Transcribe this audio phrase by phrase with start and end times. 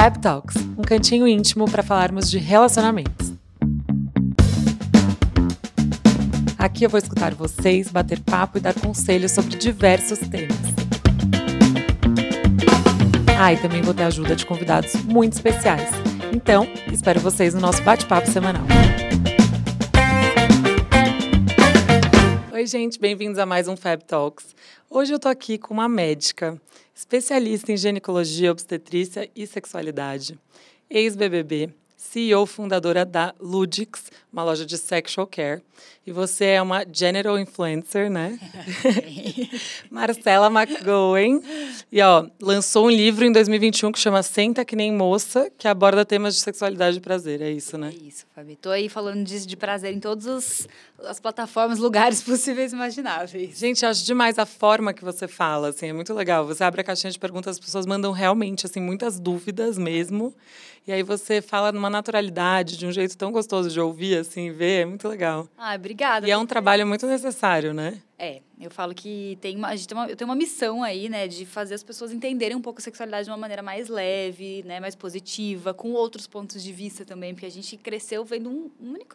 [0.00, 3.32] Fab Talks, um cantinho íntimo para falarmos de relacionamentos.
[6.56, 10.56] Aqui eu vou escutar vocês, bater papo e dar conselhos sobre diversos temas.
[13.36, 15.90] Ah, e também vou ter ajuda de convidados muito especiais.
[16.32, 18.62] Então, espero vocês no nosso bate-papo semanal.
[22.52, 24.54] Oi, gente, bem-vindos a mais um Fab Talks.
[24.90, 26.58] Hoje eu tô aqui com uma médica,
[26.94, 30.38] especialista em ginecologia, obstetrícia e sexualidade,
[30.88, 35.60] ex-BBB, CEO fundadora da Ludix, uma loja de sexual care.
[36.06, 38.38] E você é uma general influencer, né?
[39.90, 41.40] Marcela McGowan.
[41.90, 46.04] E, ó, lançou um livro em 2021 que chama Senta Que Nem Moça, que aborda
[46.04, 47.42] temas de sexualidade e prazer.
[47.42, 47.92] É isso, né?
[47.92, 48.56] É isso, Fabi.
[48.56, 50.68] Tô aí falando disso de prazer em todas
[51.04, 53.58] as plataformas, lugares possíveis e imagináveis.
[53.58, 56.46] Gente, acho demais a forma que você fala, assim, é muito legal.
[56.46, 60.32] Você abre a caixinha de perguntas, as pessoas mandam realmente, assim, muitas dúvidas mesmo.
[60.88, 64.80] E aí você fala numa naturalidade, de um jeito tão gostoso de ouvir, assim, ver,
[64.80, 65.46] é muito legal.
[65.58, 66.26] Ah, obrigada.
[66.26, 68.00] E é um trabalho muito necessário, né?
[68.18, 71.10] É, eu falo que tem uma, a gente tem uma, eu tenho uma missão aí,
[71.10, 74.62] né, de fazer as pessoas entenderem um pouco a sexualidade de uma maneira mais leve,
[74.64, 78.70] né, mais positiva, com outros pontos de vista também, porque a gente cresceu vendo um,
[78.80, 79.14] um único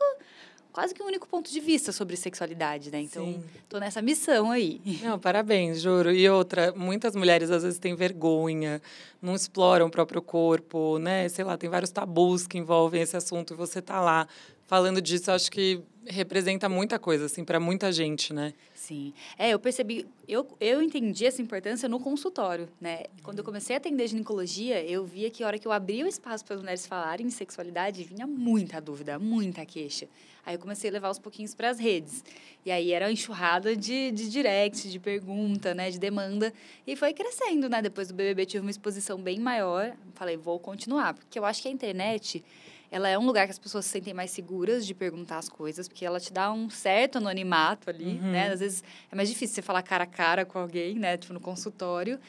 [0.74, 3.00] quase que um único ponto de vista sobre sexualidade, né?
[3.00, 3.44] Então, Sim.
[3.70, 4.82] tô nessa missão aí.
[5.04, 6.12] Não, parabéns, juro.
[6.12, 8.82] E outra, muitas mulheres às vezes têm vergonha,
[9.22, 11.30] não exploram o próprio corpo, né?
[11.30, 14.28] Sei lá, tem vários tabus que envolvem esse assunto e você tá lá
[14.66, 18.54] falando disso, acho que representa muita coisa, assim, para muita gente, né?
[18.74, 19.14] Sim.
[19.38, 23.04] É, eu percebi, eu, eu entendi essa importância no consultório, né?
[23.22, 26.08] Quando eu comecei a atender ginecologia, eu via que a hora que eu abria o
[26.08, 30.08] espaço para as mulheres falarem de sexualidade, vinha muita dúvida, muita queixa.
[30.46, 32.24] Aí eu comecei a levar os pouquinhos para as redes.
[32.66, 36.54] E aí era uma enxurrada de, de direct, de pergunta, né, de demanda.
[36.86, 37.82] E foi crescendo, né?
[37.82, 39.96] Depois do BBB tive uma exposição bem maior.
[40.14, 42.44] Falei, vou continuar, porque eu acho que a internet
[42.94, 45.88] ela é um lugar que as pessoas se sentem mais seguras de perguntar as coisas,
[45.88, 48.32] porque ela te dá um certo anonimato ali, uhum.
[48.32, 48.52] né?
[48.52, 51.18] Às vezes é mais difícil você falar cara a cara com alguém, né?
[51.18, 52.20] Tipo, no consultório.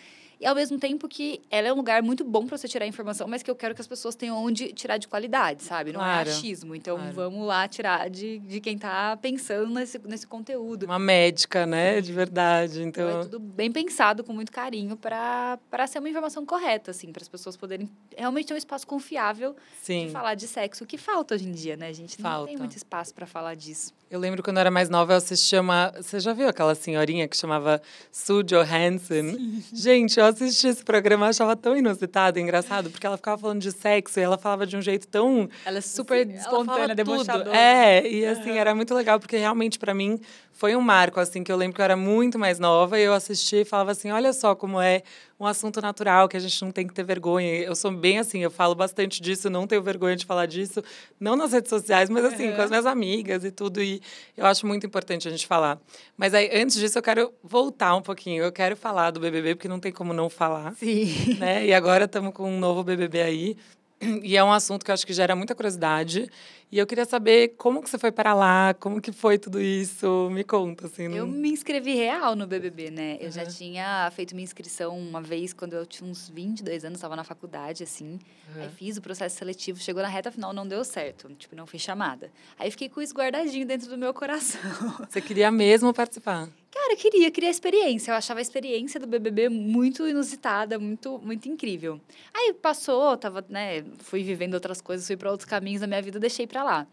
[0.45, 3.27] E ao mesmo tempo que ela é um lugar muito bom para você tirar informação,
[3.27, 5.91] mas que eu quero que as pessoas tenham onde tirar de qualidade, sabe?
[5.91, 6.29] Não é claro.
[6.29, 6.75] é achismo.
[6.75, 7.15] Então claro.
[7.15, 10.85] vamos lá tirar de, de quem está pensando nesse, nesse conteúdo.
[10.85, 11.99] Uma médica, né?
[12.03, 12.83] De verdade.
[12.83, 13.09] Então...
[13.09, 17.23] então é tudo bem pensado, com muito carinho, para ser uma informação correta, assim, para
[17.23, 20.09] as pessoas poderem realmente ter um espaço confiável Sim.
[20.09, 21.89] de falar de sexo, o que falta hoje em dia, né?
[21.89, 22.41] A gente falta.
[22.41, 23.95] não tem muito espaço para falar disso.
[24.15, 25.93] Eu lembro quando eu era mais nova, eu assistia uma.
[25.97, 27.83] Você já viu aquela senhorinha que chamava
[28.13, 29.33] Sue Johansson?
[29.33, 29.65] Sim.
[29.73, 34.21] Gente, eu assisti esse programa, achava tão inusitado, engraçado, porque ela ficava falando de sexo
[34.21, 35.49] e ela falava de um jeito tão.
[35.67, 37.57] Ela é super assim, espontânea, debochadora.
[37.57, 40.21] É, e assim, era muito legal, porque realmente para mim
[40.55, 43.13] foi um marco, assim, que eu lembro que eu era muito mais nova e eu
[43.13, 45.03] assistia e falava assim: olha só como é
[45.39, 47.57] um assunto natural, que a gente não tem que ter vergonha.
[47.57, 50.83] Eu sou bem assim, eu falo bastante disso, não tenho vergonha de falar disso,
[51.19, 52.57] não nas redes sociais, mas assim, uhum.
[52.57, 53.83] com as minhas amigas e tudo.
[53.83, 54.01] E
[54.37, 55.79] eu acho muito importante a gente falar.
[56.17, 58.45] Mas aí, antes disso, eu quero voltar um pouquinho.
[58.45, 60.73] Eu quero falar do BBB, porque não tem como não falar.
[60.77, 61.35] Sim.
[61.39, 61.67] Né?
[61.67, 63.57] E agora estamos com um novo BBB aí.
[64.01, 66.29] E é um assunto que eu acho que gera muita curiosidade.
[66.71, 70.29] E eu queria saber como que você foi para lá, como que foi tudo isso.
[70.31, 71.07] Me conta, assim.
[71.07, 71.17] Não...
[71.19, 73.17] Eu me inscrevi real no BBB, né?
[73.21, 77.15] Eu já tinha feito minha inscrição uma vez quando eu tinha uns 22 anos, estava
[77.15, 78.19] na faculdade, assim.
[78.55, 78.63] Uhum.
[78.63, 81.29] Aí fiz o processo seletivo, chegou na reta final, não deu certo.
[81.39, 82.31] Tipo, não fui chamada.
[82.59, 84.61] Aí fiquei com isso guardadinho dentro do meu coração.
[85.09, 86.49] Você queria mesmo participar?
[86.75, 88.11] Cara, eu queria, queria a experiência.
[88.11, 92.01] Eu achava a experiência do BBB muito inusitada, muito, muito incrível.
[92.35, 96.19] Aí passou, tava, né, fui vivendo outras coisas, fui para outros caminhos da minha vida,
[96.19, 96.87] deixei para lá.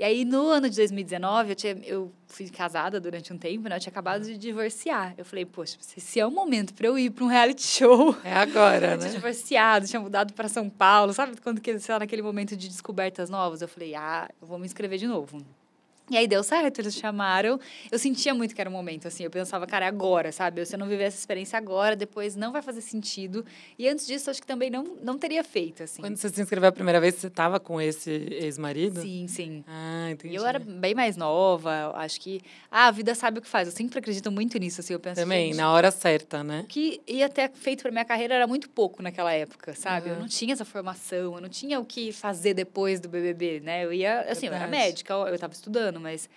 [0.00, 3.76] E aí, no ano de 2019, eu, tinha, eu fui casada durante um tempo, né?
[3.76, 5.14] Eu tinha acabado de divorciar.
[5.16, 8.16] Eu falei, poxa, se é o momento para eu ir para um reality show.
[8.24, 8.94] É agora, né?
[8.94, 11.38] Eu tinha divorciado, tinha mudado para São Paulo, sabe?
[11.40, 14.64] Quando que, sei lá, naquele momento de descobertas novas, eu falei, ah, eu vou me
[14.64, 15.44] inscrever de novo.
[16.10, 17.60] E aí deu certo, eles chamaram.
[17.90, 19.22] Eu sentia muito que era o momento, assim.
[19.22, 20.64] Eu pensava, cara, é agora, sabe?
[20.66, 23.44] Se eu não viver essa experiência agora, depois não vai fazer sentido.
[23.78, 26.02] E antes disso, acho que também não, não teria feito, assim.
[26.02, 29.00] Quando você se inscreveu a primeira vez, você estava com esse ex-marido?
[29.00, 29.64] Sim, sim.
[29.68, 30.34] Ah, entendi.
[30.34, 32.40] E eu era bem mais nova, acho que...
[32.68, 33.68] Ah, a vida sabe o que faz.
[33.68, 34.92] Eu sempre acredito muito nisso, assim.
[34.92, 36.62] Eu penso, Também, na hora certa, né?
[36.64, 40.08] O que ia ter feito para minha carreira era muito pouco naquela época, sabe?
[40.08, 40.14] Uhum.
[40.16, 43.84] Eu não tinha essa formação, eu não tinha o que fazer depois do BBB, né?
[43.84, 44.22] Eu ia...
[44.22, 44.48] Assim, Verdade.
[44.48, 46.28] eu era médica, eu estava estudando, mas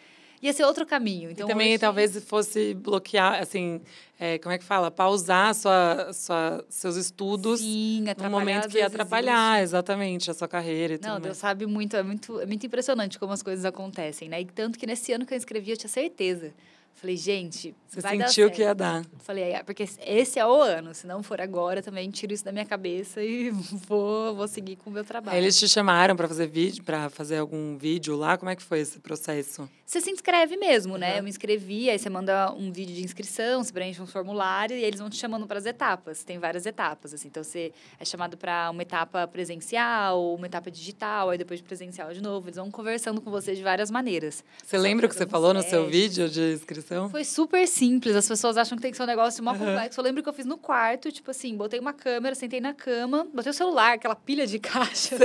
[0.44, 1.32] ia ser outro caminho.
[1.32, 1.80] Então, e também hoje...
[1.80, 3.80] talvez fosse bloquear, assim,
[4.20, 4.92] é, como é que fala?
[4.92, 10.96] Pausar sua, sua, seus estudos Sim, no momento que ia atrapalhar exatamente a sua carreira
[10.96, 14.28] e Não, tudo Deus sabe muito é, muito, é muito impressionante como as coisas acontecem,
[14.28, 14.42] né?
[14.42, 16.54] E tanto que nesse ano que eu escrevi, eu tinha certeza.
[16.96, 19.06] Falei, gente, Você vai dar sentiu que ia dar.
[19.20, 20.94] Falei, é, porque esse é o ano.
[20.94, 23.50] Se não for agora, também tiro isso da minha cabeça e
[23.88, 25.36] vou, vou seguir com o meu trabalho.
[25.36, 28.38] Aí eles te chamaram para fazer vídeo, para fazer algum vídeo lá.
[28.38, 29.70] Como é que foi esse processo?
[29.86, 31.12] Você se inscreve mesmo, né?
[31.12, 31.18] Uhum.
[31.18, 34.84] Eu me inscrevi, aí você manda um vídeo de inscrição, você preenche um formulário e
[34.84, 36.24] eles vão te chamando para as etapas.
[36.24, 37.28] Tem várias etapas, assim.
[37.28, 42.14] Então, você é chamado para uma etapa presencial, uma etapa digital, aí depois de presencial
[42.14, 42.48] de novo.
[42.48, 44.44] Eles vão conversando com você de várias maneiras.
[44.64, 46.83] Você lembra o que você falou no seu vídeo de inscrição?
[47.10, 48.16] Foi super simples.
[48.16, 49.60] As pessoas acham que tem que ser um negócio mó Aham.
[49.60, 50.00] complexo.
[50.00, 53.28] Eu lembro que eu fiz no quarto, tipo assim, botei uma câmera, sentei na cama,
[53.34, 55.16] botei o celular, aquela pilha de caixa.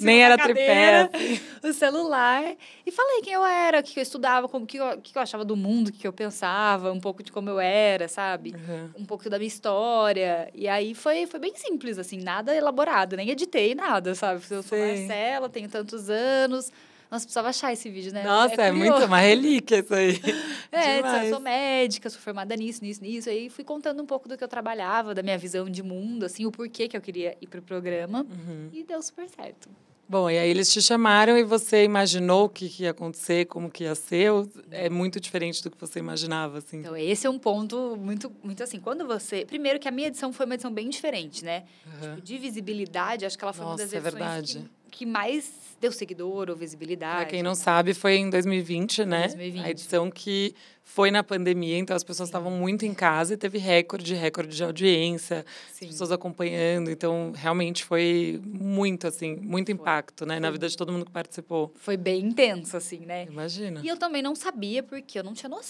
[0.00, 1.34] Nem era cadeira, tripé.
[1.34, 1.40] assim.
[1.68, 2.44] O celular.
[2.86, 5.22] E falei quem eu era, o que eu estudava, como, o que, eu, que eu
[5.22, 8.54] achava do mundo, o que eu pensava, um pouco de como eu era, sabe?
[8.54, 8.90] Uhum.
[8.98, 10.50] Um pouco da minha história.
[10.54, 14.42] E aí foi, foi bem simples, assim, nada elaborado, nem editei nada, sabe?
[14.50, 15.06] Eu sou Sei.
[15.06, 16.70] Marcela, tenho tantos anos.
[17.12, 18.22] Nossa, precisava achar esse vídeo, né?
[18.24, 19.06] Nossa, é, muito curioso.
[19.06, 20.18] uma relíquia isso aí.
[20.72, 23.28] É, eu sou médica, sou formada nisso, nisso, nisso.
[23.28, 26.46] Aí fui contando um pouco do que eu trabalhava, da minha visão de mundo, assim,
[26.46, 28.22] o porquê que eu queria ir pro programa.
[28.22, 28.70] Uhum.
[28.72, 29.68] E deu super certo.
[30.08, 33.70] Bom, e aí eles te chamaram e você imaginou o que, que ia acontecer, como
[33.70, 34.30] que ia ser?
[34.70, 36.78] É muito diferente do que você imaginava, assim?
[36.78, 38.80] Então, esse é um ponto muito, muito assim.
[38.80, 39.44] Quando você.
[39.44, 41.64] Primeiro, que a minha edição foi uma edição bem diferente, né?
[41.86, 42.18] Aham.
[42.22, 44.58] De visibilidade, acho que ela foi uma Nossa, das é edições verdade.
[44.58, 45.50] que, que mais
[45.80, 47.22] deu seguidor ou visibilidade.
[47.22, 49.22] Pra quem não sabe, foi em 2020, né?
[49.22, 49.64] 2020.
[49.64, 50.54] A edição que
[50.84, 54.62] foi na pandemia, então as pessoas estavam muito em casa e teve recorde, recorde de
[54.64, 55.86] audiência, Sim.
[55.86, 56.90] as pessoas acompanhando.
[56.90, 60.38] Então, realmente foi muito, assim, muito impacto, né?
[60.38, 60.52] Na Foi.
[60.52, 61.72] vida de todo mundo que participou.
[61.76, 63.26] Foi bem intenso, assim, né?
[63.30, 63.80] Imagina.
[63.82, 65.60] E eu também não sabia, porque eu não tinha no-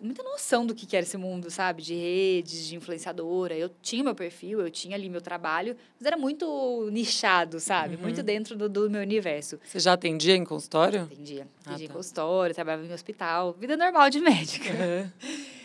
[0.00, 1.82] muita noção do que que era esse mundo, sabe?
[1.82, 3.54] De redes, de influenciadora.
[3.54, 7.94] Eu tinha meu perfil, eu tinha ali meu trabalho, mas era muito nichado, sabe?
[7.96, 8.02] Uhum.
[8.02, 9.60] Muito dentro do, do meu universo.
[9.64, 11.02] Você já atendia em consultório?
[11.02, 11.46] Atendia.
[11.64, 11.94] Ah, Atendia em tá.
[11.94, 13.54] consultório, trabalhava em hospital.
[13.60, 14.61] Vida normal de médica.
[14.70, 15.12] Aham.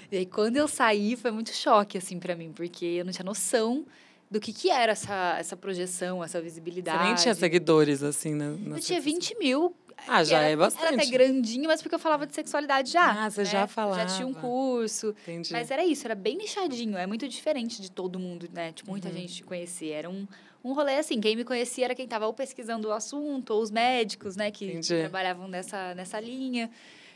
[0.09, 2.53] E aí, quando eu saí, foi muito choque, assim, pra mim.
[2.53, 3.85] Porque eu não tinha noção
[4.31, 7.03] do que que era essa, essa projeção, essa Você visibilidade.
[7.03, 8.57] nem tinha seguidores, assim, né?
[8.73, 9.75] Eu tinha 20 mil.
[10.07, 10.85] Ah, que já era, é bastante.
[10.93, 13.25] Era até grandinho, mas porque eu falava de sexualidade já.
[13.25, 13.45] Ah, você né?
[13.49, 14.05] já Já falava.
[14.05, 15.13] tinha um curso.
[15.23, 15.51] Entendi.
[15.51, 16.95] Mas era isso, era bem nichadinho.
[16.97, 18.71] É muito diferente de todo mundo, né?
[18.71, 19.13] Tipo, muita Uhum.
[19.15, 19.89] gente te conhecer.
[19.89, 20.25] Era um,
[20.63, 21.19] um rolê assim.
[21.19, 24.51] Quem me conhecia era quem estava ou pesquisando o assunto, ou os médicos, né?
[24.51, 24.99] Que Entendi.
[25.01, 26.71] trabalhavam nessa, nessa linha.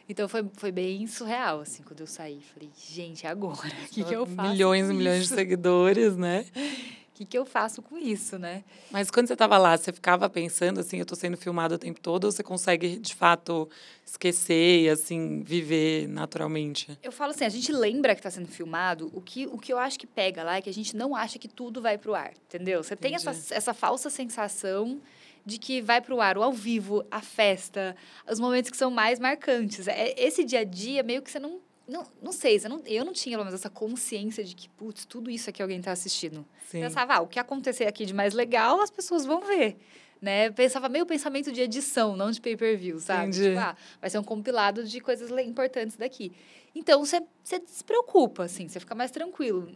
[0.08, 2.42] Então, foi, foi bem surreal, assim, quando eu saí.
[2.54, 3.68] Falei, gente, agora?
[3.86, 6.46] O que, que eu faço Milhões e milhões de seguidores, né?
[6.56, 8.64] O que, que eu faço com isso, né?
[8.90, 12.00] Mas quando você estava lá, você ficava pensando assim, eu estou sendo filmado o tempo
[12.00, 13.70] todo, ou você consegue, de fato,
[14.06, 16.98] esquecer e, assim, viver naturalmente?
[17.04, 19.78] Eu falo assim, a gente lembra que está sendo filmado, o que, o que eu
[19.78, 22.34] acho que pega lá é que a gente não acha que tudo vai pro ar,
[22.48, 22.84] entendeu?
[22.84, 23.54] Você tem essa, Entendi.
[23.54, 25.00] essa falsa sensação
[25.46, 27.96] de que vai pro ar o ao vivo, a festa,
[28.30, 29.88] os momentos que são mais marcantes.
[29.88, 31.60] É, esse dia a dia, meio que você não...
[31.88, 35.04] Não, não sei, você não, eu não tinha, pelo menos, essa consciência de que, putz,
[35.04, 36.46] tudo isso aqui alguém está assistindo.
[36.70, 36.80] Sim.
[36.80, 39.76] Pensava, ah, o que acontecer aqui de mais legal, as pessoas vão ver.
[40.22, 40.52] Né?
[40.52, 43.30] Pensava meio pensamento de edição, não de pay-per-view, sabe?
[43.30, 43.50] Entendi.
[43.50, 46.32] Tipo, ah, vai ser um compilado de coisas importantes daqui.
[46.74, 47.22] Então, você
[47.66, 49.68] se preocupa, assim, você fica mais tranquilo.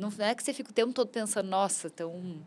[0.00, 2.42] Não é que você fica o tempo todo pensando, nossa, estão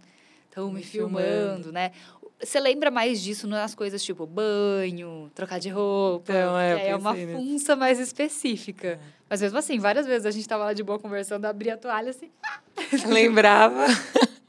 [0.49, 1.71] tão me Me filmando, filmando.
[1.71, 1.91] né?
[2.41, 6.31] Você lembra mais disso nas coisas tipo banho, trocar de roupa.
[6.31, 7.33] Então, é, aí é uma nisso.
[7.33, 8.99] função mais específica.
[9.29, 12.09] Mas mesmo assim, várias vezes a gente tava lá de boa conversando, abria a toalha
[12.09, 12.29] assim,
[13.07, 13.85] Lembrava.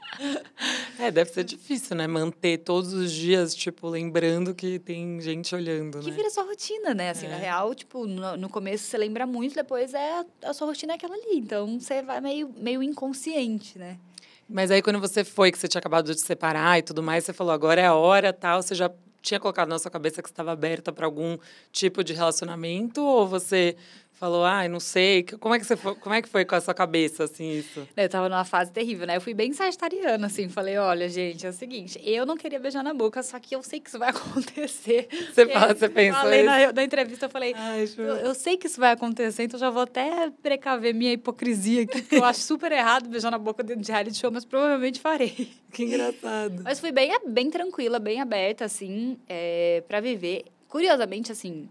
[0.97, 2.07] É, deve ser difícil, né?
[2.07, 6.15] Manter todos os dias, tipo, lembrando que tem gente olhando, que né?
[6.15, 7.09] vira sua rotina, né?
[7.09, 7.39] Assim, na É.
[7.39, 10.95] real, tipo, no, no começo você lembra muito, depois é a, a sua rotina é
[10.95, 11.37] aquela ali.
[11.37, 13.97] Então você vai meio, meio inconsciente, né?
[14.47, 17.23] Mas aí, quando você foi, que você tinha acabado de se separar e tudo mais,
[17.23, 20.29] você falou, agora é a hora, tal, você já tinha colocado na sua cabeça que
[20.29, 21.37] estava aberta para algum
[21.71, 23.01] tipo de relacionamento?
[23.03, 23.75] Ou você
[24.15, 26.61] falou, ai, não sei, como é que você foi, como é que foi com a
[26.61, 27.87] sua cabeça, assim, isso?
[27.95, 29.17] Eu tava numa fase terrível, né?
[29.17, 30.47] Eu fui bem sagitariana, assim.
[30.49, 33.61] Falei, olha, gente, é o seguinte, eu não queria beijar na boca, só que eu
[33.61, 35.07] sei que isso vai acontecer.
[35.33, 36.49] Você, fala, você pensou Falei isso?
[36.49, 39.69] na, na entrevista, eu falei, Ai, eu, eu sei que isso vai acontecer, então já
[39.69, 43.83] vou até precaver minha hipocrisia aqui, porque eu acho super errado beijar na boca dentro
[43.83, 45.49] de reality show, mas provavelmente farei.
[45.71, 46.61] Que engraçado.
[46.63, 50.45] Mas fui bem, bem tranquila, bem aberta, assim, é, para viver.
[50.69, 51.69] Curiosamente, assim,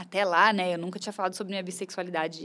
[0.00, 2.42] até lá, né, eu nunca tinha falado sobre minha bissexualidade,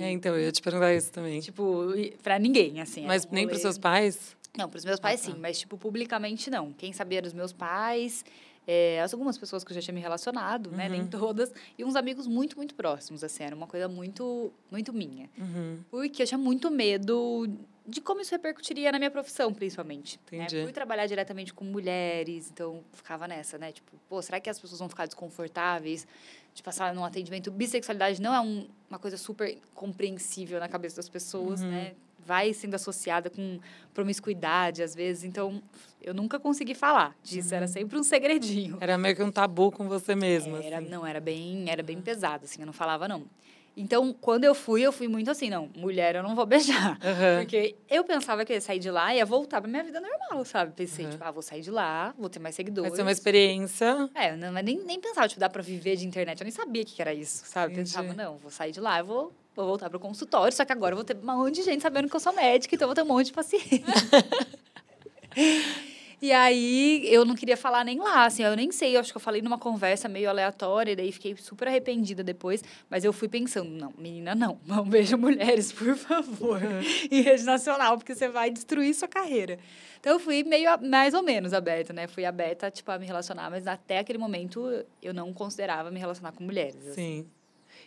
[0.00, 1.40] É, então, eu ia te perguntar isso também.
[1.40, 3.06] tipo, e- pra ninguém, assim.
[3.06, 4.36] Mas um nem rolê- pros seus pais?
[4.58, 5.32] Não, pros meus pais Ah, tá.
[5.32, 6.72] sim, mas, tipo, publicamente não.
[6.72, 8.24] Quem sabia eram os meus pais,
[8.66, 11.06] é, as algumas pessoas que eu já tinha me relacionado, né, nem Uhum.
[11.08, 15.30] todas, e uns amigos muito, muito próximos, assim, era uma coisa muito, muito minha.
[15.38, 15.78] Uhum.
[15.90, 17.46] Porque eu tinha muito medo
[17.86, 20.18] de como isso repercutiria na minha profissão, principalmente.
[20.32, 20.38] Né?
[20.46, 20.64] Entendi.
[20.64, 23.70] Por trabalhar diretamente com mulheres, então ficava nessa, né?
[23.70, 26.04] Tipo, pô, será que as pessoas vão ficar desconfortáveis
[26.56, 27.50] de passar num atendimento?
[27.50, 31.70] Bissexualidade não é um, uma coisa super compreensível na cabeça das pessoas, Uhum.
[31.70, 31.92] né?
[32.24, 33.60] Vai sendo associada com
[33.94, 35.22] promiscuidade, às vezes.
[35.22, 35.62] Então,
[36.02, 37.50] eu nunca consegui falar disso.
[37.50, 37.56] Uhum.
[37.58, 38.78] Era sempre um segredinho.
[38.80, 40.60] Era meio que um tabu com você mesma.
[40.60, 40.88] Era, assim.
[40.88, 43.22] não, era bem, era bem pesado, assim, eu não falava, não.
[43.78, 46.98] Então, quando eu fui, eu fui muito assim, não, mulher eu não vou beijar.
[47.04, 47.40] Aham.
[47.40, 50.00] Porque eu pensava que eu ia sair de lá e ia voltar pra minha vida
[50.00, 50.72] normal, sabe?
[50.74, 51.10] Pensei, Uhum.
[51.10, 52.88] tipo, ah, vou sair de lá, vou ter mais seguidores.
[52.90, 54.08] Vai ser uma experiência.
[54.14, 56.40] É, não, mas nem, nem pensava, tipo, dá pra viver de internet.
[56.40, 57.74] Eu nem sabia o que que era isso, sabe?
[57.74, 57.90] Entendi.
[57.90, 60.94] Pensava, não, vou sair de lá, eu vou, vou voltar pro consultório, só que agora
[60.94, 62.94] eu vou ter um monte de gente sabendo que eu sou médica, então eu vou
[62.94, 63.84] ter um monte de paciente.
[66.20, 69.16] E aí, eu não queria falar nem lá, assim, eu nem sei, eu acho que
[69.16, 73.28] eu falei numa conversa meio aleatória, e daí fiquei super arrependida depois, mas eu fui
[73.28, 76.58] pensando, não, menina, não, não veja mulheres, por favor,
[77.10, 79.58] em rede nacional, porque você vai destruir sua carreira.
[80.00, 83.50] Então, eu fui meio, mais ou menos aberta, né, fui aberta, tipo, a me relacionar,
[83.50, 86.86] mas até aquele momento, eu não considerava me relacionar com mulheres.
[86.86, 86.94] assim.
[86.94, 87.26] Sim.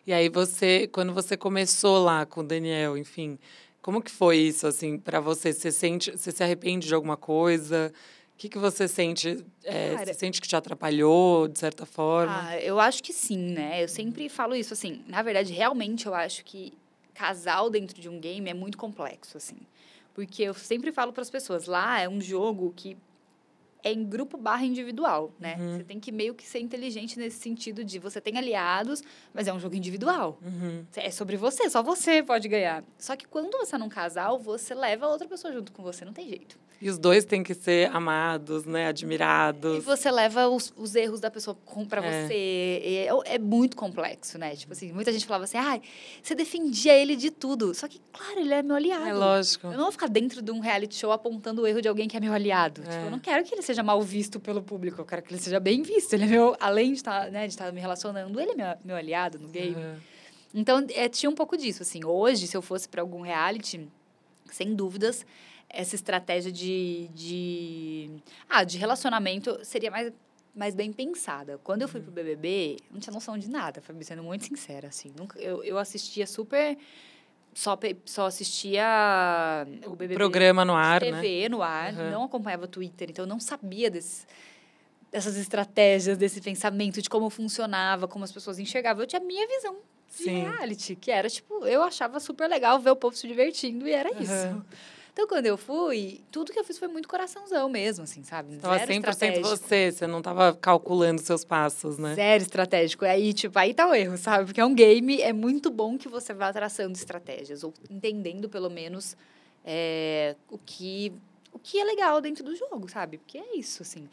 [0.05, 3.37] E aí você, quando você começou lá com o Daniel, enfim,
[3.81, 5.53] como que foi isso assim para você?
[5.53, 7.93] Você sente, você se arrepende de alguma coisa?
[8.39, 9.45] O que que você sente?
[9.65, 12.47] é, Cara- você sente que te atrapalhou de certa forma?
[12.47, 13.83] Ah, eu acho que sim, né?
[13.83, 15.03] Eu sempre falo isso, assim.
[15.07, 16.71] Na verdade, realmente, eu acho que
[17.13, 19.57] casal dentro de um game é muito complexo, assim.
[20.13, 22.95] Porque eu sempre falo para as pessoas, lá é um jogo que
[23.83, 25.55] é em grupo barra individual, né?
[25.59, 25.77] Uhum.
[25.77, 29.01] Você tem que meio que ser inteligente nesse sentido de você tem aliados,
[29.33, 30.37] mas é um jogo individual.
[30.41, 30.85] Uhum.
[30.95, 32.83] É sobre você, só você pode ganhar.
[32.97, 36.13] Só que quando você é num casal, você leva outra pessoa junto com você, não
[36.13, 36.57] tem jeito.
[36.81, 38.83] E os dois têm que ser amados, né?
[38.83, 39.83] E Admirados.
[39.83, 41.57] você leva os, os erros da pessoa
[41.89, 42.27] pra É.
[42.27, 42.33] você.
[42.35, 44.55] E É, é muito complexo, né?
[44.55, 45.81] Tipo assim, muita gente falava assim, ai,
[46.23, 47.73] você defendia ele de tudo.
[47.73, 49.07] Só que, claro, ele é meu aliado.
[49.07, 49.67] É lógico.
[49.67, 52.15] Eu não vou ficar dentro de um reality show apontando o erro de alguém que
[52.15, 52.81] é meu aliado.
[52.81, 52.89] É.
[52.89, 54.99] Tipo, eu não quero que ele seja mal visto pelo público.
[54.99, 56.13] Eu quero que ele seja bem visto.
[56.13, 58.95] Ele é meu, além de estar, né, de estar me relacionando, ele é meu, meu
[58.95, 59.75] aliado no game.
[59.75, 59.95] Uhum.
[60.53, 62.03] Então, é, tinha um pouco disso, assim.
[62.03, 63.87] Hoje, se eu fosse para algum reality,
[64.51, 65.23] sem dúvidas,
[65.69, 68.09] essa estratégia de, de,
[68.49, 70.11] ah, de relacionamento seria mais,
[70.55, 71.59] mais bem pensada.
[71.63, 75.13] Quando eu fui pro BBB, não tinha noção de nada, Fabi, sendo muito sincera, assim.
[75.15, 76.75] Nunca, eu, eu assistia super...
[77.59, 78.85] Só, só assistia
[79.85, 81.19] o BBB Programa no ar, né?
[81.21, 82.09] TV no ar, Uhum.
[82.11, 84.25] não acompanhava Twitter, então eu não sabia desses,
[85.11, 89.03] dessas estratégias, desse pensamento, de como funcionava, como as pessoas enxergavam.
[89.03, 89.75] Eu tinha a minha visão
[90.07, 90.43] de Sim.
[90.43, 94.09] reality, que era tipo, eu achava super legal ver o povo se divertindo e era
[94.09, 94.21] Uhum.
[94.21, 94.65] isso.
[95.11, 98.57] Então, quando eu fui, tudo que eu fiz foi muito coraçãozão mesmo, assim, sabe?
[98.57, 99.47] Tava Zero 100% estratégico.
[99.47, 102.15] você, você não tava calculando seus passos, né?
[102.15, 103.05] Zero estratégico.
[103.05, 104.45] Aí, tipo, aí tá o erro, sabe?
[104.45, 108.69] Porque é um game, é muito bom que você vá traçando estratégias, ou entendendo, pelo
[108.69, 109.17] menos,
[109.65, 111.11] é, o que
[111.51, 113.17] o que é legal dentro do jogo, sabe?
[113.17, 114.07] Porque é isso, assim.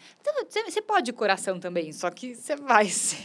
[0.65, 3.17] Você pode de coração também, só que você vai se...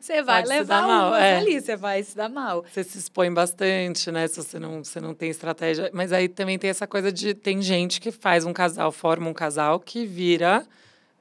[0.00, 1.36] Você vai Pode se levar dar mal, é.
[1.36, 2.64] ali, você vai se dar mal.
[2.64, 4.26] Você se expõe bastante, né?
[4.28, 5.90] Se você não, você não tem estratégia.
[5.92, 7.34] Mas aí também tem essa coisa de.
[7.34, 10.66] Tem gente que faz um casal, forma um casal que vira.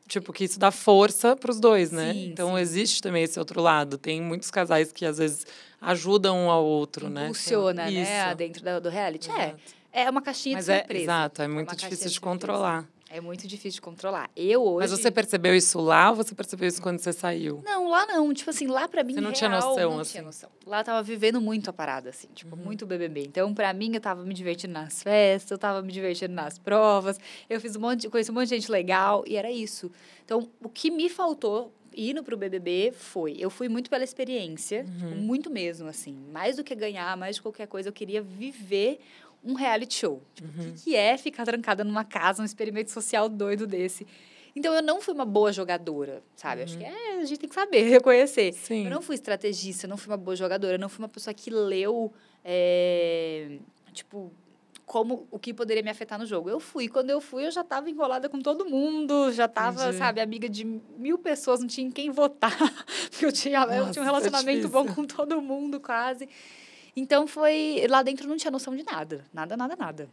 [0.08, 2.12] Tipo, que isso dá força para os dois, né?
[2.12, 2.62] Sim, então sim.
[2.62, 3.98] existe também esse outro lado.
[3.98, 5.48] Tem muitos casais que às vezes
[5.80, 7.24] ajudam um ao outro, né?
[7.24, 7.92] Impulsiona, né?
[7.92, 8.36] Isso.
[8.36, 9.32] Dentro do, do reality.
[9.32, 9.62] É, Exato.
[9.80, 11.04] é uma caixinha Mas de é, surpresa.
[11.04, 12.34] exato, é muito caixinha difícil de surpresa.
[12.48, 12.90] controlar.
[13.10, 14.28] É muito difícil de controlar.
[14.36, 14.90] Eu hoje...
[14.90, 17.62] Mas você percebeu isso lá ou você percebeu isso quando você saiu?
[17.64, 18.34] Não, lá não.
[18.34, 20.12] Tipo assim, lá pra mim, Você não real, tinha noção, não assim?
[20.14, 20.50] tinha noção.
[20.66, 22.28] Lá eu tava vivendo muito a parada, assim.
[22.34, 22.64] Tipo, Uhum.
[22.64, 23.22] muito BBB.
[23.28, 27.20] Então, pra mim, eu tava me divertindo nas festas, eu tava me divertindo nas provas.
[27.48, 28.10] Eu fiz um monte de...
[28.10, 29.92] Conheci um monte de gente legal e era isso.
[30.26, 33.36] Então, o que me faltou indo pro BBB foi...
[33.38, 35.10] Eu fui muito pela experiência, Uhum.
[35.10, 36.18] tipo, muito mesmo, assim.
[36.32, 39.00] Mais do que ganhar, mais de qualquer coisa, eu queria viver
[39.44, 40.22] um reality show.
[40.34, 40.70] Tipo, Uhum.
[40.70, 44.06] o que, que é ficar trancada numa casa, um experimento social doido desse?
[44.56, 46.62] Então, eu não fui uma boa jogadora, sabe?
[46.62, 48.54] Acho que é, a gente tem que saber, reconhecer.
[48.54, 48.86] Sim.
[48.86, 51.34] Eu não fui estrategista, eu não fui uma boa jogadora, eu não fui uma pessoa
[51.34, 52.14] que leu,
[52.46, 53.58] é,
[53.94, 54.32] tipo,
[54.86, 56.50] como o que poderia me afetar no jogo.
[56.52, 60.22] Eu fui, quando eu fui, eu já estava enrolada com todo mundo, já estava, sabe,
[60.22, 60.64] amiga de
[60.98, 62.56] mil pessoas, não tinha em quem votar,
[63.10, 64.96] porque eu tinha, eu Nossa, tinha um é relacionamento bom difícil.
[65.04, 66.30] com todo mundo, quase.
[66.96, 70.10] Então foi, lá dentro eu não tinha noção de nada, nada, nada, nada.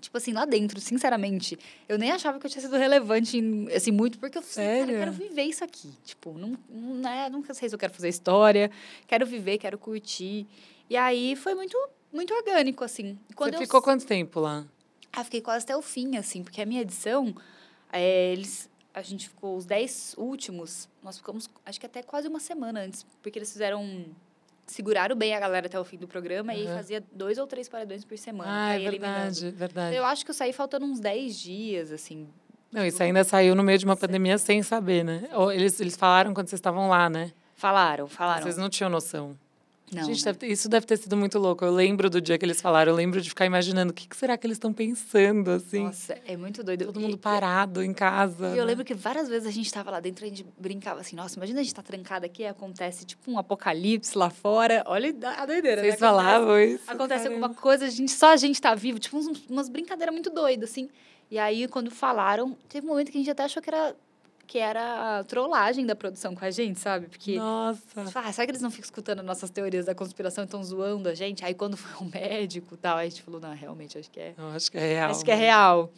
[0.00, 1.56] Tipo assim, lá dentro, sinceramente,
[1.88, 3.40] eu nem achava que eu tinha sido relevante,
[3.74, 5.92] assim, muito, porque eu falei, cara, eu quero viver isso aqui.
[6.04, 8.68] Tipo, não, não, né, nunca sei se eu quero fazer história,
[9.06, 10.44] quero viver, quero curtir.
[10.90, 11.78] E aí foi muito,
[12.12, 13.16] muito orgânico, assim.
[13.36, 14.66] Quando você eu ficou quanto tempo lá?
[15.12, 17.34] ah, fiquei quase até o fim, assim, porque a minha edição,
[17.92, 22.40] é, eles, a gente ficou os 10 últimos, nós ficamos, acho que até quase uma
[22.40, 24.06] semana antes, porque eles fizeram
[24.66, 26.76] seguraram bem a galera até o fim do programa e Aham.
[26.76, 28.50] fazia dois ou três paredões por semana.
[28.50, 29.22] Ah, é eliminando.
[29.40, 29.96] verdade, verdade.
[29.96, 32.28] Eu acho que eu saí faltando uns 10 dias, assim.
[32.72, 35.28] Não, isso ainda saiu no meio de uma pandemia sem saber, né?
[35.34, 37.32] Ou eles, eles falaram quando vocês estavam lá, né?
[37.54, 38.42] Falaram, falaram.
[38.42, 39.36] Vocês não tinham noção.
[39.94, 40.34] Não, Gente, né?
[40.42, 41.64] isso deve ter sido muito louco.
[41.64, 44.16] Eu lembro do dia que eles falaram, eu lembro de ficar imaginando o que, que
[44.16, 45.84] será que eles estão pensando, assim.
[45.84, 46.86] Nossa, é muito doido.
[46.86, 48.48] Todo mundo parado em casa.
[48.48, 48.64] E eu né?
[48.64, 51.36] lembro que várias vezes a gente tava lá dentro e a gente brincava assim, nossa,
[51.38, 54.82] imagina a gente tá trancada aqui e acontece tipo um apocalipse lá fora.
[54.86, 55.98] Olha a doideira, Vocês né?
[55.98, 56.84] Falavam isso.
[56.90, 57.46] Acontece caramba.
[57.46, 60.70] alguma coisa, a gente, só a gente tá vivo, tipo uns- umas brincadeiras muito doidas,
[60.70, 60.88] assim.
[61.30, 63.94] E aí, quando falaram, teve um momento que a gente até achou que era,
[64.46, 67.06] que era trollagem da produção com a gente, sabe?
[67.08, 68.02] Porque Nossa.
[68.02, 70.62] a fala, ah, será que eles não ficam escutando nossas teorias da conspiração e estão
[70.62, 71.44] zoando a gente?
[71.44, 74.34] Aí, quando foi um médico e tal, a gente falou, não, realmente, acho que é.
[74.36, 75.10] Eu acho que é real.
[75.10, 75.92] Acho que é real.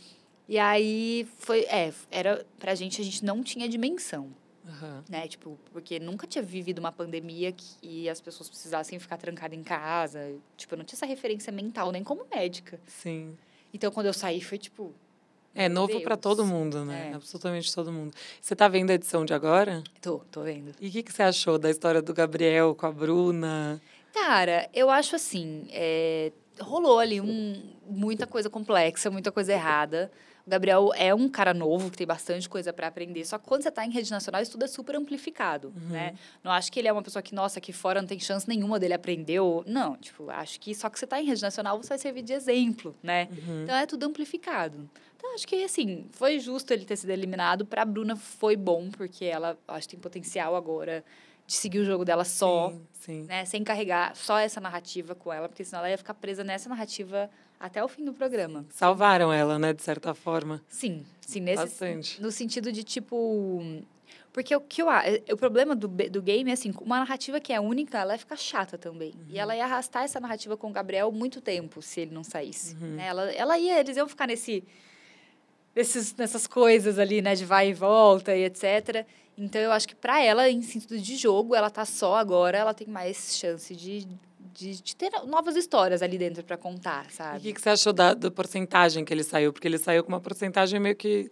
[0.48, 4.30] E aí, foi, é, era, pra gente, a gente não tinha dimensão
[4.66, 5.04] Aham.
[5.08, 5.28] né?
[5.28, 10.34] Tipo, porque nunca tinha vivido uma pandemia que as pessoas precisassem ficar trancadas em casa.
[10.56, 12.80] Tipo, eu não tinha essa referência mental, nem como médica.
[12.86, 13.36] Sim.
[13.72, 14.94] Então, quando eu saí, foi tipo,
[15.54, 16.20] É novo pra Deus.
[16.20, 17.10] todo mundo, né?
[17.12, 17.14] É.
[17.14, 18.14] Absolutamente todo mundo.
[18.40, 19.82] Você tá vendo a edição de agora?
[20.02, 20.72] tô, tô vendo.
[20.80, 23.80] E o que, que você achou da história do Gabriel com a Bruna?
[24.12, 30.10] Cara, eu acho assim, é, rolou ali um, muita coisa complexa, muita coisa errada.
[30.46, 33.24] O Gabriel é um cara novo, que tem bastante coisa para aprender.
[33.24, 36.14] Só que quando você está em rede nacional, isso tudo é super amplificado, né?
[36.42, 38.78] Não acho que ele é uma pessoa que, nossa, aqui fora não tem chance nenhuma
[38.78, 39.64] dele aprendeu.
[39.66, 42.34] Não, tipo, acho que só que você está em rede nacional, você vai servir de
[42.34, 43.28] exemplo, né?
[43.62, 44.88] Então é tudo amplificado.
[45.24, 47.64] Então acho que, assim, foi justo ele ter sido eliminado.
[47.64, 51.02] Para a Bruna foi bom, porque ela, acho que tem potencial agora
[51.46, 53.22] de seguir o jogo dela só Sim, sim.
[53.22, 56.68] né, sem carregar só essa narrativa com ela, porque senão ela ia ficar presa nessa
[56.68, 58.66] narrativa até o fim do programa.
[58.68, 60.62] Salvaram ela, né, de certa forma.
[60.68, 62.20] Sim, sim, nesse Bastante.
[62.20, 63.62] no sentido de tipo
[64.30, 64.88] porque o que eu,
[65.32, 68.36] o problema do, do game é assim, uma narrativa que é única, ela ia ficar
[68.36, 69.12] chata também.
[69.12, 69.26] Uhum.
[69.28, 72.74] E ela ia arrastar essa narrativa com o Gabriel muito tempo, se ele não saísse.
[72.74, 72.96] Uhum.
[72.96, 73.06] né?
[73.06, 74.64] Ela, ela ia, eles iam ficar nesse
[75.74, 79.04] nesses, nessas coisas ali, né, de vai e volta e etc.
[79.36, 82.74] Então eu acho que para ela, em sentido de jogo, ela tá só agora, ela
[82.74, 84.06] tem mais chance de,
[84.54, 87.40] de, de ter novas histórias ali dentro para contar, E o sabe?
[87.40, 89.52] que, que você achou da, da porcentagem que ele saiu?
[89.52, 91.30] Porque ele saiu com uma porcentagem meio que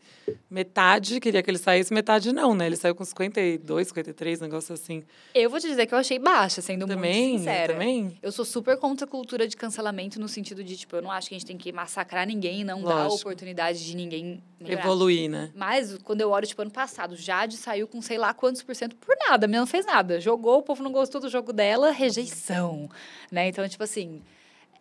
[0.50, 2.67] metade, queria que ele saísse, metade não, né?
[2.67, 5.02] Ele saiu com 52, 53, um negócio assim.
[5.35, 7.73] Eu vou te dizer que eu achei baixa, sendo também, muito sincera.
[7.75, 8.19] também.
[8.23, 11.28] Eu sou super contra a cultura de cancelamento no sentido de, tipo, eu não acho
[11.28, 13.21] que a gente tem que massacrar ninguém e não dar a Lógico.
[13.21, 14.82] oportunidade de ninguém melhorar.
[14.85, 15.50] Evoluir, né?
[15.54, 18.97] Mas, quando eu olho, tipo, ano passado, Jade saiu com sei lá quantos por cento
[18.97, 19.47] por nada.
[19.47, 20.21] A menina não fez nada.
[20.21, 22.89] Jogou, o povo não gostou do jogo dela, rejeição.
[23.30, 23.48] Né?
[23.48, 24.22] Então, tipo assim,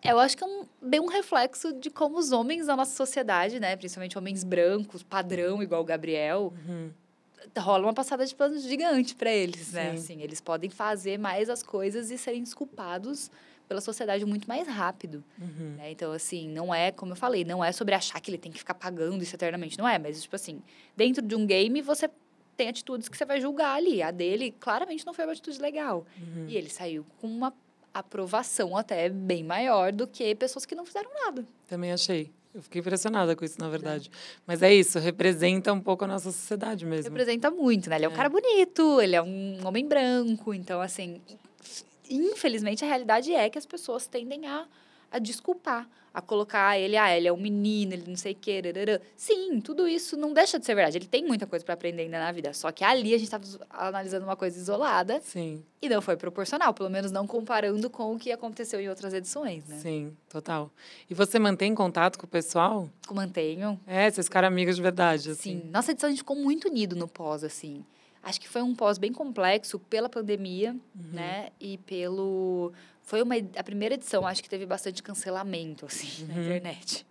[0.04, 3.60] eu acho que é um, bem um reflexo de como os homens da nossa sociedade,
[3.60, 3.76] né?
[3.76, 6.92] Principalmente homens brancos, padrão, igual o Gabriel, Uhum.
[7.60, 9.92] rola uma passada de plano gigante para eles, né?
[9.92, 9.96] Sim.
[9.96, 13.30] Assim, eles podem fazer mais as coisas e serem desculpados
[13.68, 15.24] pela sociedade muito mais rápido.
[15.40, 15.76] Uhum.
[15.78, 15.92] Né?
[15.92, 18.58] Então, assim, não é, como eu falei, não é sobre achar que ele tem que
[18.60, 19.78] ficar pagando isso eternamente.
[19.78, 20.62] Não é, mas, tipo assim,
[20.98, 22.10] dentro de um game, você
[22.58, 24.02] tem atitudes que você vai julgar ali.
[24.04, 26.06] A dele, claramente, não foi uma atitude legal.
[26.20, 26.48] Uhum.
[26.50, 27.54] E ele saiu com uma
[27.94, 31.46] aprovação até bem maior do que pessoas que não fizeram nada.
[31.68, 32.32] Também achei.
[32.54, 34.12] Eu fiquei impressionada com isso, na verdade.
[34.46, 37.10] Mas é isso, representa um pouco a nossa sociedade mesmo.
[37.10, 37.96] Representa muito, né?
[37.96, 40.54] Ele é um cara bonito, ele é um homem branco.
[40.54, 41.22] Então, assim,
[42.10, 44.68] infelizmente, a realidade é que as pessoas tendem a,
[45.12, 48.62] a desculpar, a colocar ele, ah, ele é um menino, ele não sei o quê.
[48.64, 49.00] rararã.
[49.16, 50.98] Sim, tudo isso não deixa de ser verdade.
[50.98, 52.54] Ele tem muita coisa para aprender ainda na vida.
[52.54, 56.74] Só que ali a gente estava analisando uma coisa isolada Sim, e não foi proporcional,
[56.74, 59.78] pelo menos não comparando com o que aconteceu em outras edições, né?
[59.80, 60.72] sim, total.
[61.10, 62.90] E você mantém contato com o pessoal?
[63.12, 63.80] Mantenho.
[63.88, 65.62] É, vocês ficaram amigos de verdade, assim.
[65.62, 67.86] Sim, nossa edição a gente ficou muito unido no pós, assim.
[68.24, 71.50] Acho que foi um pós bem complexo pela pandemia, né?
[71.60, 72.72] E pelo.
[73.12, 77.06] Foi uma, a primeira edição, acho que teve bastante cancelamento, assim, na internet.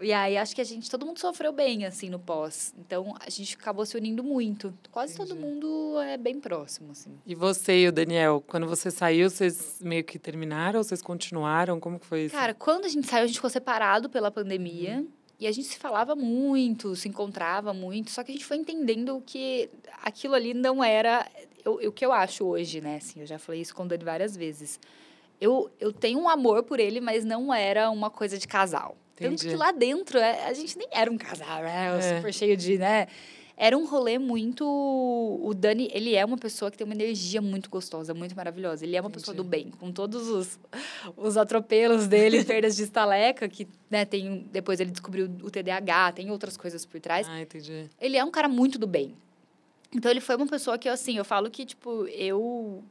[0.00, 2.72] E aí, acho que a gente, todo mundo sofreu bem, assim, no pós.
[2.78, 4.72] Então, a gente acabou se unindo muito.
[4.90, 5.46] Quase todo Entendi.
[5.46, 7.10] mundo é bem próximo, assim.
[7.26, 11.78] E você e o Daniel, quando você saiu, vocês meio que terminaram ou vocês continuaram?
[11.78, 12.34] Como que foi isso?
[12.34, 15.04] Cara, quando a gente saiu, a gente ficou separado pela pandemia.
[15.38, 18.10] E a gente se falava muito, se encontrava muito.
[18.10, 19.68] Só que a gente foi entendendo que
[20.02, 21.30] aquilo ali não era
[21.66, 22.96] o que eu acho hoje, né?
[22.96, 24.80] Assim, eu já falei isso com o Dani várias vezes.
[25.40, 28.96] Eu, eu tenho um amor por ele, mas não era uma coisa de casal.
[29.14, 29.48] Tanto Entendi.
[29.48, 31.98] que lá dentro, é, a gente nem era um casal, né?
[31.98, 32.16] É.
[32.16, 33.08] Super cheio de, né?
[33.56, 34.64] Era um rolê muito...
[34.64, 38.84] O Dani, ele é uma pessoa que tem uma energia muito gostosa, muito maravilhosa.
[38.84, 39.64] Ele é uma pessoa do Entendi.
[39.64, 40.60] bem, com todos os,
[41.16, 46.30] os atropelos dele, perdas de estaleca, que né, tem, depois ele descobriu o TDAH, tem
[46.30, 47.26] outras coisas por trás.
[47.28, 47.90] Ah, entendi.
[48.00, 49.16] Ele é um cara muito do bem.
[49.92, 52.84] Então, ele foi uma pessoa que, assim, eu falo que, tipo, eu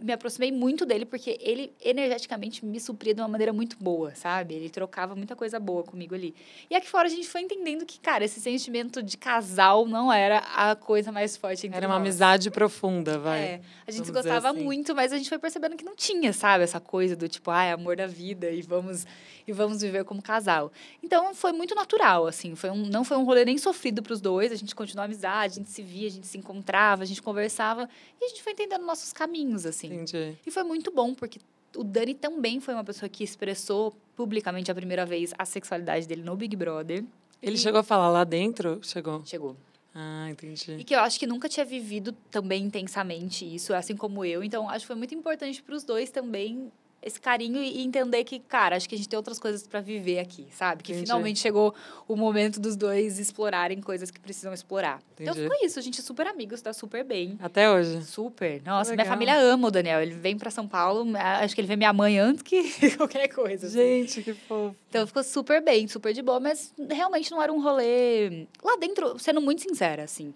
[0.00, 4.54] me aproximei muito dele porque ele energeticamente me supria de uma maneira muito boa, sabe?
[4.54, 6.34] Ele trocava muita coisa boa comigo ali.
[6.70, 10.38] E aqui fora a gente foi entendendo que, cara, esse sentimento de casal não era
[10.54, 12.02] a coisa mais forte entre Era uma nós.
[12.02, 13.40] amizade profunda, vai.
[13.40, 14.62] É, a gente se gostava assim.
[14.62, 16.64] muito, mas a gente foi percebendo que não tinha, sabe?
[16.64, 19.06] Essa coisa do tipo, ai, amor da vida e vamos
[19.46, 20.70] e vamos viver como casal.
[21.02, 24.20] Então foi muito natural, assim, foi um, não foi um rolê nem sofrido para os
[24.20, 27.06] dois, a gente continuou a amizade, a gente se via, a gente se encontrava, a
[27.06, 27.88] gente conversava
[28.20, 29.87] e a gente foi entendendo nossos caminhos, assim.
[29.94, 30.36] Entendi.
[30.46, 31.38] E foi muito bom, porque
[31.76, 36.22] o Dani também foi uma pessoa que expressou publicamente a primeira vez a sexualidade dele
[36.22, 37.04] no Big Brother.
[37.42, 38.80] Ele E- chegou a falar lá dentro?
[38.82, 39.22] Chegou.
[39.24, 39.56] Chegou.
[39.94, 40.84] Ah, E entendi.
[40.84, 44.42] que eu acho que nunca tinha vivido também intensamente isso, assim como eu.
[44.44, 48.38] Então, acho que foi muito importante para os dois também esse carinho e entender que,
[48.40, 50.82] cara, acho que a gente tem outras coisas para viver aqui, sabe?
[50.82, 51.06] Que Entendi.
[51.06, 51.74] finalmente chegou
[52.08, 55.00] o momento dos dois explorarem coisas que precisam explorar.
[55.14, 55.48] Então, Entendi.
[55.48, 55.78] ficou isso.
[55.78, 57.38] A gente é super amigos, tá super bem.
[57.40, 58.02] Até hoje.
[58.04, 58.60] Super.
[58.64, 60.02] Nossa, minha família ama o Daniel.
[60.02, 62.64] Ele vem para São Paulo, acho que ele vê minha mãe antes que
[62.96, 63.66] qualquer coisa.
[63.68, 63.76] assim.
[63.78, 64.74] Gente, que fofo.
[64.88, 68.46] Então ficou super bem, super de boa, mas realmente não era um rolê.
[68.62, 70.34] Lá dentro, sendo muito sincera, assim,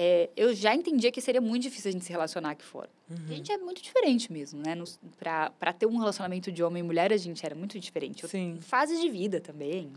[0.00, 2.88] é, eu já entendia que seria muito difícil a gente se relacionar aqui fora.
[3.10, 3.16] Uhum.
[3.24, 4.80] A gente é muito diferente mesmo, né?
[5.18, 8.24] Pra ter um relacionamento de homem e mulher, a gente era muito diferente.
[8.28, 8.58] Sim.
[8.60, 9.90] Fases de vida também.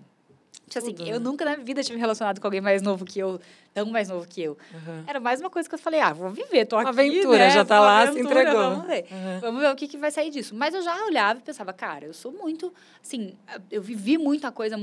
[0.67, 1.19] Tipo assim, eu né?
[1.19, 3.39] nunca na vida tive relacionado com alguém mais novo que eu,
[3.75, 4.57] tão mais novo que eu.
[4.73, 5.03] Uhum.
[5.05, 7.49] Era mais uma coisa que eu falei, ah, vou viver, tô aqui, Uma aventura, né?
[7.51, 8.69] já tá Uma lá, se aventura, entregou.
[8.71, 9.05] Vamos ver.
[9.11, 9.39] Uhum.
[9.39, 10.55] Vamos ver o que, que vai sair disso.
[10.55, 13.35] Mas eu já olhava e pensava, cara, eu sou muito, assim,
[13.69, 14.75] eu vivi muita coisa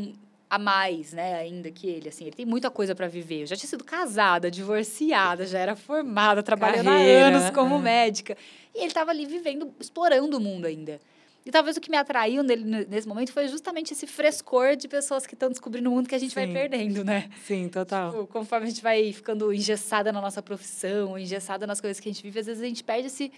[0.50, 3.42] a mais, né, ainda que ele, assim, ele tem muita coisa para viver.
[3.42, 7.78] Eu já tinha sido casada, divorciada, já era formada, trabalhando há anos como é.
[7.78, 8.36] médica.
[8.74, 11.00] E ele estava ali vivendo, explorando o mundo ainda.
[11.44, 15.26] E talvez o que me atraiu nele nesse momento foi justamente esse frescor de pessoas
[15.26, 16.52] que estão descobrindo o mundo que a gente vai Sim.
[16.52, 17.30] perdendo, né?
[17.46, 18.10] Sim, total.
[18.10, 22.12] Tipo, conforme a gente vai ficando engessada na nossa profissão, engessada nas coisas que a
[22.12, 23.32] gente vive, às vezes a gente perde esse,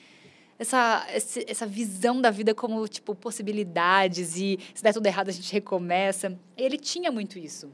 [0.60, 1.06] essa,
[1.46, 6.38] essa visão da vida como, tipo, possibilidades e se der tudo errado a gente recomeça.
[6.54, 7.72] Ele tinha muito isso.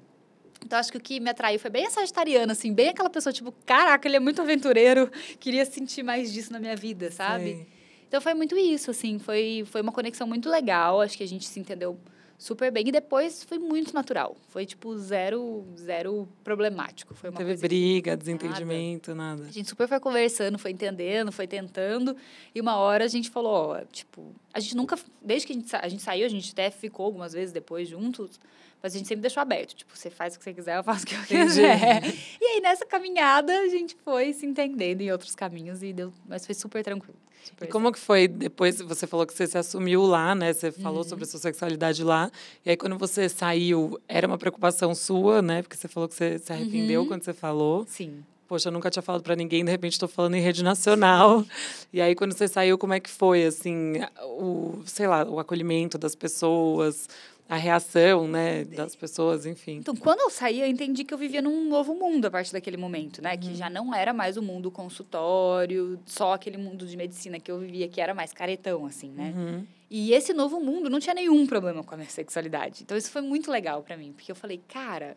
[0.65, 3.33] Então, acho que o que me atraiu foi bem a sagitariana, assim, bem aquela pessoa,
[3.33, 7.45] tipo, caraca, ele é muito aventureiro, queria sentir mais disso na minha vida, sabe?
[7.57, 7.67] Sei.
[8.07, 11.45] Então foi muito isso, assim, foi, foi uma conexão muito legal, acho que a gente
[11.45, 11.99] se entendeu
[12.39, 14.37] super bem e depois foi muito natural.
[14.49, 17.15] Foi tipo zero, zero problemático.
[17.15, 19.45] Foi uma teve coisa que briga, desentendimento, nada.
[19.45, 22.17] a gente super foi conversando, foi entendendo, foi tentando.
[22.55, 25.69] E uma hora a gente falou, ó, tipo, a gente nunca, desde que a gente,
[25.69, 28.39] sa- a gente saiu, a gente até ficou algumas vezes depois juntos,
[28.83, 29.75] mas a gente sempre deixou aberto.
[29.75, 32.03] Tipo, você faz o que você quiser, eu faço o que eu quiser.
[32.41, 36.45] E aí, nessa caminhada, a gente foi se entendendo em outros caminhos, e deu, mas
[36.45, 37.17] foi super tranquilo.
[37.45, 38.81] Super E como que foi depois?
[38.81, 40.53] Você falou que você se assumiu lá, né?
[40.53, 41.09] Você falou Uhum.
[41.09, 42.31] sobre a sua sexualidade lá.
[42.65, 45.63] E aí, quando você saiu, era uma preocupação sua, né?
[45.63, 47.09] Porque você falou que você se arrependeu Uhum.
[47.09, 47.85] quando você falou.
[47.89, 48.25] Sim.
[48.49, 51.45] Poxa, eu nunca tinha falado pra ninguém, de repente estou falando em rede nacional.
[51.93, 55.97] E aí, quando você saiu, como é que foi, assim, o, sei lá, o acolhimento
[55.99, 57.09] das pessoas,
[57.49, 59.77] a reação, né, das pessoas, enfim.
[59.77, 62.77] Então, quando eu saí, eu entendi que eu vivia num novo mundo a partir daquele
[62.77, 63.35] momento, né?
[63.35, 63.39] Uhum.
[63.39, 67.59] Que já não era mais o mundo consultório, só aquele mundo de medicina que eu
[67.61, 69.33] vivia, que era mais caretão, assim, né?
[69.37, 69.67] Uhum.
[69.89, 72.83] E esse novo mundo não tinha nenhum problema com a minha sexualidade.
[72.83, 75.17] Então, isso foi muito legal pra mim, porque eu falei, cara.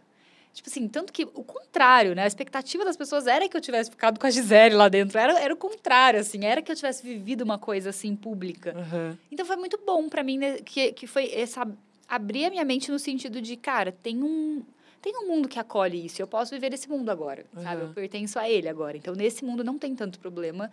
[0.52, 2.24] Tipo assim, tanto que o contrário, né?
[2.24, 5.18] A expectativa das pessoas era que eu tivesse ficado com a Gisele lá dentro.
[5.18, 6.44] Era, era o contrário, assim.
[6.44, 8.76] Era que eu tivesse vivido uma coisa, assim, pública.
[8.76, 9.18] Uhum.
[9.32, 11.68] Então foi muito bom pra mim né, que, que foi essa
[12.10, 14.64] abrir a minha mente no sentido de, cara, tem um
[15.02, 17.84] tem um mundo que acolhe isso, eu posso viver esse mundo agora, sabe?
[17.84, 17.94] Eu Uhum.
[17.94, 18.98] pertenço a ele agora.
[18.98, 20.70] Então nesse mundo não tem tanto problema.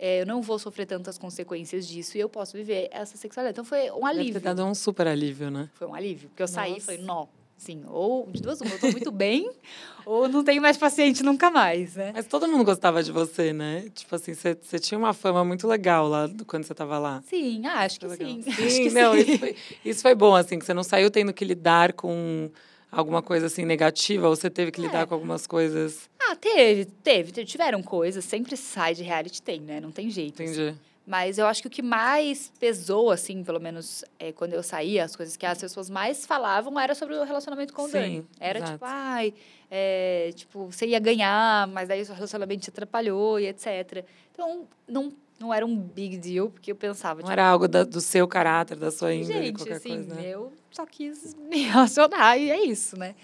[0.00, 3.54] é, eu não vou sofrer tantas consequências disso e eu posso viver essa sexualidade.
[3.54, 4.40] Então foi um Deve ter alívio.
[4.40, 5.68] dado um super alívio, né?
[5.74, 6.86] Foi um alívio, porque eu saí e Nossa.
[6.86, 7.26] falei, nó,
[7.58, 9.50] sim, ou de duas uma, eu tô muito bem,
[10.06, 12.12] ou não tenho mais paciente nunca mais, né?
[12.14, 13.88] Mas todo mundo gostava de você, né?
[13.94, 17.22] Tipo assim, você, tinha uma fama muito legal lá do- quando você tava lá.
[17.28, 18.40] Sim, ah, acho que sim.
[18.48, 19.20] Sim, acho que não, sim.
[19.20, 22.50] Isso, foi, isso foi bom, assim, que você não saiu tendo que lidar com
[22.90, 25.06] alguma coisa assim negativa, ou você teve que lidar É.
[25.06, 26.08] com algumas coisas.
[26.18, 29.78] Ah, teve, teve, te- tiveram coisas, sempre sai de reality tem, né?
[29.80, 30.42] Não tem jeito.
[30.42, 30.74] assim.
[31.08, 35.04] Mas eu acho que o que mais pesou, assim, pelo menos é, quando eu saía,
[35.04, 38.26] as coisas que as pessoas mais falavam era sobre o relacionamento com o Sim, Dani.
[38.38, 38.72] Era exato.
[38.74, 39.32] tipo, ai,
[39.70, 44.04] é, tipo, você ia ganhar, mas daí o seu relacionamento te atrapalhou e etc.
[44.34, 47.84] Então, não, não era um big deal, porque eu pensava, Não tipo, era algo da-
[47.84, 50.28] do seu caráter, da sua índole, gente, qualquer assim, coisa, né?
[50.28, 53.14] eu só quis me relacionar e é isso, né?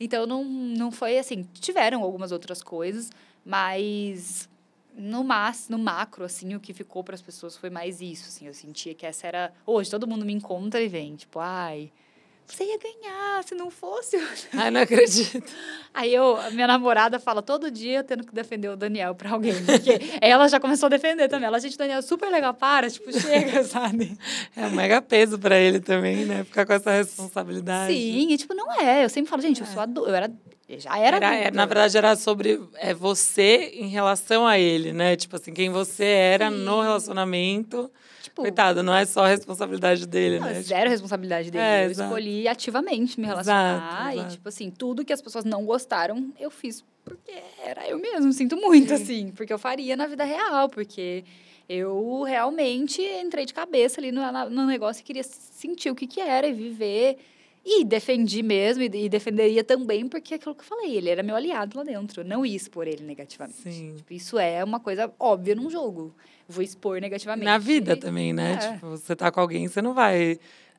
[0.00, 1.46] Então, não, não foi assim.
[1.52, 3.10] Tiveram algumas outras coisas,
[3.44, 4.48] mas
[4.98, 8.46] no, mas, no macro, assim, o que ficou para as pessoas foi mais isso, assim.
[8.46, 9.52] Eu sentia que essa era...
[9.64, 11.90] Hoje, todo mundo me encontra e vem, tipo, ai...
[12.46, 14.16] você ia ganhar, se não fosse.
[14.54, 15.42] Ai, não acredito.
[15.92, 19.54] Aí eu, a minha namorada fala todo dia tendo que defender o Daniel pra alguém.
[19.64, 21.46] Porque ela já começou a defender também.
[21.46, 24.18] Ela, gente, Daniel, super legal, para, tipo, chega, sabe?
[24.56, 26.44] É um mega peso pra ele também, né?
[26.44, 27.92] Ficar com essa responsabilidade.
[27.92, 29.04] Sim, e tipo, não é.
[29.04, 29.82] Eu sempre falo, gente, eu sou.
[30.06, 30.32] Eu era.
[30.76, 31.16] Já era.
[31.16, 31.56] Era, é, adulta.
[31.56, 35.16] na verdade, era sobre é, você em relação a ele, né?
[35.16, 36.58] Tipo assim, quem você era Sim.
[36.58, 37.90] no relacionamento.
[38.22, 40.60] Tipo, Coitado, não é só a responsabilidade dele, Não, né?
[40.60, 41.64] zero responsabilidade dele.
[41.64, 42.08] É, eu exato.
[42.10, 43.78] escolhi ativamente me relacionar.
[43.78, 44.32] Exato, E, exato.
[44.32, 47.32] tipo assim, tudo que as pessoas não gostaram, eu fiz porque
[47.64, 48.30] era eu mesmo.
[48.34, 49.02] Sinto muito, Sim.
[49.02, 49.32] assim.
[49.34, 50.68] Porque eu faria na vida real.
[50.68, 51.24] Porque
[51.66, 56.20] eu realmente entrei de cabeça ali no, no negócio e queria sentir o que, que
[56.20, 57.16] era e viver.
[57.64, 61.36] E defendi mesmo, e, defenderia também, porque é aquilo que eu falei, ele era meu
[61.36, 62.22] aliado lá dentro.
[62.22, 63.60] Eu não ia expor ele negativamente.
[63.60, 63.94] Sim.
[63.96, 66.14] Tipo, isso é uma coisa óbvia num jogo.
[66.48, 67.44] Vou expor negativamente.
[67.44, 68.54] Na vida também, né?
[68.54, 68.72] É.
[68.72, 70.38] Tipo, você tá com alguém, você não vai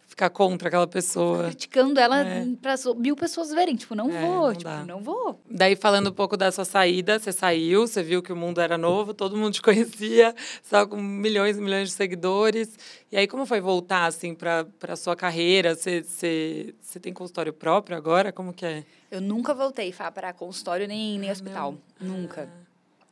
[0.10, 1.46] ficar contra aquela pessoa.
[1.46, 2.46] criticando ela É.
[2.62, 3.76] para mil pessoas verem.
[3.76, 4.84] Tipo, não É, vou, não tipo, dá.
[4.84, 5.40] não vou.
[5.50, 8.78] Daí, falando um pouco da sua saída, você saiu, você viu que o mundo era
[8.78, 12.76] novo, todo mundo te conhecia, só com milhões e milhões de seguidores.
[13.12, 15.76] E aí, como foi voltar, assim, para a sua carreira?
[15.76, 18.32] Você, você, você tem consultório próprio agora?
[18.34, 18.84] Como que é?
[19.12, 21.76] Eu nunca voltei para consultório nem, nem hospital.
[22.02, 22.50] Nunca.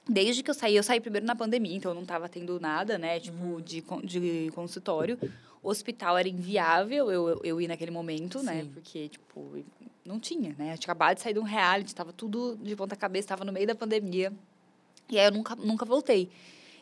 [0.10, 2.98] Desde que eu saí, eu saí primeiro na pandemia, então eu não estava tendo nada,
[2.98, 3.62] né, tipo, Uhum.
[3.62, 5.18] de, de consultório.
[5.68, 8.70] O hospital era inviável eu, eu, ir naquele momento, né, Sim.
[8.74, 9.54] porque, tipo,
[10.06, 10.72] não tinha, né.
[10.72, 13.52] Eu tinha acabado de sair de um reality, estava tudo de ponta cabeça, estava no
[13.52, 14.32] meio da pandemia.
[15.10, 16.30] E aí eu nunca, nunca voltei.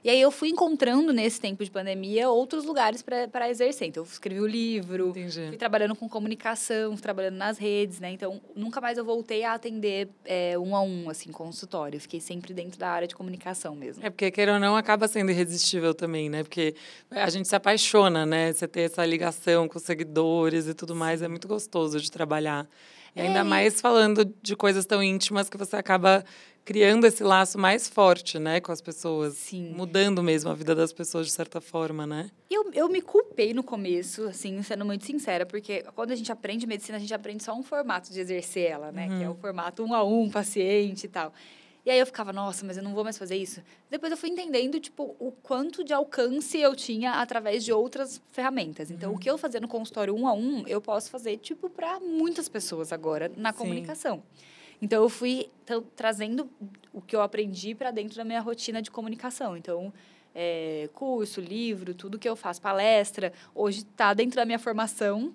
[0.05, 3.87] E aí eu fui encontrando nesse tempo de pandemia outros lugares para exercer.
[3.87, 5.47] Então eu escrevi o livro, Entendi.
[5.47, 8.11] fui trabalhando com comunicação, fui trabalhando nas redes, né?
[8.11, 11.99] Então nunca mais eu voltei a atender é, um a um, assim, consultório.
[11.99, 14.05] Fiquei sempre dentro da área de comunicação mesmo.
[14.05, 16.43] É porque, queira ou não, acaba sendo irresistível também, né?
[16.43, 16.75] Porque
[17.09, 18.53] a gente se apaixona, né?
[18.53, 22.67] Você ter essa ligação com os seguidores e tudo mais, é muito gostoso de trabalhar.
[23.15, 26.23] E ainda É, mais falando de coisas tão íntimas que você acaba
[26.65, 29.35] criando esse laço mais forte, né, com as pessoas.
[29.35, 29.71] Sim.
[29.77, 32.31] Mudando mesmo a vida das pessoas de certa forma, né?
[32.49, 36.65] Eu, eu me culpei no começo, assim, sendo muito sincera, porque quando a gente aprende
[36.65, 39.07] medicina, a gente aprende só um formato de exercer ela, né?
[39.07, 41.31] Que é o formato um a um, paciente e tal.
[41.85, 43.61] E aí eu ficava, nossa, mas eu não vou mais fazer isso.
[43.91, 48.89] Depois eu fui entendendo, tipo, o quanto de alcance eu tinha através de outras ferramentas.
[48.89, 51.99] Então, o que eu fazia no consultório um a um, eu posso fazer, tipo, para
[51.99, 53.57] muitas pessoas agora na Sim.
[53.59, 54.23] comunicação.
[54.81, 55.49] Então, eu fui
[55.95, 56.49] trazendo
[56.93, 59.55] o que eu aprendi para dentro da minha rotina de comunicação.
[59.57, 59.93] Então,
[60.33, 65.33] é, curso, livro, tudo que eu faço, palestra, hoje está dentro da minha formação,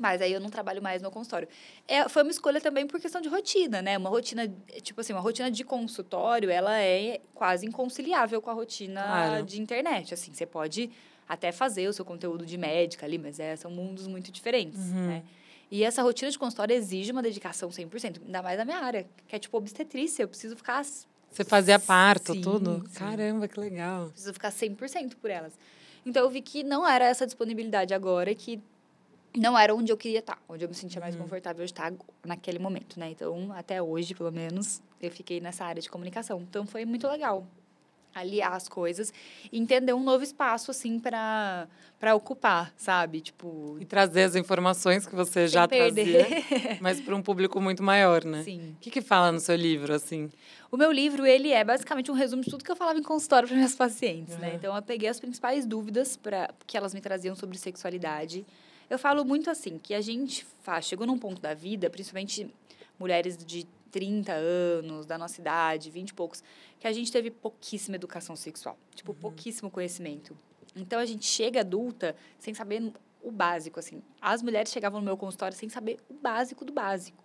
[0.00, 1.46] mas aí eu não trabalho mais no consultório.
[1.86, 3.96] É, foi uma escolha também por questão de rotina, né?
[3.98, 4.50] Uma rotina,
[4.82, 9.44] tipo assim, uma rotina de consultório, ela é quase inconciliável com a rotina Claro.
[9.44, 10.14] de internet.
[10.14, 10.90] Assim, você pode
[11.28, 15.06] até fazer o seu conteúdo de médica ali, mas é, são mundos muito diferentes, Uhum.
[15.08, 15.22] né?
[15.74, 19.34] E essa rotina de consultório exige uma dedicação 100%, ainda mais na minha área, que
[19.34, 20.22] é tipo obstetrícia.
[20.22, 22.84] Eu preciso ficar Você fazia parto, Sim, tudo?
[22.90, 22.98] sim.
[22.98, 24.10] Caramba, que legal.
[24.10, 25.54] preciso ficar 100% por elas.
[26.04, 28.60] Então eu vi que não era essa disponibilidade agora que
[29.34, 31.04] não era onde eu queria estar, onde eu me sentia Uhum.
[31.06, 31.90] mais confortável de estar
[32.22, 33.08] naquele momento, né?
[33.10, 36.38] Então, até hoje, pelo menos, eu fiquei nessa área de comunicação.
[36.42, 37.46] Então foi muito legal
[38.14, 39.12] aliar as coisas
[39.50, 43.20] e entender um novo espaço assim para para ocupar, sabe?
[43.20, 46.26] Tipo, E trazer as informações que você já perder.
[46.26, 48.42] trazia, mas para um público muito maior, né?
[48.42, 48.74] Sim.
[48.76, 50.28] O que, que fala no seu livro, assim?
[50.68, 53.46] O meu livro, ele é basicamente um resumo de tudo que eu falava em consultório
[53.46, 54.48] para minhas pacientes, né?
[54.48, 54.54] Uhum.
[54.56, 58.44] Então, eu peguei as principais dúvidas para que elas me traziam sobre sexualidade.
[58.90, 62.52] Eu falo muito assim, que a gente faz, chegou num ponto da vida, principalmente
[62.98, 66.42] mulheres de 30 anos, da nossa idade, 20 e poucos,
[66.80, 70.36] que a gente teve pouquíssima educação sexual, tipo, pouquíssimo conhecimento.
[70.74, 74.02] Então, a gente chega adulta sem saber o básico, assim.
[74.20, 77.22] As mulheres chegavam no meu consultório sem saber o básico do básico.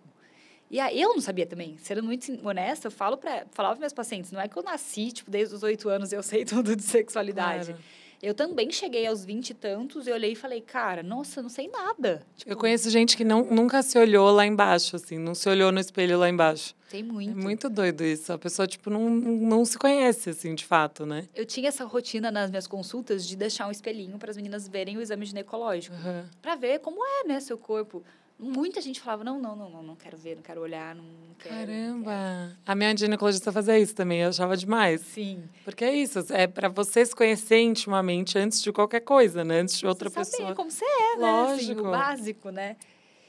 [0.70, 1.78] E aí eu não sabia também.
[1.78, 5.10] Sendo muito honesta, eu falo para falava para meus pacientes, não é que eu nasci,
[5.10, 7.72] tipo, desde os oito anos eu sei tudo de sexualidade.
[7.72, 7.84] Claro.
[8.20, 11.68] Eu também cheguei aos vinte e tantos e olhei e falei, cara, nossa, não sei
[11.68, 12.22] nada.
[12.36, 15.70] Tipo, Eu conheço gente que não, nunca se olhou lá embaixo, assim, não se olhou
[15.70, 16.74] no espelho lá embaixo.
[16.90, 17.36] tem É muito.
[17.36, 18.32] muito doido isso.
[18.32, 21.28] A pessoa, tipo, não, não se conhece, assim, de fato, né?
[21.32, 24.96] Eu tinha essa rotina nas minhas consultas de deixar um espelhinho para as meninas verem
[24.96, 26.24] o exame ginecológico, Uhum.
[26.42, 28.02] para ver como é, né, seu corpo.
[28.38, 31.04] Muita gente falava, não, não, não, não, não quero ver, não quero olhar, não
[31.40, 31.54] quero.
[31.56, 32.56] não Caramba!
[32.64, 35.00] A minha ginecologista fazia isso também, eu achava demais.
[35.02, 35.12] quero.
[35.14, 35.42] Sim.
[35.64, 39.60] Porque é isso, é para você se conhecer intimamente antes de qualquer coisa, né?
[39.60, 40.54] Antes de outra Você saber pessoa.
[40.54, 41.30] como você é, né?
[41.40, 41.80] Assim, Lógico.
[41.80, 42.76] o básico, né?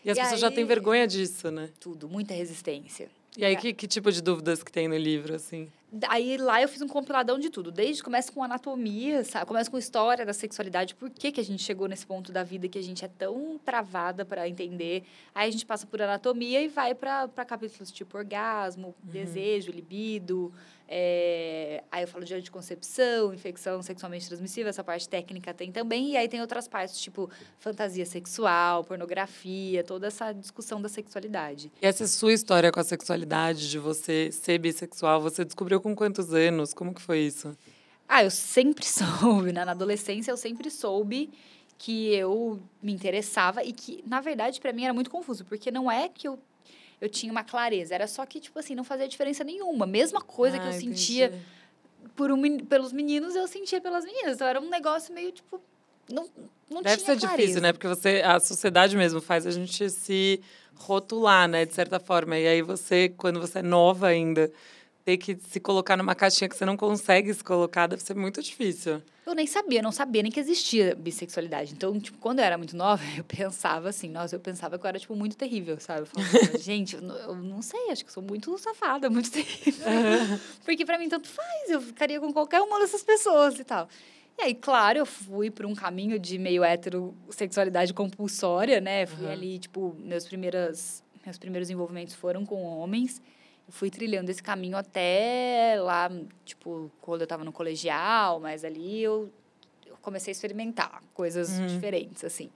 [0.05, 1.69] E as E pessoas já têm aí- vergonha disso, né?
[1.79, 3.09] Tudo, muita resistência.
[3.35, 3.55] E aí, É.
[3.55, 5.71] que, que tipo de dúvidas que tem no livro, assim?
[6.07, 7.71] Aí lá eu fiz um compiladão de tudo.
[7.71, 9.45] Desde começa com anatomia, sabe?
[9.45, 12.67] Começa com história da sexualidade, por que, que a gente chegou nesse ponto da vida
[12.67, 15.03] que a gente é tão travada para entender.
[15.33, 19.11] Aí a gente passa por anatomia e vai para capítulos tipo orgasmo, uhum.
[19.11, 20.53] desejo, libido,
[20.91, 26.13] é, aí eu falo de anticoncepção, infecção sexualmente transmissível, essa parte técnica tem também.
[26.13, 31.71] E aí tem outras partes, tipo fantasia sexual, pornografia, toda essa discussão da sexualidade.
[31.79, 36.33] E essa sua história com a sexualidade, de você ser bissexual, você descobriu com quantos
[36.33, 36.73] anos?
[36.73, 37.55] Como que foi isso?
[38.07, 39.63] Ah, eu sempre soube, né?
[39.63, 41.29] Na adolescência eu sempre soube
[41.77, 45.89] que eu me interessava e que, na verdade, para mim era muito confuso, porque não
[45.89, 46.39] é que eu
[47.01, 47.95] eu tinha uma clareza.
[47.95, 49.85] Era só que, tipo assim, não fazia diferença nenhuma.
[49.85, 50.97] Mesma coisa ah, que eu entendi.
[50.97, 51.33] sentia
[52.15, 54.35] por um, pelos meninos, eu sentia pelas meninas.
[54.35, 55.61] Então era um negócio meio, tipo,
[56.09, 56.27] não,
[56.69, 57.37] não Deve ser clareza.
[57.37, 57.71] difícil, né?
[57.71, 60.41] Porque você, a sociedade mesmo faz a gente se
[60.75, 61.65] rotular, né?
[61.65, 62.37] De certa forma.
[62.37, 64.51] E aí você, quando você é nova ainda,
[65.05, 68.41] ter que se colocar numa caixinha que você não consegue se colocar deve ser muito
[68.41, 69.01] difícil.
[69.25, 71.73] Eu nem sabia, não sabia nem que existia bissexualidade.
[71.73, 74.89] Então, tipo, quando eu era muito nova, eu pensava assim, nossa, eu pensava que eu
[74.89, 76.01] era, tipo, muito terrível, sabe?
[76.01, 79.85] Eu falava, gente, eu não, eu não, sei, acho que sou muito safada, muito terrível.
[79.87, 80.39] Uhum.
[80.65, 83.87] Porque para mim tanto faz, eu ficaria com qualquer uma dessas pessoas e tal.
[84.39, 89.05] E aí, claro, eu fui por um caminho de meio heterossexualidade compulsória, né?
[89.05, 89.31] Fui uhum.
[89.31, 93.21] ali, tipo, meus primeiros, meus primeiros envolvimentos foram com homens
[93.69, 96.11] fui trilhando esse caminho até lá,
[96.45, 99.29] tipo, quando eu estava no colegial, mas ali eu,
[99.85, 101.67] eu comecei a experimentar coisas uhum.
[101.67, 102.49] diferentes, assim.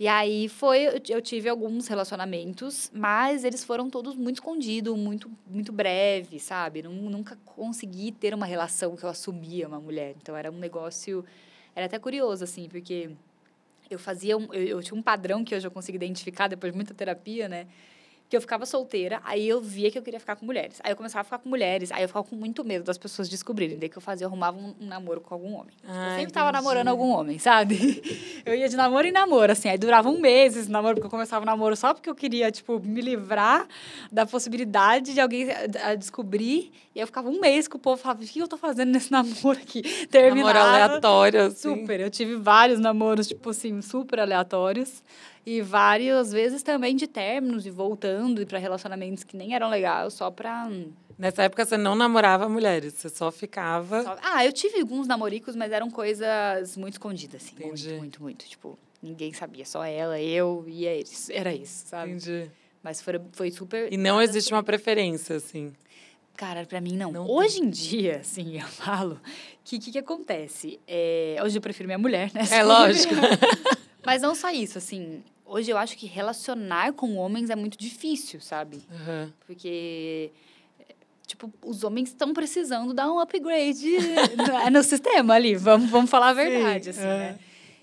[0.00, 5.70] E aí foi, eu tive alguns relacionamentos, mas eles foram todos muito escondidos, muito, muito
[5.72, 6.82] breve, sabe?
[6.82, 10.14] Nunca consegui ter uma relação que eu assumia uma mulher.
[10.16, 11.22] Então era um negócio,
[11.76, 13.10] era até curioso, assim, porque
[13.90, 16.76] eu fazia, um, eu, eu tinha um padrão que hoje eu consigo identificar depois de
[16.76, 17.66] muita terapia, né?
[18.30, 20.80] Que eu ficava solteira, aí eu via que eu queria ficar com mulheres.
[20.84, 23.28] Aí eu começava a ficar com mulheres, aí eu ficava com muito medo das pessoas
[23.28, 23.76] descobrirem.
[23.76, 25.74] Daí que eu fazia, eu arrumava um, um namoro com algum homem.
[25.84, 26.32] Ah, eu sempre entendi.
[26.32, 28.00] tava namorando algum homem, sabe?
[28.46, 29.68] Eu ia de namoro em namoro, assim.
[29.68, 32.50] Aí durava um mês esse namoro, porque eu começava o namoro só porque eu queria,
[32.50, 33.68] tipo, me livrar
[34.10, 35.48] da possibilidade de alguém
[35.84, 36.72] a descobrir.
[36.94, 39.10] E eu ficava um mês com o povo falava, o que eu tô fazendo nesse
[39.12, 39.82] namoro aqui?
[40.08, 40.52] Terminava.
[40.52, 41.80] Namoro aleatório, assim.
[41.80, 42.00] Super.
[42.00, 45.02] Eu tive vários namoros, tipo assim, super aleatórios.
[45.46, 50.30] E várias vezes também de términos e voltando para relacionamentos que nem eram legais, só
[50.30, 50.68] para
[51.20, 54.02] Nessa época você não namorava mulheres, você só ficava.
[54.02, 54.16] Só...
[54.22, 57.56] Ah, eu tive alguns namoricos, mas eram coisas muito escondidas, assim.
[57.56, 57.88] Entendi.
[57.88, 58.44] Muito, muito, muito.
[58.46, 61.28] Tipo, ninguém sabia, só ela, eu e eles.
[61.28, 62.12] Era isso, sabe?
[62.12, 62.50] Entendi.
[62.82, 63.92] Mas foi, foi super.
[63.92, 65.74] E não existe uma preferência, assim.
[66.40, 67.12] Cara, para mim não.
[67.12, 69.20] não hoje em dia, assim, eu falo
[69.62, 70.80] que o que, que, acontece?
[70.88, 72.40] É, hoje eu prefiro minha mulher, né?
[72.50, 73.12] É lógico.
[74.02, 75.22] Mas não só isso, assim.
[75.44, 78.78] Hoje eu acho que relacionar com homens é muito difícil, sabe?
[78.90, 79.30] Uhum.
[79.46, 80.32] Porque
[81.26, 83.98] tipo, os homens estão precisando dar um upgrade
[84.34, 85.54] no, no, sistema ali.
[85.56, 87.18] Vamos, vamos falar a verdade, Sim, assim, é.
[87.18, 87.38] né?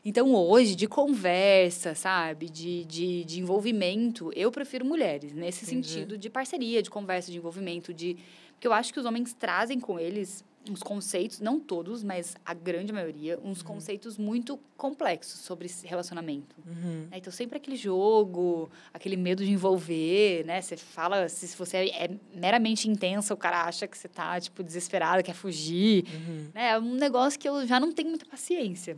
[0.08, 2.50] Então, hoje, de conversa, sabe?
[2.50, 5.90] De, de, de envolvimento, eu prefiro mulheres, nesse Entendi.
[5.90, 8.16] sentido de parceria, de conversa, de envolvimento, de.
[8.58, 12.54] Porque eu acho que os homens trazem com eles uns conceitos, não todos, mas a
[12.54, 13.68] grande maioria, uns uhum.
[13.68, 16.56] conceitos muito complexos sobre relacionamento.
[16.66, 17.08] Uhum.
[17.12, 20.62] Então, sempre aquele jogo, aquele medo de envolver, né?
[20.62, 25.24] Você fala, se você é meramente intensa, o cara acha que você tá, tipo, desesperada,
[25.24, 26.04] quer fugir.
[26.14, 26.50] Uhum.
[26.54, 26.72] Né?
[26.72, 28.98] É um negócio que eu já não tenho muita paciência.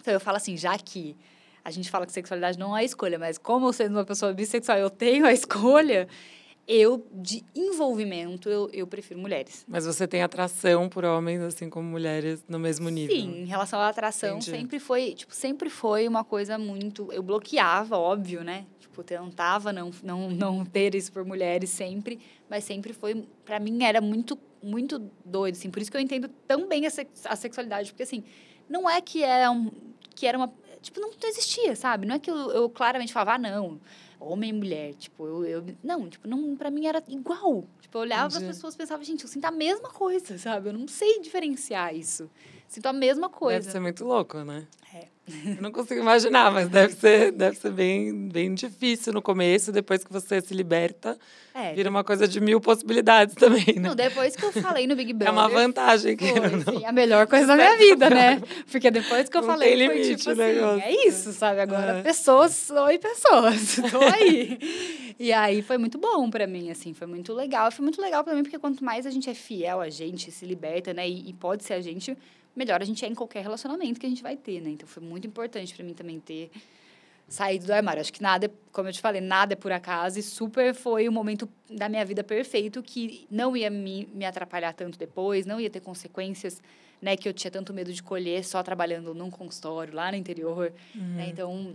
[0.00, 1.16] Então, eu falo assim, já que
[1.64, 4.78] a gente fala que sexualidade não é escolha, mas como eu sendo uma pessoa bissexual,
[4.78, 6.08] eu tenho a escolha,
[6.66, 9.64] eu, de envolvimento, eu, eu prefiro mulheres.
[9.66, 13.16] Mas você tem atração por homens, assim como mulheres, no mesmo nível?
[13.16, 14.50] Sim, em relação à atração, Entendi.
[14.50, 17.12] sempre foi, tipo, sempre foi uma coisa muito...
[17.12, 18.64] Eu bloqueava, óbvio, né?
[18.78, 23.24] Tipo, tentava não, não, não ter isso por mulheres sempre, mas sempre foi...
[23.44, 25.70] para mim, era muito, muito doido, assim.
[25.70, 28.22] Por isso que eu entendo tão bem a, sex, a sexualidade, porque, assim,
[28.68, 29.68] não é que, é um,
[30.14, 30.52] que era uma...
[30.80, 32.06] Tipo, não existia, sabe?
[32.06, 33.80] Não é que eu, eu claramente falava, ah, não
[34.22, 34.94] homem e mulher.
[34.94, 37.64] Tipo, eu, eu não, tipo, não, pra mim era igual.
[37.80, 40.68] Tipo, eu olhava as pessoas e pensava, gente, eu sinto a mesma coisa, sabe?
[40.68, 42.30] Eu não sei diferenciar isso.
[42.68, 43.60] Sinto a mesma coisa.
[43.60, 44.66] Deve ser muito louco, né?
[44.94, 45.11] É.
[45.28, 50.02] Eu não consigo imaginar, mas deve ser, deve ser bem, bem difícil no começo, depois
[50.02, 51.16] que você se liberta,
[51.54, 53.88] é, vira uma coisa de mil possibilidades também, né?
[53.88, 55.28] Não, depois que eu falei no Big Brother...
[55.28, 56.16] É uma vantagem.
[56.16, 56.60] Que foi, não...
[56.60, 58.42] sim, a melhor coisa da minha vida, né?
[58.68, 61.60] Porque depois que eu não falei, tem limite, foi tipo assim, é isso, sabe?
[61.60, 62.02] Agora, é.
[62.02, 64.58] pessoas, oi pessoas, tô aí.
[65.20, 67.70] e aí, foi muito bom pra mim, assim, foi muito legal.
[67.70, 70.44] Foi muito legal pra mim, porque quanto mais a gente é fiel a gente, se
[70.44, 71.08] liberta, né?
[71.08, 72.16] E, e pode ser a gente
[72.54, 74.70] melhor a gente é em qualquer relacionamento que a gente vai ter, né?
[74.70, 76.50] Então foi muito importante para mim também ter
[77.28, 78.00] saído do armário.
[78.00, 81.12] Acho que nada, como eu te falei, nada é por acaso e super foi o
[81.12, 85.70] momento da minha vida perfeito que não ia me, me atrapalhar tanto depois, não ia
[85.70, 86.62] ter consequências,
[87.00, 90.72] né, que eu tinha tanto medo de colher só trabalhando num consultório lá no interior,
[90.94, 91.14] uhum.
[91.16, 91.28] né?
[91.28, 91.74] Então,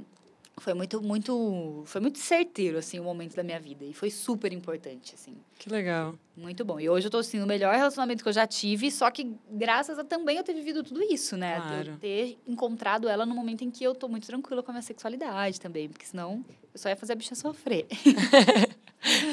[0.60, 3.86] foi muito muito foi muito certeiro assim o momento da minha vida.
[3.86, 5.36] E foi super importante assim.
[5.58, 6.16] Que legal.
[6.36, 6.80] Muito bom.
[6.80, 10.00] E hoje eu tô assim no melhor relacionamento que eu já tive só que graças
[10.00, 11.56] a também eu ter vivido tudo isso né?
[11.58, 11.90] Claro.
[11.92, 14.82] eu ter encontrado ela no momento em que eu tô muito tranquila com a minha
[14.82, 16.44] sexualidade também porque senão
[16.74, 17.86] eu só ia fazer a bicha sofrer.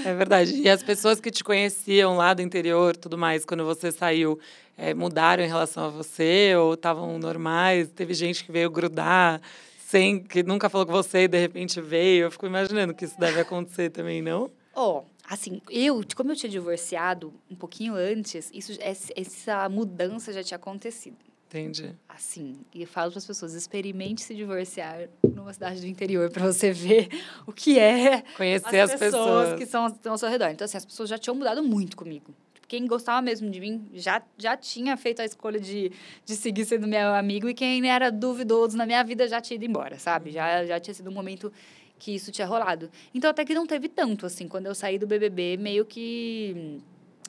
[0.04, 0.54] É verdade.
[0.60, 4.38] E as pessoas que te conheciam lá do interior tudo mais quando você saiu
[4.76, 7.88] é, mudaram em relação a você ou estavam normais?
[7.88, 9.40] Teve gente que veio grudar
[9.87, 12.24] sem que nunca falou com você e de repente veio.
[12.24, 14.51] Eu fico imaginando que isso deve acontecer também, não?
[14.74, 20.43] Ó, oh, assim, eu, como eu tinha divorciado um pouquinho antes, isso, essa mudança já
[20.43, 21.16] tinha acontecido.
[21.47, 21.95] Entendi.
[22.09, 26.51] Assim, e eu falo para as pessoas, experimente se divorciar numa cidade do interior para
[26.53, 27.09] você ver
[27.47, 30.49] o que é conhecer as, as pessoas, pessoas que são, estão ao seu redor.
[30.49, 32.35] Então, assim, as pessoas já tinham mudado muito comigo
[32.66, 35.92] quem gostava mesmo de mim já, já tinha feito a escolha de,
[36.24, 39.64] de seguir sendo meu amigo e quem era duvidoso na minha vida já tinha ido
[39.64, 40.30] embora, sabe?
[40.30, 41.52] Já, já tinha sido um momento
[41.98, 42.90] que isso tinha rolado.
[43.14, 44.48] Então, até que não teve tanto, assim.
[44.48, 46.80] Quando eu saí do BBB, meio que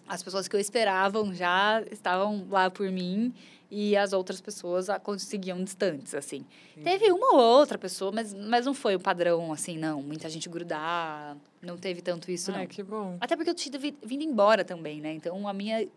[0.07, 3.33] as pessoas que eu esperava já estavam lá por mim
[3.69, 6.45] e as outras pessoas conseguiam distantes, assim.
[6.73, 6.81] Sim.
[6.83, 10.01] Teve uma ou outra pessoa, mas, mas não foi o padrão, assim, não.
[10.01, 12.67] Muita gente grudar, não teve tanto isso, Ai, não.
[12.67, 13.17] que bom.
[13.19, 15.13] Até porque eu tinha vindo embora também, né?
[15.13, 15.87] Então, a minha...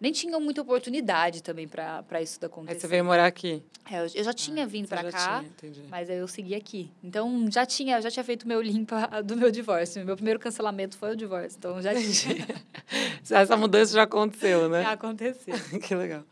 [0.00, 2.74] Nem tinha muita oportunidade também para isso acontecer.
[2.74, 3.62] Aí você veio morar aqui?
[3.88, 6.90] É, eu, eu já tinha ah, vindo para cá, tinha, mas aí eu segui aqui.
[7.04, 10.04] Então, já tinha, já tinha feito meu limpa do meu divórcio.
[10.04, 12.46] Meu primeiro cancelamento foi o divórcio, então já tinha.
[13.30, 14.82] Essa mudança já aconteceu, né?
[14.82, 15.54] Já aconteceu.
[15.80, 16.24] que legal.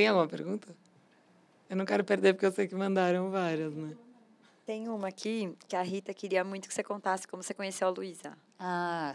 [0.00, 0.74] Tem alguma pergunta?
[1.68, 3.94] Eu não quero perder porque eu sei que mandaram várias, né?
[4.64, 7.90] Tem uma aqui que a Rita queria muito que você contasse como você conheceu a
[7.90, 8.32] Luísa.
[8.58, 9.14] Ah,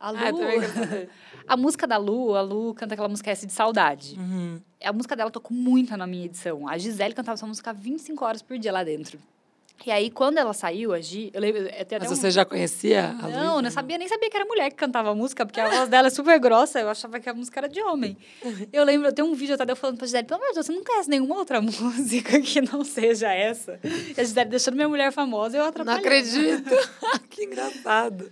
[0.00, 0.40] a ah, Lu.
[0.42, 1.06] Ah,
[1.54, 4.18] a música da Lu, a Lu canta aquela música S de Saudade.
[4.18, 4.60] Uhum.
[4.82, 6.66] A música dela tocou muito na minha edição.
[6.66, 9.20] A Gisele cantava essa música 25 horas por dia lá dentro.
[9.86, 11.62] E aí, quando ela saiu, a Gi, eu lembro.
[12.00, 12.14] Mas um...
[12.14, 13.62] você já conhecia a Não, Luísa?
[13.62, 16.08] não sabia, nem sabia que era mulher que cantava a música, porque a voz dela
[16.08, 18.16] é super grossa, eu achava que a música era de homem.
[18.72, 20.72] Eu lembro, tem um vídeo até eu falando pra Gisele, pelo amor de Deus, você
[20.72, 23.78] não conhece nenhuma outra música que não seja essa?
[23.82, 26.02] E a Gisele deixando minha mulher famosa, eu atrapalhei.
[26.02, 26.70] Não acredito!
[27.30, 28.30] que engraçado.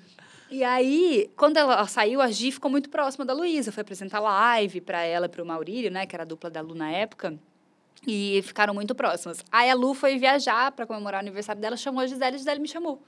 [0.50, 3.72] E aí, quando ela saiu, a Gi ficou muito próxima da Luísa.
[3.72, 6.06] Foi apresentar live para ela para o Maurílio, né?
[6.06, 7.36] Que era a dupla da Lu na época.
[8.06, 9.44] E ficaram muito próximas.
[9.50, 12.38] Aí a Lu foi viajar para comemorar o aniversário dela, chamou a Gisele e a
[12.38, 13.02] Gisele me chamou.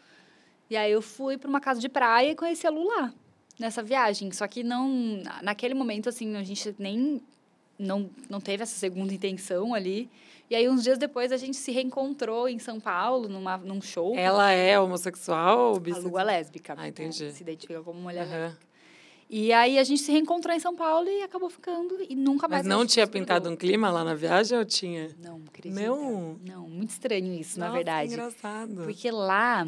[0.68, 3.14] E aí eu fui para uma casa de praia e conheci a Lu lá,
[3.58, 4.30] nessa viagem.
[4.32, 5.22] Só que não.
[5.42, 7.22] Naquele momento, assim, a gente nem.
[7.78, 10.10] Não, não teve essa segunda intenção ali.
[10.50, 14.16] E aí, uns dias depois, a gente se reencontrou em São Paulo, numa, num show.
[14.16, 16.08] Ela é homossexual ou bissexual?
[16.08, 16.74] A Lu é lésbica.
[16.76, 17.24] Ah, entendi.
[17.24, 17.30] Né?
[17.30, 18.32] Se identifica como mulher uhum.
[18.32, 18.67] lésbica.
[19.30, 22.66] E aí a gente se reencontrou em São Paulo e acabou ficando e nunca mais.
[22.66, 25.10] Mas não tinha pintado um clima lá na viagem ou tinha?
[25.22, 25.78] Não, acredito.
[25.78, 26.38] Não.
[26.46, 28.12] Não, muito estranho isso, Nossa, na verdade.
[28.12, 28.74] engraçado.
[28.84, 29.66] Porque lá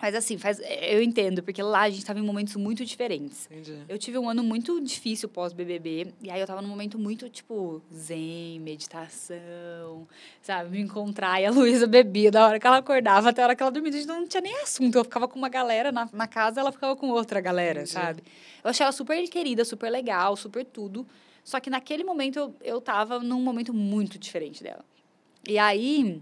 [0.00, 3.48] mas assim, faz, eu entendo, porque lá a gente estava em momentos muito diferentes.
[3.50, 3.78] Entendi.
[3.88, 7.82] Eu tive um ano muito difícil pós-BBB, e aí eu estava num momento muito, tipo,
[7.92, 10.06] zen, meditação,
[10.42, 10.70] sabe?
[10.70, 11.40] Me encontrar.
[11.40, 13.90] E a Luísa bebia da hora que ela acordava até a hora que ela dormia.
[13.90, 14.96] A gente não tinha nem assunto.
[14.96, 17.90] Eu ficava com uma galera na, na casa, ela ficava com outra galera, Entendi.
[17.90, 18.22] sabe?
[18.62, 21.06] Eu achei ela super querida, super legal, super tudo.
[21.42, 24.84] Só que naquele momento eu, eu tava num momento muito diferente dela.
[25.48, 26.20] E aí,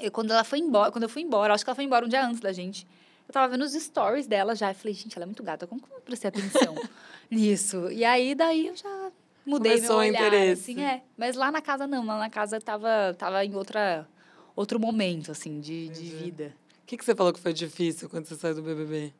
[0.00, 2.08] eu, quando ela foi embora, quando eu fui embora, acho que ela foi embora um
[2.08, 2.86] dia antes da gente.
[3.32, 4.70] Eu tava vendo os stories dela já.
[4.70, 5.66] e falei, gente, ela é muito gata.
[5.66, 6.74] Como que eu prestei atenção
[7.30, 7.90] nisso?
[7.90, 9.10] E aí, daí eu já
[9.46, 10.26] mudei Começou meu olhar.
[10.26, 10.72] interesse.
[10.72, 11.02] Assim, é.
[11.16, 12.04] Mas lá na casa, não.
[12.04, 14.06] Lá na casa tava, tava em outra,
[14.54, 16.54] outro momento, assim, de, de vida.
[16.82, 19.14] O que, que você falou que foi difícil quando você saiu do BBB?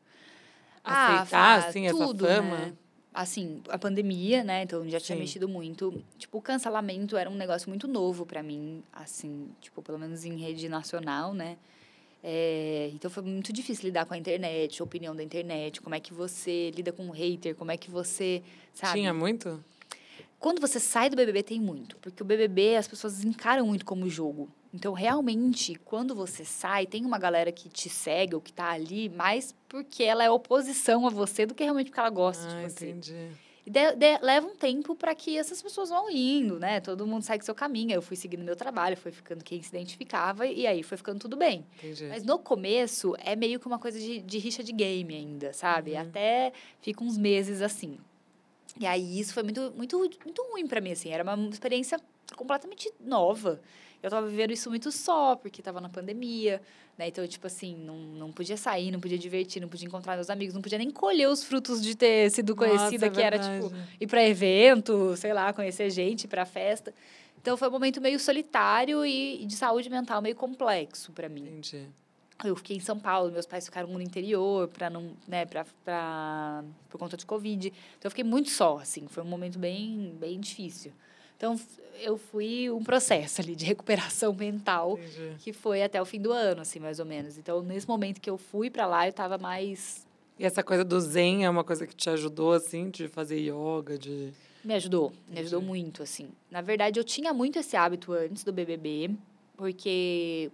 [0.83, 2.57] Ah, Aceitar, ah, assim, tudo, essa fama?
[2.57, 2.73] Né?
[3.11, 4.61] Assim, a pandemia, né?
[4.61, 5.21] Então, já tinha Sim.
[5.21, 6.03] mexido muito.
[6.19, 10.37] Tipo, o cancelamento era um negócio muito novo para mim, assim, tipo, pelo menos em
[10.37, 11.57] rede nacional, né?
[12.23, 15.99] É, então foi muito difícil lidar com a internet, a opinião da internet, como é
[15.99, 18.41] que você lida com um hater, como é que você,
[18.73, 18.93] sabe?
[18.93, 19.61] Tinha muito?
[20.39, 24.09] Quando você sai do BBB tem muito, porque o BBB as pessoas encaram muito como
[24.09, 24.49] jogo.
[24.73, 29.07] Então, realmente, quando você sai, tem uma galera que te segue ou que tá ali,
[29.07, 32.69] mais porque ela é oposição a você do que realmente porque ela gosta ah, de
[32.69, 32.89] você.
[32.89, 33.29] Entendi.
[33.65, 36.81] De, de, leva um tempo para que essas pessoas vão indo, né?
[36.81, 37.93] Todo mundo segue seu caminho.
[37.93, 41.37] Eu fui seguindo meu trabalho, foi ficando quem se identificava e aí foi ficando tudo
[41.37, 41.65] bem.
[41.77, 42.07] Entendi.
[42.07, 45.93] Mas no começo é meio que uma coisa de, de rixa de game ainda, sabe?
[45.93, 46.01] Uhum.
[46.01, 46.51] Até
[46.81, 47.97] fica uns meses assim.
[48.79, 51.09] E aí isso foi muito, muito, muito ruim para mim, assim.
[51.09, 51.99] Era uma experiência
[52.35, 53.61] completamente nova.
[54.03, 56.61] Eu tava vivendo isso muito só, porque tava na pandemia,
[56.97, 57.07] né?
[57.07, 60.53] Então, tipo assim, não, não podia sair, não podia divertir, não podia encontrar meus amigos,
[60.53, 63.73] não podia nem colher os frutos de ter sido conhecida, Nossa, é que era, tipo,
[63.99, 66.93] ir para evento, sei lá, conhecer gente, pra festa.
[67.41, 71.43] Então, foi um momento meio solitário e, e de saúde mental meio complexo para mim.
[71.43, 71.87] Entendi.
[72.43, 76.63] Eu fiquei em São Paulo, meus pais ficaram no interior para não, né, para para
[76.89, 77.67] por conta de Covid.
[77.67, 80.91] Então eu fiquei muito só, assim, foi um momento bem bem difícil.
[81.43, 81.59] Então
[82.01, 85.35] eu fui um processo ali de recuperação mental Entendi.
[85.39, 87.37] que foi até o fim do ano, assim, mais ou menos.
[87.37, 90.07] Então nesse momento que eu fui para lá, eu estava mais
[90.39, 93.97] E essa coisa do zen é uma coisa que te ajudou, assim, de fazer yoga,
[93.97, 94.31] de...
[94.63, 95.67] Me ajudou, me ajudou Entendi.
[95.83, 96.29] muito, assim.
[96.49, 99.11] Na verdade, eu tinha muito esse hábito antes do BBB,
[99.57, 100.49] porque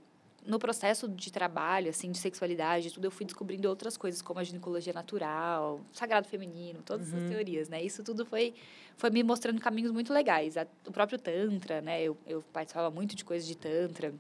[0.50, 4.43] no processo de trabalho, assim, de sexualidade tudo, eu fui descobrindo outras coisas, como a
[4.43, 7.18] ginecologia natural, sagrado feminino, todas Uhum.
[7.20, 7.82] essas teorias, né?
[7.84, 8.54] Isso tudo foi,
[8.97, 10.58] foi me mostrando caminhos muito legais.
[10.58, 12.02] A- O próprio Tantra, né?
[12.02, 14.14] Eu, eu participava muito de coisas de Tantra.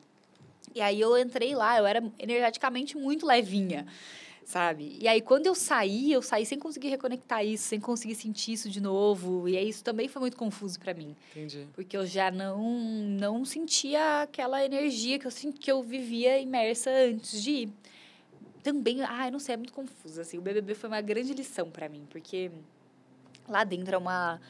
[0.75, 3.87] E aí eu entrei lá, eu era energeticamente muito levinha,
[4.49, 4.97] sabe?
[4.99, 8.67] E aí quando eu saí, eu saí sem conseguir reconectar isso, sem conseguir sentir isso
[8.67, 9.47] de novo.
[9.47, 11.67] E aí isso também foi muito confuso para mim, Entendi.
[11.71, 17.43] porque eu já não não sentia aquela energia que eu que eu vivia imersa antes
[17.43, 17.69] de ir.
[18.63, 20.39] Também, ah, eu não sei, é muito confuso assim.
[20.39, 22.49] O BBB foi uma grande lição para mim, porque
[23.47, 24.41] lá dentro é uma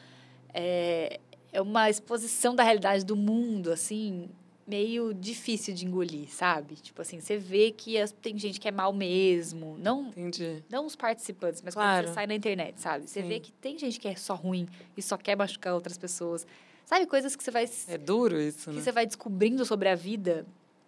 [0.54, 1.20] é,
[1.52, 4.30] é uma exposição da realidade do mundo, assim,
[4.70, 6.76] meio difícil de engolir, sabe?
[6.76, 10.62] Tipo assim, você vê que as- tem gente que é mal mesmo, não Entendi.
[10.70, 12.04] não os participantes, mas Claro.
[12.04, 13.08] quando você sai na internet, sabe?
[13.08, 13.28] Você Sim.
[13.28, 16.46] vê que tem gente que é só ruim e só quer machucar outras pessoas.
[16.86, 18.82] Sabe, coisas que você vai É duro isso, que né?
[18.82, 20.46] você vai descobrindo sobre a vida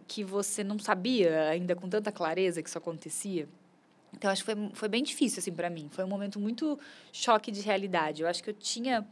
[0.08, 3.48] que você não sabia ainda com tanta clareza que isso acontecia.
[4.14, 5.88] Então, acho que foi, foi bem difícil, assim, para mim.
[5.90, 6.78] Foi um momento muito
[7.12, 8.20] choque de realidade.
[8.22, 9.06] Eu acho que eu tinha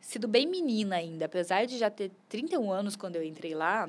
[0.00, 1.24] sido bem menina ainda.
[1.24, 3.88] Apesar de já ter 31 anos quando eu entrei lá,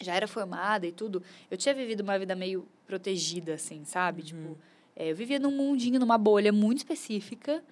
[0.00, 4.22] já era formada e tudo, eu tinha vivido uma vida meio protegida, assim, sabe?
[4.22, 4.56] Tipo,
[4.96, 7.62] é, eu vivia num mundinho, numa bolha muito específica.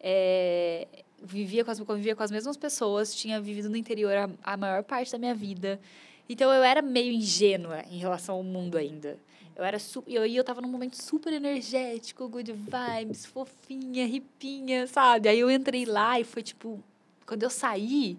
[0.00, 0.86] É,
[1.22, 4.82] vivia com as, convivia com as mesmas pessoas, tinha vivido no interior a, a maior
[4.82, 5.80] parte da minha vida.
[6.28, 9.18] Então eu era meio ingênua em relação ao mundo ainda.
[9.56, 15.28] Eu era su eu, eu tava num momento super energético, good vibes, fofinha, ripinha, sabe?
[15.28, 16.82] Aí eu entrei lá e foi tipo,
[17.26, 18.16] quando eu saí,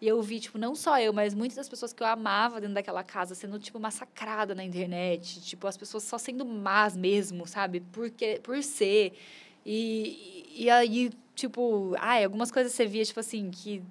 [0.00, 2.74] e eu vi, tipo, não só eu, mas muitas das pessoas que eu amava dentro
[2.74, 5.40] daquela casa sendo, tipo, massacrada na internet.
[5.40, 7.80] Tipo, as pessoas só sendo más mesmo, sabe?
[7.92, 9.14] Porque, por ser.
[9.64, 13.82] E, e aí, tipo, ai, algumas coisas você via, tipo assim, que.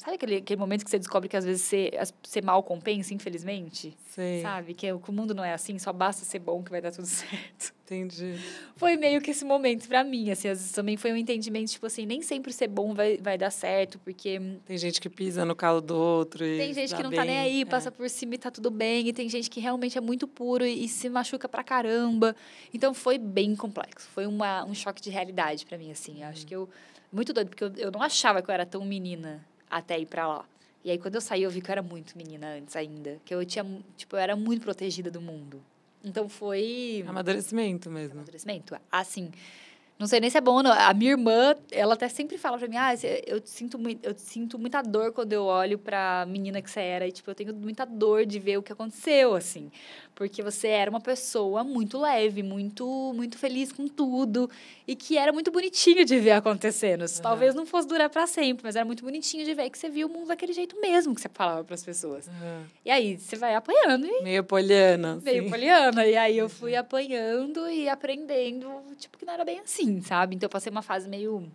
[0.00, 1.90] Sabe aquele, aquele momento que você descobre que às vezes você,
[2.22, 3.94] você mal compensa, infelizmente?
[4.08, 4.72] Sei, Sabe?
[4.72, 6.90] Que, o- que o mundo não é assim, só basta ser bom que vai dar
[6.90, 7.74] tudo certo.
[7.84, 8.36] entendi.
[8.76, 11.84] Foi meio que esse momento pra mim, assim, às vezes também foi um entendimento, tipo
[11.84, 15.54] assim, nem sempre ser bom vai, vai dar certo, porque Tem gente que pisa no
[15.54, 17.64] calo do outro e tem gente que não tá nem bem, aí, é.
[17.66, 19.06] passa por cima e tá tudo bem.
[19.06, 22.34] E tem gente que realmente é muito puro e, e se machuca pra caramba.
[22.72, 24.08] Então foi bem complexo.
[24.08, 26.22] Foi uma, um choque de realidade pra mim, assim.
[26.22, 26.70] Eu acho que eu.
[27.12, 30.26] Muito doido, porque eu, eu não achava que eu era tão menina até ir pra
[30.26, 30.44] lá.
[30.84, 33.18] E aí, quando eu saí, eu vi que eu era muito menina antes ainda.
[33.24, 33.64] Que eu tinha.
[33.96, 35.62] Tipo, eu era muito protegida do mundo.
[36.02, 37.04] Então foi.
[37.06, 38.14] Amadurecimento mesmo.
[38.14, 38.74] Amadurecimento?
[38.90, 39.30] Assim,
[39.98, 40.72] não sei nem se é bom ou não.
[40.72, 42.92] A minha irmã, ela até sempre fala pra mim, ah,
[43.26, 47.06] eu sinto, eu sinto muita dor quando eu olho pra menina que você era.
[47.06, 49.70] E, tipo, eu tenho muita dor de ver o que aconteceu, assim.
[50.20, 52.84] Porque você era uma pessoa muito leve, muito,
[53.16, 54.50] muito feliz com tudo.
[54.86, 57.04] E que era muito bonitinho de ver acontecendo.
[57.04, 57.22] Aham.
[57.22, 60.06] Talvez não fosse durar pra sempre, mas era muito bonitinho de ver que você via
[60.06, 62.28] o mundo daquele jeito mesmo que você falava pras pessoas.
[62.28, 62.64] Aham.
[62.84, 65.24] E aí, você vai apanhando e Meio poliana, assim.
[65.24, 66.06] Meio poliana.
[66.06, 68.68] E aí eu fui apanhando e aprendendo,
[68.98, 70.36] tipo, que não era bem assim, sabe?
[70.36, 71.50] Então eu passei uma fase meio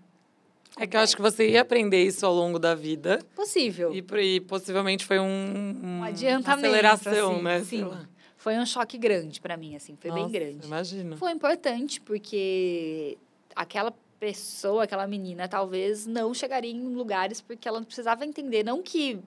[0.75, 3.19] É que eu acho que você ia aprender isso ao longo da vida.
[3.35, 3.93] possível.
[3.93, 4.03] E,
[4.35, 6.47] e possivelmente foi um, um- Um adiantamento.
[6.67, 7.63] Uma aceleração, assim, né?
[7.63, 8.14] Sim.
[8.45, 10.67] Foi um choque grande pra mim, assim, foi bem Nossa, grande.
[10.67, 11.17] Imagina.
[11.17, 13.17] Foi importante, porque
[13.55, 19.19] aquela pessoa, aquela menina, talvez não chegaria em lugares porque ela precisava entender, não que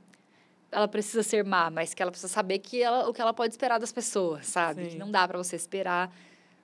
[0.70, 3.52] ela precisa ser má, mas que ela precisa saber que ela, o que ela pode
[3.52, 4.84] esperar das pessoas, sabe?
[4.84, 4.90] Sim.
[4.90, 6.14] Que não dá pra você esperar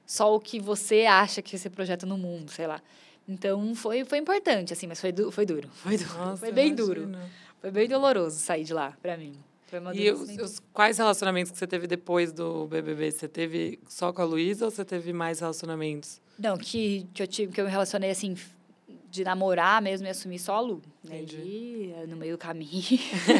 [0.07, 2.80] só o que você acha que você projeta no mundo, sei lá.
[3.26, 5.68] Então foi, foi importante, assim, mas foi, du foi duro.
[5.70, 6.18] Foi duro.
[6.18, 7.11] Nossa, foi bem duro.
[7.61, 9.42] Foi bem doloroso sair de lá, pra mim.
[9.95, 13.11] E os, os- quais relacionamentos que você teve depois do BBB?
[13.11, 16.21] Você teve só com a Luísa ou você teve mais relacionamentos?
[16.39, 18.37] Não, que, que eu tive, que eu me relacionei assim,
[19.11, 20.83] de namorar mesmo e assumir só a Lu.
[21.05, 21.25] Né?
[21.33, 22.83] Eh, no meio do caminho.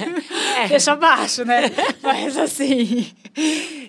[0.68, 1.62] Deixa abaixo, né?
[2.03, 3.12] Mas assim,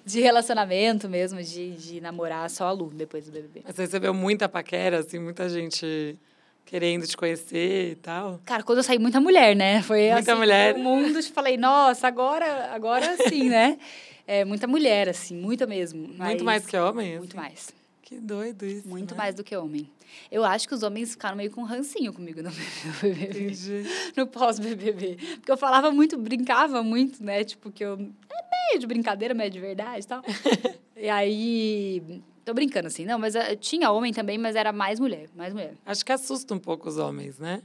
[0.06, 3.62] de relacionamento mesmo, de, de namorar só a Lu depois do BBB.
[3.66, 6.18] Você recebeu muita paquera, assim, muita gente
[6.66, 8.42] querendo te conhecer e tal?
[8.46, 9.82] Cara, quando eu saí, muita mulher, né?
[9.84, 10.76] Foi Muita assim, mulher.
[10.76, 13.78] O mundo, eu falei, nossa, agora, agora sim, né?
[14.28, 16.00] É, muita mulher, assim, muita mesmo.
[16.08, 17.20] Muito mas- mais que homem?
[17.20, 17.48] Muito assim?
[17.48, 17.70] mais.
[18.02, 18.88] Que doido isso.
[18.88, 19.18] Muito né?
[19.20, 19.88] mais do que homem.
[20.32, 22.50] Eu acho que os homens ficaram meio com rancinho comigo no
[23.04, 23.30] BBB.
[23.30, 23.84] Entendi.
[24.18, 25.18] no pós-BBB.
[25.36, 27.44] Porque eu falava muito, brincava muito, né?
[27.44, 27.94] Tipo, que eu...
[27.94, 30.24] É meio de brincadeira, meio de verdade e tal.
[30.98, 32.02] e aí...
[32.46, 33.04] Tô brincando, assim.
[33.06, 35.28] Não, mas eh, tinha homem também, mas era mais mulher.
[35.36, 35.74] Mais mulher.
[35.86, 37.62] Acho que assusta um pouco os homens, né?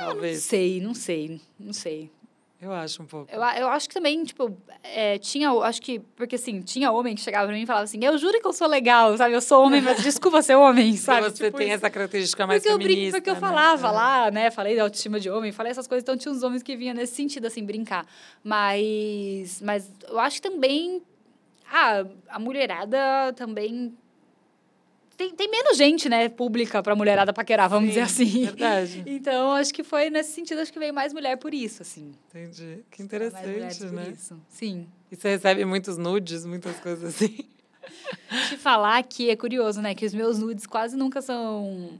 [0.00, 0.42] Não Talvez.
[0.42, 1.40] sei, não sei.
[1.60, 2.10] Não sei.
[2.62, 3.30] Eu acho um pouco.
[3.30, 7.20] Eu, eu acho que também, tipo, é, tinha, acho que, porque assim, tinha homem que
[7.20, 9.34] chegava pra mim e falava assim, eu juro que eu sou legal, sabe?
[9.34, 11.26] Eu sou homem, mas desculpa ser homem, sabe?
[11.26, 11.76] Porque você Tipo tem isso.
[11.76, 13.40] essa característica mais porque eu brinco, porque eu né?
[13.40, 13.90] falava É.
[13.90, 14.50] lá, né?
[14.50, 17.14] Falei da autoestima de homem, falei essas coisas, então tinha uns homens que vinham nesse
[17.14, 18.06] sentido, assim, brincar.
[18.42, 21.02] Mas, mas eu acho que também,
[21.70, 22.98] ah, a mulherada
[23.36, 23.94] também...
[25.16, 28.44] Tem, tem menos gente, né, pública pra mulherada paquerar, vamos dizer Sim, assim.
[28.46, 29.02] Verdade.
[29.14, 32.12] Então, acho que foi nesse sentido, acho que veio mais mulher por isso, assim.
[32.28, 32.80] Entendi.
[32.90, 34.12] Que interessante, né?
[34.12, 34.40] isso.
[34.48, 34.86] Sim.
[35.10, 37.46] E você recebe muitos nudes, muitas coisas assim.
[38.48, 39.94] Te falar que é curioso, né?
[39.94, 41.90] Que os meus nudes quase nunca são,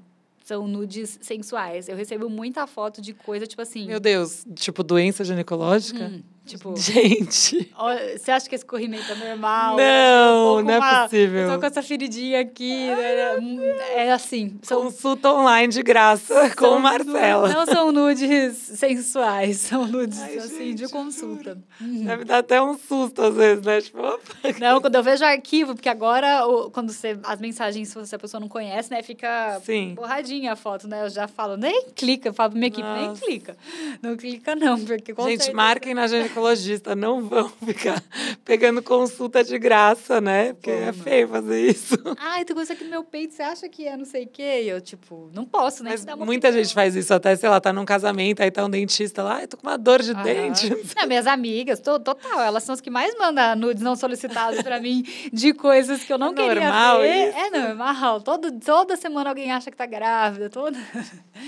[0.42, 1.88] são nudes sensuais.
[1.88, 3.86] Eu recebo muita foto de coisa, tipo assim.
[3.86, 6.06] Meu Deus, tipo doença ginecológica?
[6.06, 7.72] hum, tipo, Gente,
[8.18, 9.76] você acha que esse corrimento é normal?
[9.76, 11.40] não, com não é uma- possível.
[11.42, 12.86] Eu tô com essa feridinha aqui.
[12.88, 13.36] né?
[13.40, 13.60] Hum,
[13.94, 14.58] É assim.
[14.62, 17.48] São, Consulta online de graça com são Marcela.
[17.48, 21.58] nu- Não são nudes sensuais, são nudes, Ai, assim, gente, de consulta.
[21.80, 23.80] Deve dar até um susto às vezes, né?
[23.80, 24.34] Tipo, opa.
[24.60, 28.18] Não, quando eu vejo arquivo, porque agora, o- quando você, as mensagens, se você- a
[28.18, 29.94] pessoa não conhece, né, fica Sim.
[29.94, 31.04] borradinha a foto, né?
[31.04, 33.24] Eu já falo, nem clica, eu falo pra minha equipe, nem Nossa.
[33.24, 33.56] clica.
[34.02, 38.02] Não clica, não, porque com Gente, certeza- marquem na ginecologista, não vão ficar
[38.44, 40.52] pegando consulta de graça, né?
[40.54, 41.02] Porque é Vamos.
[41.02, 41.96] feio fazer isso.
[42.18, 44.62] Ai, tem coisa aqui no meu peito, você acha que é não sei o quê?
[44.64, 45.90] E eu, tipo, não posso, né?
[45.90, 46.52] Mas muita opinião.
[46.64, 49.46] gente faz isso, até, sei lá, tá num casamento, aí tá um dentista lá, ai,
[49.46, 50.22] tô com uma dor de Aham.
[50.22, 50.68] dente.
[50.96, 54.80] Não, minhas amigas, to- total, elas são as que mais mandam nudes não solicitados pra
[54.80, 57.28] mim de coisas que eu não É queria normal ver.
[57.28, 57.38] isso?
[57.38, 58.20] É normal.
[58.20, 60.78] Todo, toda semana alguém acha que tá grávida, toda...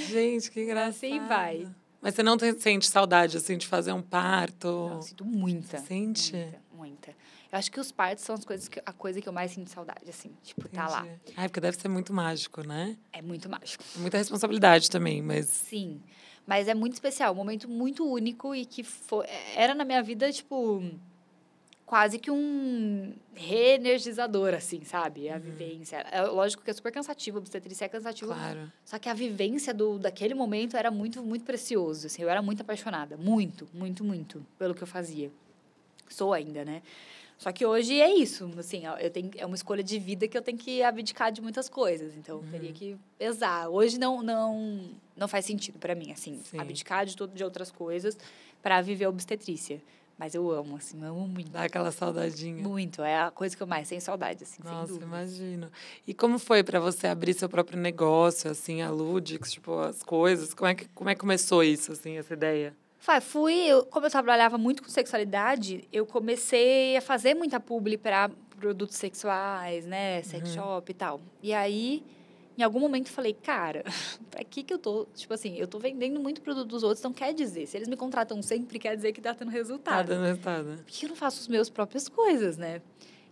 [0.08, 0.86] Gente, que engraçado.
[0.86, 1.66] Assim vai.
[2.06, 4.68] Mas você não tem- sente saudade, assim, de fazer um parto?
[4.68, 5.78] Não, eu sinto muita.
[5.78, 6.36] Sente?
[6.36, 7.10] Muita, muita.
[7.50, 9.68] Eu acho que os partos são as coisas que, a coisa que eu mais sinto
[9.70, 10.30] saudade, assim.
[10.44, 11.00] Tipo, tá lá.
[11.04, 11.34] Entendi.
[11.36, 12.96] Ai, porque deve ser muito mágico, né?
[13.12, 13.82] É muito mágico.
[13.96, 15.46] Muita responsabilidade também, mas...
[15.46, 16.00] Sim.
[16.46, 19.26] Mas é muito especial, um momento muito único e que foi,
[19.56, 20.80] era na minha vida, tipo,
[21.86, 25.30] quase que um reenergizador, assim, sabe?
[25.30, 25.98] A vivência.
[26.10, 28.34] É, lógico que é super cansativo, a obstetrícia é cansativo.
[28.34, 28.70] Claro.
[28.84, 32.22] Só que a vivência do, daquele momento era muito, muito precioso, assim.
[32.22, 33.16] Eu era muito apaixonada.
[33.16, 35.30] Muito, muito, muito pelo que eu fazia.
[36.08, 36.82] Sou ainda, né?
[37.38, 40.40] Só que hoje é isso, assim, eu tenho, é uma escolha de vida que eu
[40.40, 43.68] tenho que abdicar de muitas coisas, então eu teria que pesar.
[43.68, 46.58] Hoje não não não faz sentido para mim, assim, Sim.
[46.58, 48.16] abdicar de tudo de outras coisas
[48.62, 49.82] para viver a obstetrícia.
[50.18, 51.50] Mas eu amo, assim, amo muito.
[51.50, 52.62] Dá aquela saudadinha.
[52.66, 55.70] Muito, é a coisa que eu mais tenho saudade, assim, Nossa, imagino.
[56.06, 60.54] E como foi para você abrir seu próprio negócio, assim, a Ludix, tipo, as coisas?
[60.54, 62.74] Como é que, como é que começou isso, assim, essa ideia?
[62.98, 67.98] Fa- Fui, eu, como eu trabalhava muito com sexualidade, eu comecei a fazer muita publi
[67.98, 71.20] para produtos sexuais, né, sex shop e tal.
[71.42, 72.02] E aí,
[72.58, 73.84] em algum momento, falei, cara,
[74.30, 77.12] pra que que eu tô, tipo assim, eu tô vendendo muito produto dos outros, então
[77.12, 80.06] quer dizer, se eles me contratam sempre, quer dizer que tá tendo Tá resultado.
[80.08, 80.76] dando resultado.
[80.76, 82.80] Por que eu não faço as minhas próprias coisas, né?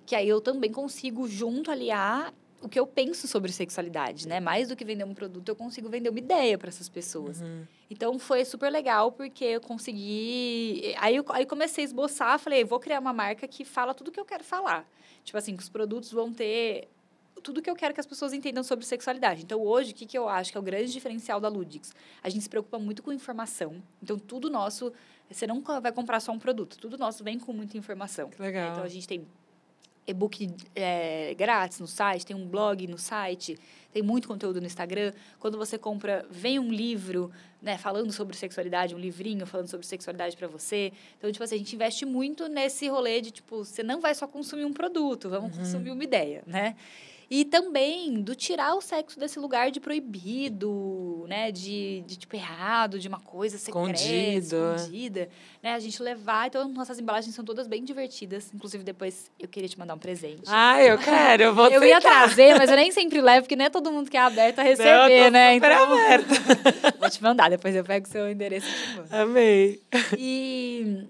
[0.06, 4.40] Que aí eu também consigo junto aliar o que eu penso sobre sexualidade, né?
[4.40, 7.40] Mais do que vender um produto, eu consigo vender uma ideia para essas pessoas.
[7.42, 7.62] Uhum.
[7.90, 10.94] Então foi super legal porque eu consegui.
[10.98, 14.18] Aí eu aí comecei a esboçar, falei, vou criar uma marca que fala tudo que
[14.20, 14.88] eu quero falar.
[15.24, 16.88] Tipo assim, que os produtos vão ter
[17.42, 19.42] tudo que eu quero que as pessoas entendam sobre sexualidade.
[19.42, 21.92] Então, hoje, o que, que eu acho que é o grande diferencial da Ludix?
[22.22, 23.82] A gente se preocupa muito com informação.
[24.02, 24.92] Então, tudo nosso,
[25.30, 28.30] você não vai comprar só um produto, tudo nosso vem com muita informação.
[28.30, 28.72] Que legal.
[28.72, 29.26] Então, a gente tem
[30.06, 33.58] e-book é, grátis no site, tem um blog no site,
[33.92, 35.12] tem muito conteúdo no Instagram.
[35.38, 37.30] Quando você compra, vem um livro,
[37.62, 40.92] né, falando sobre sexualidade, um livrinho falando sobre sexualidade para você.
[41.18, 44.26] Então, tipo assim, a gente investe muito nesse rolê de, tipo, você não vai só
[44.26, 46.76] consumir um produto, vamos consumir uma ideia, né?
[47.30, 51.50] E também do tirar o sexo desse lugar de proibido, né?
[51.50, 54.76] De, de tipo, errado, de uma coisa secreta, Escondido, é.
[54.76, 55.28] escondida.
[55.62, 55.74] Né?
[55.74, 56.46] A gente levar.
[56.46, 58.50] Então, nossas embalagens são todas bem divertidas.
[58.54, 60.42] Inclusive, depois eu queria te mandar um presente.
[60.46, 63.64] Ai, eu quero, eu vou eu ia trazer, mas eu nem sempre levo, porque não
[63.64, 65.54] é todo mundo que é aberto a Não, receber, tô né?
[65.54, 66.94] super aberta.
[66.98, 69.08] vou te mandar, depois eu pego o seu endereço e te mando.
[69.14, 69.80] Amei.
[70.18, 71.06] E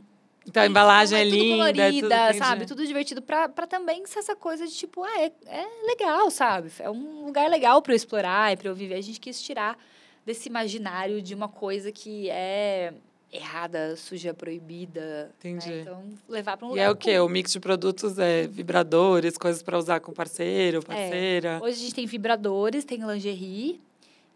[0.54, 2.64] Então, a embalagem é tudo linda, é tudo colorida, sabe?
[2.64, 6.70] Tudo divertido pra, pra também ser essa coisa de tipo, ah, é, é legal, sabe?
[6.78, 8.94] É um lugar legal pra eu explorar e pra eu viver.
[8.94, 9.76] A gente quis tirar
[10.24, 12.94] desse imaginário de uma coisa que é
[13.32, 15.32] errada, suja, proibida.
[15.40, 15.70] Entendi.
[15.70, 15.80] Né?
[15.80, 17.18] Então, levar para um E lugar é o quê?
[17.18, 21.58] O mix de produtos é vibradores, coisas para usar com parceiro, parceira.
[21.60, 23.80] Hoje a gente tem vibradores, tem lingerie,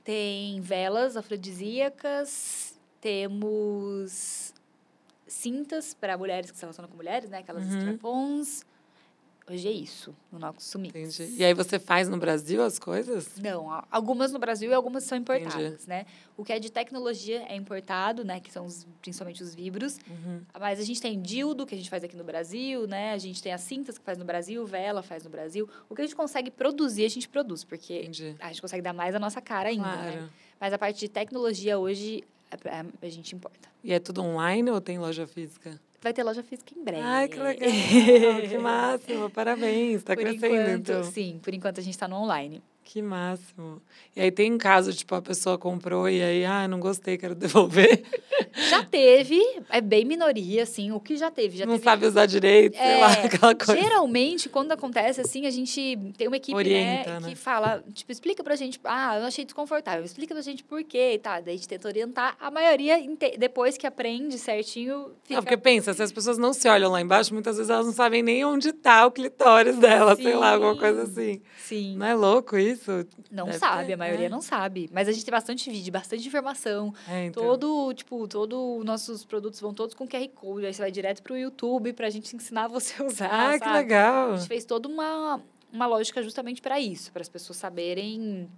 [0.02, 4.52] tem velas afrodisíacas, temos
[5.28, 7.38] cintas para mulheres que se relacionam com mulheres, né?
[7.38, 7.78] Aquelas Uhum.
[7.78, 8.64] strap-ons.
[9.50, 10.94] Hoje é isso, no nosso mix.
[10.94, 11.36] Entendi.
[11.38, 13.38] E aí você faz no Brasil as coisas?
[13.38, 16.04] Não, algumas no Brasil e algumas são importadas, né?
[16.36, 18.40] O que é de tecnologia é importado, né?
[18.40, 19.98] Que são os- principalmente os vibros.
[20.06, 20.42] Uhum.
[20.60, 23.12] Mas a gente tem dildo, que a gente faz aqui no Brasil, né?
[23.12, 25.66] A gente tem as cintas que faz no Brasil, vela faz no Brasil.
[25.88, 28.36] O que a gente consegue produzir, a gente produz, porque Entendi.
[28.40, 30.12] a gente consegue dar mais a nossa cara ainda, né?
[30.12, 30.30] Claro.
[30.60, 33.68] Mas a parte de tecnologia hoje, a, a- a gente importa.
[33.82, 35.80] E é tudo online ou tem loja física?
[36.01, 37.03] Vai ter loja física em breve.
[37.03, 37.68] Ai, que legal!
[38.49, 39.30] que máximo!
[39.30, 40.03] Parabéns!
[40.05, 41.05] Tá por crescendo, enquanto, então.
[41.05, 41.40] sim.
[41.42, 42.62] Por enquanto, a gente está no online.
[42.91, 43.82] Que máximo!
[44.16, 48.03] E aí tem caso, tipo, a pessoa comprou e aí, ah, não gostei, quero devolver.
[48.70, 50.91] Já teve, é bem minoria, assim.
[50.91, 51.59] O que já teve?
[51.59, 53.76] Já não teve sabe usar direito, sei É, lá, aquela coisa.
[53.78, 57.28] Geralmente, quando acontece assim, a gente tem uma equipe Orienta, né, né?
[57.28, 61.12] que fala, tipo, explica pra gente, ah, eu achei desconfortável, explica pra gente por quê
[61.12, 61.43] e tá.
[61.43, 62.39] Daí a gente tenta orientar.
[62.41, 62.97] A maioria,
[63.36, 65.34] depois que aprende certinho, fica.
[65.34, 67.93] Não, porque pensa, se as pessoas não se olham lá embaixo, muitas vezes elas não
[67.93, 71.43] sabem nem onde tá o clitóris dela, sei lá, alguma coisa assim.
[71.59, 71.99] Sim.
[71.99, 72.77] Não é louco isso?
[73.30, 74.28] Não Deve sabe, ter, a maioria é.
[74.28, 74.88] não sabe.
[74.92, 76.94] Mas a gente tem bastante vídeo, bastante informação.
[77.08, 77.42] É, então.
[77.42, 80.66] Todo, tipo, todo os nossos produtos vão todos com QR Code.
[80.66, 83.26] Aí você vai direto pro YouTube pra gente ensinar você a usar.
[83.30, 83.78] Ah, que sabe?
[83.78, 84.32] legal!
[84.32, 85.40] A gente fez toda uma,
[85.72, 88.48] uma lógica justamente para isso, para as pessoas saberem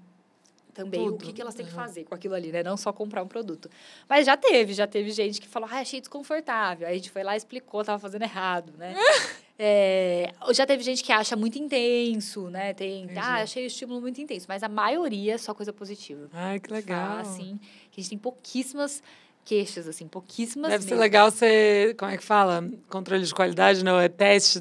[0.72, 1.82] também o Tudo, que, que elas têm que aham.
[1.82, 2.62] fazer com aquilo ali, né?
[2.62, 3.68] Não só comprar um produto.
[4.08, 6.86] Mas já teve, já teve gente que falou, ah, achei desconfortável.
[6.86, 8.94] Aí a gente foi lá e explicou, tava fazendo errado, né?
[9.62, 12.72] É, já teve gente que acha muito intenso, né?
[12.72, 13.18] Tem, Entendi.
[13.18, 14.46] ah, achei o estímulo muito intenso.
[14.48, 16.30] Mas a maioria é só coisa positiva.
[16.32, 17.18] Ai, que legal.
[17.18, 19.02] assim, que a gente tem pouquíssimas
[19.44, 21.02] queixas, assim, pouquíssimas Deve ser mesmo.
[21.02, 22.66] legal ser, como é que fala?
[22.88, 24.60] Controle de qualidade, não, é teste.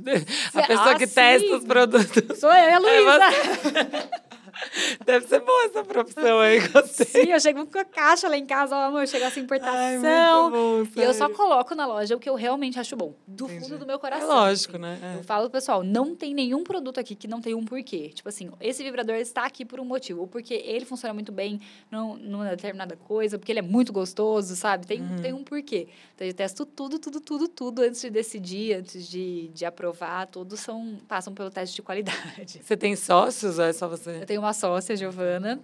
[0.54, 1.56] A pessoa ah, que testa sim.
[1.56, 2.38] os produtos.
[2.38, 4.20] Sou eu, É Luísa!
[5.06, 7.06] Deve ser boa essa profissão aí, gostei.
[7.06, 10.52] Sim, eu chego com a caixa lá em casa, ó, amor, chega essa Ai, importação.
[10.52, 13.14] bom, e eu só coloco na loja o que eu realmente acho bom.
[13.28, 13.62] Do Entendi.
[13.64, 14.28] fundo do meu É coração.
[14.28, 14.82] lógico, assim.
[14.82, 15.00] né?
[15.16, 15.24] Eu É.
[15.24, 18.10] falo, pessoal, não tem nenhum produto aqui que não tem um porquê.
[18.10, 20.22] Tipo assim, esse vibrador está aqui por um motivo.
[20.22, 21.60] Ou porque ele funciona muito bem
[21.92, 24.86] num- numa determinada coisa, porque ele é muito gostoso, sabe?
[24.86, 25.22] Tem, Uhum.
[25.22, 25.88] tem um porquê.
[26.16, 30.28] Então, eu testo tudo, tudo, tudo, tudo antes de decidir, antes de, de aprovar.
[30.28, 32.60] Todos são, passam pelo teste de qualidade.
[32.62, 34.18] Você tem sócios ou é só você?
[34.22, 35.60] Eu tenho uma sócia, Giovana.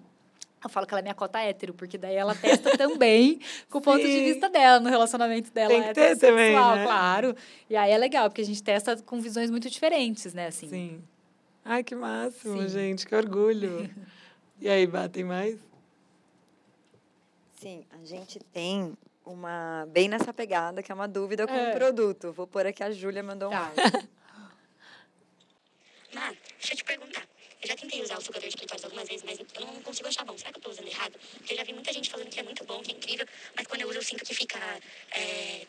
[0.64, 3.82] Eu falo que ela é minha cota hétero, porque daí ela testa também com o
[3.82, 6.84] ponto de vista dela, no relacionamento dela Tem que ter também, né?
[6.86, 7.36] claro.
[7.70, 10.48] E aí é legal, porque a gente testa com visões muito diferentes, né?
[10.48, 10.68] Assim.
[10.68, 11.04] Sim.
[11.64, 12.68] Ai, que máximo, Sim.
[12.70, 13.90] gente, que orgulho.
[14.62, 15.60] E aí, batem mais?
[17.60, 21.72] Sim, a gente tem uma bem nessa pegada, que é uma dúvida com É.
[21.72, 22.32] o produto.
[22.32, 23.66] Vou pôr aqui a Júlia mandou um Tá.
[23.68, 24.10] áudio.
[26.16, 27.24] Má, deixa eu te perguntar.
[27.66, 30.24] Eu já tentei usar o sugador de clitóris algumas vezes, mas eu não consigo achar
[30.24, 30.38] bom.
[30.38, 31.18] Será que eu tô usando errado?
[31.34, 33.66] Porque eu já vi muita gente falando que é muito bom, que é incrível, mas
[33.66, 34.60] quando eu uso eu sinto que fica.
[35.10, 35.66] é,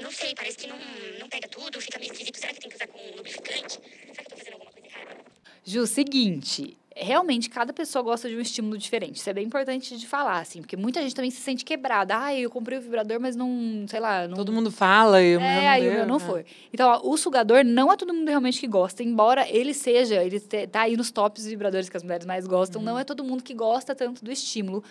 [0.00, 0.76] não sei, parece que não,
[1.20, 2.36] não pega tudo, fica meio esquisito.
[2.36, 3.74] Será que tem que usar com lubrificante?
[3.74, 5.24] Será que eu tô fazendo alguma coisa errada?
[5.64, 6.76] Ju, seguinte,
[7.06, 9.16] realmente cada pessoa gosta de um estímulo diferente.
[9.16, 12.18] Isso é bem importante de falar, assim, porque muita gente também se sente quebrada.
[12.18, 15.40] Ah, eu comprei o vibrador, mas não, sei lá, não Todo mundo fala e o
[15.40, 16.24] meu É, não aí o deu, meu não né?
[16.26, 16.44] foi.
[16.72, 20.40] Então, ó, o sugador não é todo mundo realmente que gosta, embora ele seja, ele
[20.40, 22.86] te- tá aí nos tops de vibradores que as mulheres mais gostam, Uhum.
[22.86, 24.82] não é todo mundo que gosta tanto do estímulo.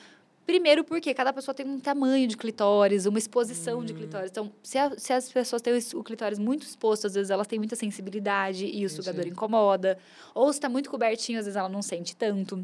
[0.46, 3.86] Primeiro porque cada pessoa tem um tamanho de clitóris, uma exposição Hum.
[3.86, 4.30] de clitóris.
[4.30, 7.58] Então, se, a- se as pessoas têm o clitóris muito exposto, às vezes elas têm
[7.58, 9.98] muita sensibilidade e o sugador incomoda.
[10.36, 12.64] Ou se está muito cobertinho, às vezes ela não sente tanto.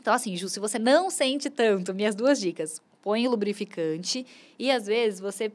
[0.00, 2.80] Então, assim, Ju, se você não sente tanto, minhas duas dicas.
[3.02, 4.26] Põe lubrificante
[4.58, 5.50] e, às vezes, você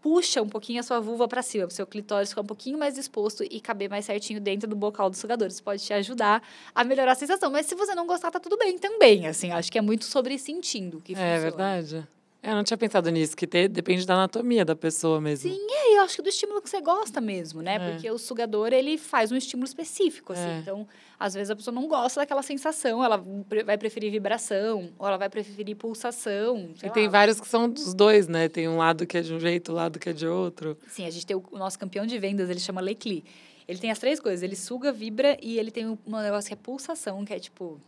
[0.00, 2.78] puxa um pouquinho a sua vulva para cima, para o seu clitóris ficar um pouquinho
[2.78, 5.48] mais exposto e caber mais certinho dentro do bocal do sugador.
[5.48, 6.42] Isso pode te ajudar
[6.74, 7.50] a melhorar a sensação.
[7.50, 9.50] Mas se você não gostar, tá tudo bem também, assim.
[9.50, 11.40] Acho que é muito sobre sentindo que É funciona.
[11.40, 12.08] verdade.
[12.40, 15.50] Eu não tinha pensado nisso, que depende da anatomia da pessoa mesmo.
[15.50, 17.74] Sim, é, eu acho que do estímulo que você gosta mesmo, né?
[17.74, 17.90] É.
[17.90, 20.48] Porque o sugador, ele faz um estímulo específico, assim.
[20.48, 20.58] É.
[20.58, 20.86] Então,
[21.18, 23.22] às vezes a pessoa não gosta daquela sensação, ela
[23.64, 27.10] vai preferir vibração, ou ela vai preferir pulsação, E tem lá.
[27.10, 28.48] vários que são dos dois, né?
[28.48, 30.78] Tem um lado que é de um jeito, o lado que é de outro.
[30.86, 33.24] Sim, a gente tem o, o nosso campeão de vendas, ele chama Lecli.
[33.66, 36.54] Ele tem as três coisas, ele suga, vibra e ele tem um, um negócio que
[36.54, 37.78] é pulsação, que é tipo,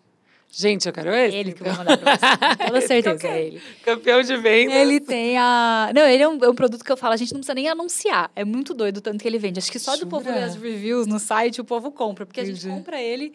[0.53, 1.37] Gente, eu quero esse.
[1.37, 1.77] ele que eu então.
[1.77, 2.27] vou mandar pra você.
[2.59, 3.63] Com toda eu certeza, é ele.
[3.85, 4.75] Campeão de vendas.
[4.75, 5.91] Ele tem a.
[5.95, 7.69] Não, ele é um, é um produto que eu falo, a gente não precisa nem
[7.69, 8.31] anunciar.
[8.35, 9.59] É muito doido o tanto que ele vende.
[9.59, 10.37] Acho que só do povo Jura?
[10.37, 12.75] ler as reviews no site o povo compra, porque a gente Entendi.
[12.75, 13.33] compra ele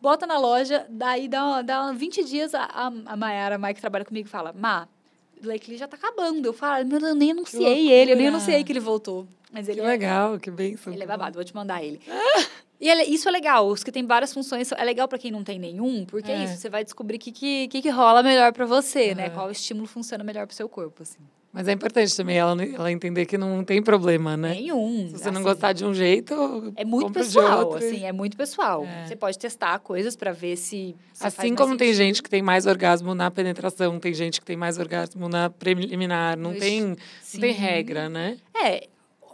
[0.00, 3.80] bota na loja, daí dá, dá 20 dias, a, a, a Mayara, a Mike que
[3.80, 4.86] trabalha comigo, fala, Má,
[5.38, 6.46] o Blake já tá acabando.
[6.46, 9.26] Eu falo, eu nem anunciei ele, eu nem anunciei que ele voltou.
[9.52, 10.92] Mas ele Que é- legal, que bênção.
[10.92, 12.00] ele é babado, vou te mandar ele.
[12.80, 15.42] E ele- isso é legal, os que tem várias funções, é legal pra quem não
[15.42, 16.44] tem nenhum, porque é, É.
[16.44, 19.26] isso, você vai descobrir o que, que, que, que rola melhor pra você, né?
[19.26, 19.34] Aham.
[19.34, 21.18] Qual estímulo funciona melhor pro seu corpo, assim.
[21.52, 24.50] Mas é importante também ela, ela entender que não tem problema, né?
[24.50, 25.06] Nenhum.
[25.08, 25.42] Se você não assim.
[25.42, 26.34] gostar de um jeito,
[26.76, 27.78] É muito pessoal, outro.
[27.78, 28.84] assim, é muito pessoal.
[28.84, 29.06] É.
[29.06, 30.94] Você pode testar coisas pra ver se.
[31.18, 31.96] Assim como tem sentido.
[32.04, 36.36] gente que tem mais orgasmo na penetração, tem gente que tem mais orgasmo na preliminar,
[36.36, 36.96] não Ixi, tem, não
[37.40, 38.36] tem regra, né?
[38.54, 38.86] É,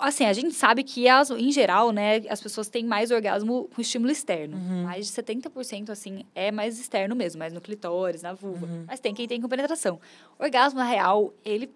[0.02, 3.80] assim, a gente sabe que, as, em geral, né, as pessoas têm mais orgasmo com
[3.80, 4.56] estímulo externo.
[4.56, 4.82] Uhum.
[4.84, 8.66] Mais de 70%, assim, é mais externo mesmo, mais no clitóris, na vulva.
[8.66, 8.84] Uhum.
[8.86, 10.00] Mas tem quem tem com penetração.
[10.38, 11.70] Orgasmo, na real, ele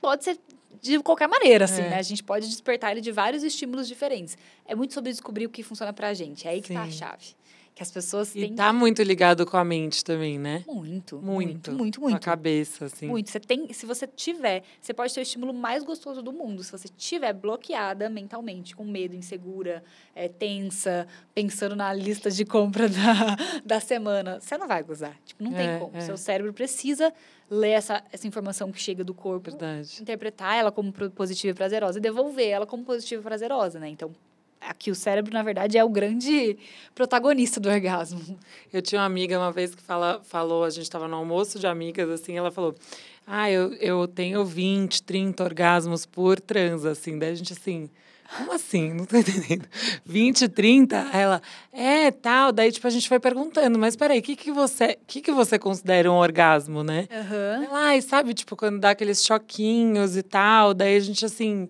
[0.00, 0.38] pode ser
[0.80, 1.90] de qualquer maneira, assim, É.
[1.90, 1.96] né?
[1.98, 4.36] A gente pode despertar ele de vários estímulos diferentes.
[4.66, 6.46] É muito sobre descobrir o que funciona pra gente.
[6.46, 6.92] É aí que tá a Sim.
[6.92, 7.26] chave.
[7.78, 8.54] Que as pessoas E têm...
[8.56, 10.64] tá muito ligado com a mente também, né?
[10.66, 11.22] Muito, Muito.
[11.22, 12.24] muito, muito, Com a muito.
[12.24, 13.06] cabeça, assim.
[13.06, 13.30] Muito.
[13.30, 16.64] Você tem, se você tiver, você pode ter o estímulo mais gostoso do mundo.
[16.64, 22.88] Se você tiver bloqueada mentalmente, com medo, insegura, é, tensa, pensando na lista de compra
[22.90, 25.16] da, da semana, você não vai gozar.
[25.24, 25.96] Tipo, não É, tem como.
[25.96, 26.00] é.
[26.00, 27.14] Seu cérebro precisa
[27.48, 30.02] ler essa, essa informação que chega do corpo, Verdade.
[30.02, 33.88] interpretar ela como positiva e prazerosa e devolver ela como positiva e prazerosa, né?
[33.88, 34.10] Então,
[34.78, 36.56] aqui o cérebro, na verdade, é o grande
[36.94, 38.38] protagonista do orgasmo.
[38.72, 41.66] Eu tinha uma amiga uma vez que fala, falou, a gente estava no almoço de
[41.66, 42.74] amigas, assim, ela falou,
[43.26, 47.18] ah, eu, eu tenho 20, 30 orgasmos por trans, assim.
[47.18, 47.90] Daí a gente, assim,
[48.36, 48.94] como assim?
[48.94, 49.66] Não tô entendendo.
[50.06, 51.08] 20, 30?
[51.12, 52.52] Aí Ela, é, tal.
[52.52, 55.58] Daí, tipo, a gente foi perguntando, mas peraí, o que que você, que que você
[55.58, 57.08] considera um orgasmo, né?
[57.10, 57.64] Aham.
[57.64, 61.68] Ela, ai, sabe, tipo, quando dá aqueles choquinhos e tal, daí a gente, assim,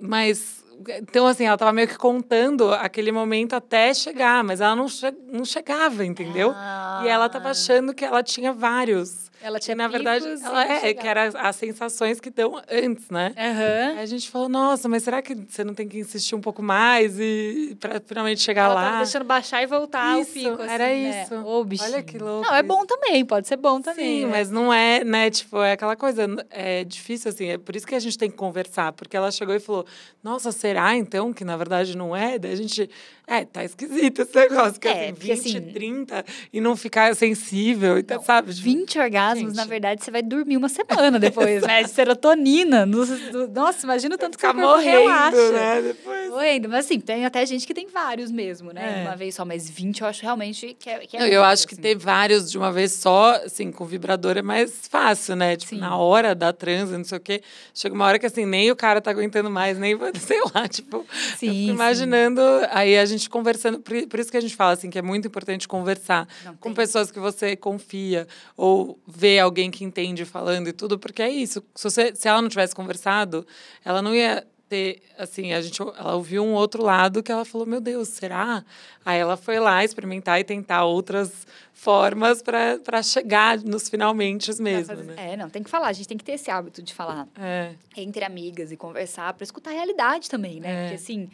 [0.00, 0.61] mas...
[1.00, 5.12] Então, assim, ela tava meio que contando aquele momento até chegar, mas ela não, che
[5.28, 6.52] não chegava, entendeu?
[7.04, 9.30] E ela tava achando que ela tinha vários.
[9.42, 13.34] Ela Que, tinha na verdade, ela é, que era as sensações que dão antes, né?
[13.36, 13.98] Aham.
[13.98, 16.62] Aí a gente falou, nossa, mas será que você não tem que insistir um pouco
[16.62, 18.84] mais e para finalmente chegar Ela lá?
[18.84, 21.22] tava deixando baixar e voltar Isso, o pico, assim, era né?
[21.22, 21.34] isso.
[21.34, 21.66] Ô.
[21.80, 24.20] Olha que louco Não, é bom também, pode ser bom também.
[24.20, 24.30] Sim, né?
[24.30, 25.30] mas não é, né?
[25.30, 27.48] Tipo, é aquela coisa, é difícil, assim.
[27.48, 29.84] É por isso que a gente tem que conversar, porque ela chegou e falou:
[30.22, 32.38] Nossa, será então que na verdade não é?
[32.38, 32.88] Daí a gente.
[33.34, 37.14] É, tá esquisito esse negócio, que É, assim, porque, 20, assim, 30 e não ficar
[37.16, 38.52] sensível, e tá, sabe?
[38.52, 39.56] Tipo, 20 orgasmos, Gente.
[39.56, 41.82] na verdade, você vai dormir uma semana depois, né?
[41.82, 42.84] De serotonina.
[42.84, 45.52] no- do- nossa, imagina o tanto que corpo morrendo, relaxa.
[45.52, 45.82] né?
[45.82, 46.30] Depois.
[46.30, 46.68] Morrendo.
[46.68, 49.02] Mas assim, tem até gente que tem vários mesmo, né?
[49.02, 49.08] É.
[49.08, 51.44] Uma vez só, mas 20 eu acho realmente que é, que é Não, muito, eu
[51.44, 51.82] acho que assim.
[51.82, 55.56] ter vários de uma vez só, assim, com vibrador é mais fácil, né?
[55.56, 55.80] Tipo, Sim.
[55.80, 57.42] na hora da transa, não sei o quê.
[57.74, 60.98] Chega uma hora que, assim, nem o cara tá aguentando mais, nem, sei lá, tipo...
[60.98, 61.06] eu
[61.38, 61.70] Sim, fico sim.
[61.70, 65.02] imaginando, aí a gente conversando, por, por isso que a gente fala, assim, que é
[65.02, 66.74] muito importante conversar Não, com tem.
[66.74, 71.62] pessoas que você confia, ou ver alguém que entende falando e tudo, porque é isso.
[71.74, 73.46] Se, você, se ela não tivesse conversado,
[73.84, 77.66] ela não ia ter, assim, a gente, ela ouviu um outro lado que ela falou,
[77.66, 78.64] meu Deus, será?
[79.04, 85.02] Aí ela foi lá experimentar e tentar outras formas para chegar nos finalmente mesmo, fazer-
[85.02, 85.32] né?
[85.32, 87.74] É, não, tem que falar, a gente tem que ter esse hábito de falar É,
[87.96, 90.70] entre amigas e conversar para escutar a realidade também, né?
[90.70, 90.80] É.
[90.84, 91.28] Porque assim,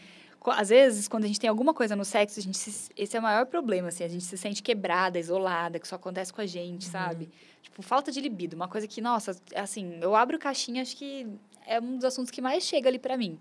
[0.51, 3.21] às vezes quando a gente tem alguma coisa no sexo, a gente se- esse é
[3.21, 6.47] o maior problema, assim, a gente se sente quebrada, isolada, que só acontece com a
[6.47, 6.93] gente, Uhum.
[6.93, 7.29] sabe?
[7.63, 11.27] Tipo, falta de libido, uma coisa que, nossa, assim, eu abro caixinha, acho que
[11.67, 13.39] é um dos assuntos que mais chega ali para mim.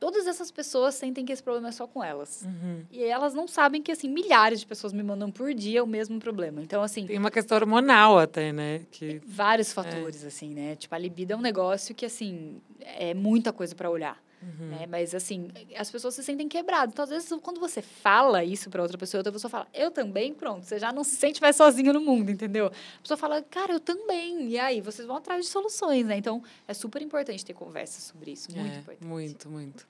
[0.00, 2.42] Todas essas pessoas sentem que esse problema é só com elas.
[2.46, 2.84] uhum.
[2.88, 6.20] E elas não sabem que, assim, milhares de pessoas me mandam por dia o mesmo
[6.20, 6.62] problema.
[6.62, 8.82] Então, assim, Tem uma questão hormonal até, né?
[8.92, 10.76] Que, vários fatores, assim, né?
[10.76, 14.16] Tipo, a libido é um negócio que, assim, é muita coisa para olhar.
[14.40, 14.68] Uhum.
[14.68, 14.86] Né?
[14.86, 16.92] Mas, assim, as pessoas se sentem quebradas.
[16.92, 20.32] Então, às vezes, quando você fala isso para outra pessoa, outra pessoa fala, eu também,
[20.32, 22.66] pronto, você já não se sente mais sozinho no mundo, entendeu?
[22.66, 24.50] A pessoa fala, cara, eu também.
[24.50, 26.16] E aí, vocês vão atrás de soluções, né?
[26.16, 28.50] Então, é super importante ter conversa sobre isso.
[28.52, 29.04] Muito é, importante.
[29.04, 29.88] muito, muito.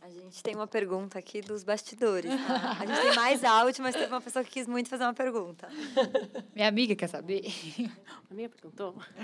[0.00, 2.78] A gente tem uma pergunta aqui dos bastidores, tá?
[2.80, 5.68] A gente tem mais áudio, mas teve uma pessoa que quis muito fazer uma pergunta.
[6.54, 7.44] Minha amiga quer saber?
[8.30, 8.94] A minha perguntou?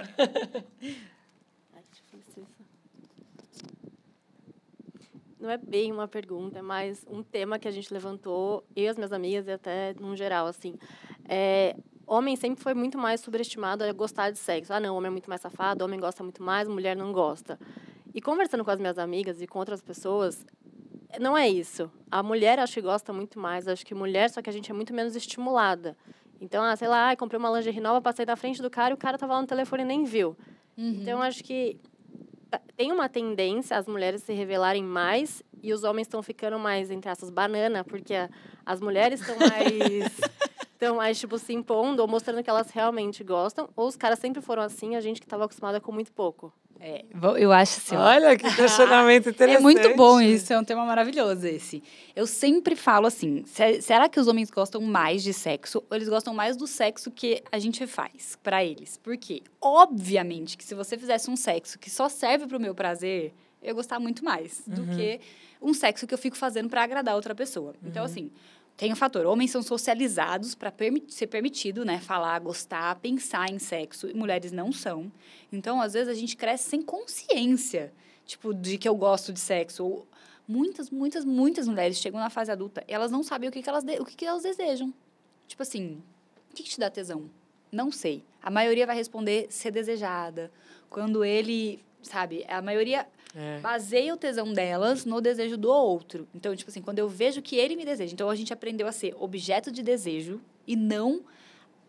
[1.72, 2.64] Ai, deixa eu ver se isso-
[5.44, 8.88] Não é bem uma pergunta, é mais um tema que a gente levantou, eu e
[8.88, 10.74] as minhas amigas, e até num geral, assim.
[11.28, 11.76] É,
[12.06, 14.72] homem sempre foi muito mais subestimado a gostar de sexo.
[14.72, 17.60] Ah, não, homem é muito mais safado, homem gosta muito mais, mulher não gosta.
[18.14, 20.46] E conversando com as minhas amigas e com outras pessoas,
[21.20, 21.90] não é isso.
[22.10, 24.74] A mulher acho que gosta muito mais, acho que mulher, só que a gente é
[24.74, 25.94] muito menos estimulada.
[26.40, 28.98] Então, ah, sei lá, comprei uma lingerie nova, passei da frente do cara e o
[28.98, 30.34] cara tava lá no telefone e nem viu.
[30.74, 31.00] Uhum.
[31.02, 31.78] Então, acho que
[32.76, 37.10] tem uma tendência as mulheres se revelarem mais e os homens estão ficando mais, entre
[37.10, 38.28] essas, banana, porque a-
[38.66, 39.64] as mulheres estão mais.
[40.74, 44.42] Estão mais, tipo, se impondo ou mostrando que elas realmente gostam, ou os caras sempre
[44.42, 46.52] foram assim, a gente que estava acostumada com muito pouco.
[46.86, 47.02] É,
[47.38, 47.96] eu acho assim.
[47.96, 49.56] Olha que questionamento interessante.
[49.58, 51.82] É muito bom isso, é um tema maravilhoso esse.
[52.14, 56.10] Eu sempre falo assim, se- será que os homens gostam mais de sexo ou eles
[56.10, 58.98] gostam mais do sexo que a gente faz pra eles?
[58.98, 59.42] Por quê?
[59.62, 63.32] Obviamente que se você fizesse um sexo que só serve pro meu prazer,
[63.62, 65.20] eu ia gostar muito mais do que
[65.62, 67.74] um sexo que eu fico fazendo pra agradar outra pessoa.
[67.82, 68.30] Então, assim,
[68.76, 70.72] tem o fator, homens são socializados para
[71.08, 75.10] ser permitido, né, falar, gostar, pensar em sexo, e mulheres não são.
[75.52, 77.92] Então, às vezes a gente cresce sem consciência,
[78.26, 80.04] tipo, de que eu gosto de sexo.
[80.46, 83.68] Muitas, muitas, muitas mulheres chegam na fase adulta, e elas não sabem o que, que
[83.68, 84.92] elas de- o que, que elas desejam.
[85.46, 86.02] Tipo assim,
[86.50, 87.30] o que, que te dá tesão?
[87.70, 88.24] Não sei.
[88.42, 90.50] A maioria vai responder ser desejada.
[90.90, 93.58] Quando ele, sabe, a maioria É.
[93.58, 96.28] baseia o tesão delas no desejo do outro.
[96.34, 98.12] Então, tipo assim, quando eu vejo que ele me deseja.
[98.12, 101.22] Então, a gente aprendeu a ser objeto de desejo e não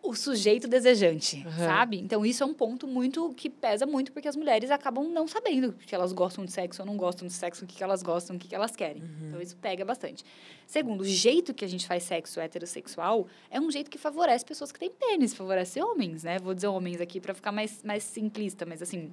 [0.02, 1.66] o sujeito desejante, Aham.
[1.66, 1.98] sabe?
[1.98, 5.72] Então, isso é um ponto muito que pesa muito, porque as mulheres acabam não sabendo
[5.72, 8.36] que elas gostam de sexo ou não gostam de sexo, o que, que elas gostam,
[8.36, 9.02] o que, que elas querem.
[9.26, 10.24] Então, isso pega bastante.
[10.66, 14.70] Segundo, o jeito que a gente faz sexo heterossexual é um jeito que favorece pessoas
[14.70, 16.38] que têm pênis, favorece homens, né?
[16.38, 19.12] Vou dizer homens aqui para ficar mais, mais simplista, mas assim,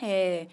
[0.00, 0.46] é,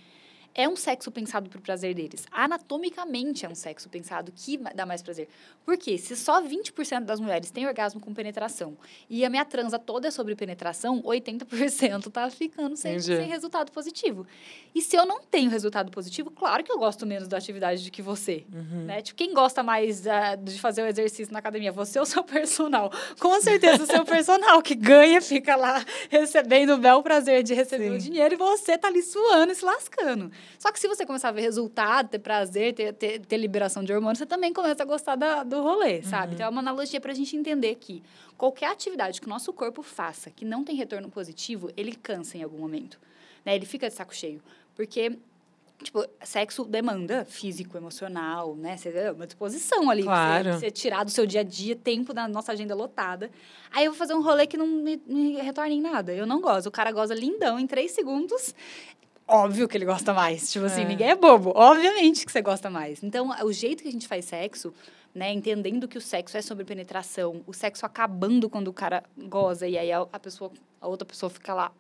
[0.55, 2.25] é um sexo pensado para o prazer deles.
[2.31, 5.27] Anatomicamente é um sexo pensado que dá mais prazer.
[5.65, 5.97] Por quê?
[5.97, 8.77] Se só 20% das mulheres têm orgasmo com penetração
[9.09, 13.17] e a minha transa toda é sobre penetração, 80% tá ficando sem, Entendi.
[13.17, 14.25] sem resultado positivo.
[14.73, 17.91] E se eu não tenho resultado positivo, claro que eu gosto menos da atividade do
[17.91, 18.45] que você.
[18.85, 19.01] Né?
[19.01, 21.71] Tipo, quem gosta mais ah, de fazer o exercício na academia?
[21.73, 22.89] Você ou seu personal?
[23.19, 27.91] Com certeza o seu personal, que ganha, fica lá recebendo o bel prazer de receber
[27.91, 28.11] o Sim.
[28.11, 30.31] dinheiro e você tá ali suando e se lascando.
[30.59, 33.93] Só que se você começar a ver resultado, ter prazer, ter, ter, ter liberação de
[33.93, 36.33] hormônios, você também começa a gostar da- do rolê, sabe?
[36.35, 38.01] Então é uma analogia pra gente entender que
[38.37, 42.43] qualquer atividade que o nosso corpo faça que não tem retorno positivo, ele cansa em
[42.43, 42.99] algum momento.
[43.45, 43.55] Né?
[43.55, 44.41] Ele fica de saco cheio.
[44.75, 45.17] Porque
[45.83, 48.77] Tipo, sexo demanda físico, emocional, né?
[48.77, 50.03] Você, é uma disposição ali.
[50.03, 50.53] Claro.
[50.53, 53.29] Você, você tirar do seu dia a dia tempo da nossa agenda lotada.
[53.73, 56.13] Aí eu vou fazer um rolê que não me, me retorna em nada.
[56.13, 56.67] Eu não gosto.
[56.67, 58.55] O cara goza lindão em três segundos.
[59.27, 60.51] Óbvio que ele gosta mais.
[60.51, 60.85] Tipo assim, É.
[60.85, 61.51] ninguém é bobo.
[61.55, 63.03] Obviamente que você gosta mais.
[63.03, 64.73] Então, o jeito que a gente faz sexo,
[65.13, 65.31] né?
[65.31, 69.77] Entendendo que o sexo é sobre penetração, o sexo acabando quando o cara goza e
[69.77, 71.71] aí a, a pessoa, a outra pessoa fica lá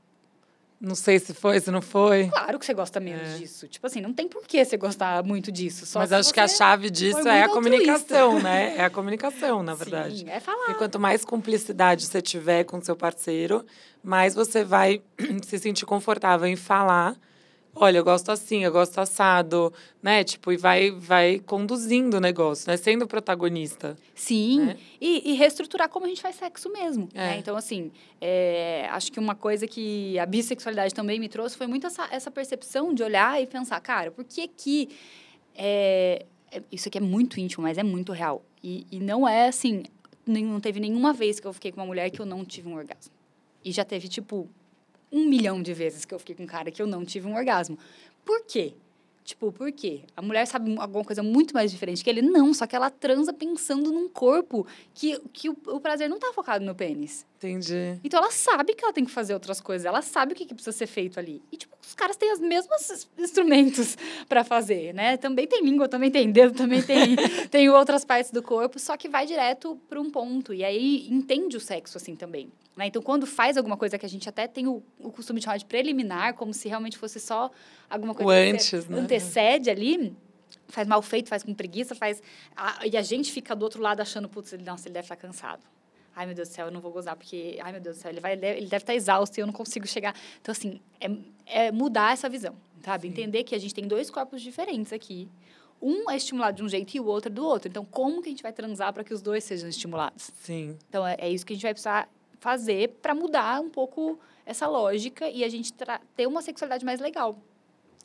[0.81, 2.27] Não sei se foi, se não foi.
[2.29, 3.37] Claro que você gosta menos É.
[3.37, 3.67] disso.
[3.67, 5.85] Tipo assim, não tem por que você gostar muito disso.
[5.99, 8.75] Mas acho que a chave disso é a comunicação, né?
[8.77, 10.19] É a comunicação, na verdade.
[10.19, 10.57] Sim, é falar.
[10.65, 13.65] Porque quanto mais cumplicidade você tiver com seu parceiro,
[14.03, 15.01] mais você vai
[15.45, 17.15] se sentir confortável em falar.
[17.77, 20.23] Olha, eu gosto assim, eu gosto assado, né?
[20.23, 22.77] Tipo, e vai, vai conduzindo o negócio, né?
[22.77, 23.97] Sendo protagonista.
[24.15, 24.77] Sim, né?
[24.99, 27.09] e, e reestruturar como a gente faz sexo mesmo.
[27.13, 27.31] É.
[27.31, 27.37] né?
[27.37, 31.85] Então, assim, é, acho que uma coisa que a bissexualidade também me trouxe foi muito
[31.85, 34.89] essa, essa percepção de olhar e pensar, cara, por que que...
[35.53, 38.41] é, é- isso aqui é muito íntimo, mas é muito real.
[38.63, 39.83] E, e não é assim,
[40.25, 42.75] não teve nenhuma vez que eu fiquei com uma mulher que eu não tive um
[42.75, 43.13] orgasmo.
[43.63, 44.49] E já teve, tipo,
[45.15, 47.35] um milhão de vezes que eu fiquei com um cara que eu não tive um
[47.35, 47.79] orgasmo.
[48.25, 48.73] Por quê?
[49.23, 50.01] Tipo, por quê?
[50.15, 52.21] A mulher sabe alguma coisa muito mais diferente que ele?
[52.21, 56.31] Não, só que ela transa pensando num corpo que, que o, o prazer não tá
[56.33, 57.25] focado no pênis.
[57.45, 57.99] Entendi.
[58.03, 60.53] Então ela sabe que ela tem que fazer outras coisas, ela sabe o que, que
[60.53, 61.41] precisa ser feito ali.
[61.51, 65.17] E, tipo, os caras têm os mesmos ins- instrumentos para fazer, né?
[65.17, 67.15] Também tem língua, também tem dedo, também tem,
[67.49, 70.53] tem outras partes do corpo, só que vai direto para um ponto.
[70.53, 72.51] E aí entende o sexo assim também.
[72.75, 72.87] Né?
[72.87, 75.57] Então, quando faz alguma coisa que a gente até tem o, o costume de chamar
[75.57, 77.49] de preliminar, como se realmente fosse só
[77.89, 78.99] alguma coisa O que antes, né?
[78.99, 80.13] antecede ali,
[80.67, 82.21] faz mal feito, faz com preguiça, faz.
[82.55, 85.15] a- e a gente fica do outro lado achando, putz, ele, nossa, ele deve estar
[85.15, 85.61] cansado.
[86.15, 88.11] Ai, meu Deus do céu, eu não vou gozar, porque, ai, meu Deus do céu,
[88.11, 90.15] ele, vai, ele deve estar exausto e eu não consigo chegar.
[90.41, 93.07] Então, assim, é, é mudar essa visão, sabe?
[93.07, 95.27] Entender que a gente tem dois corpos diferentes aqui.
[95.81, 97.67] Um é estimulado de um jeito e o outro é do outro.
[97.67, 100.31] Então, como que a gente vai transar para que os dois sejam estimulados?
[100.41, 100.77] Sim.
[100.87, 102.09] Então, é, é isso que a gente vai precisar
[102.39, 105.73] fazer para mudar um pouco essa lógica e a gente
[106.15, 107.37] ter uma sexualidade mais legal.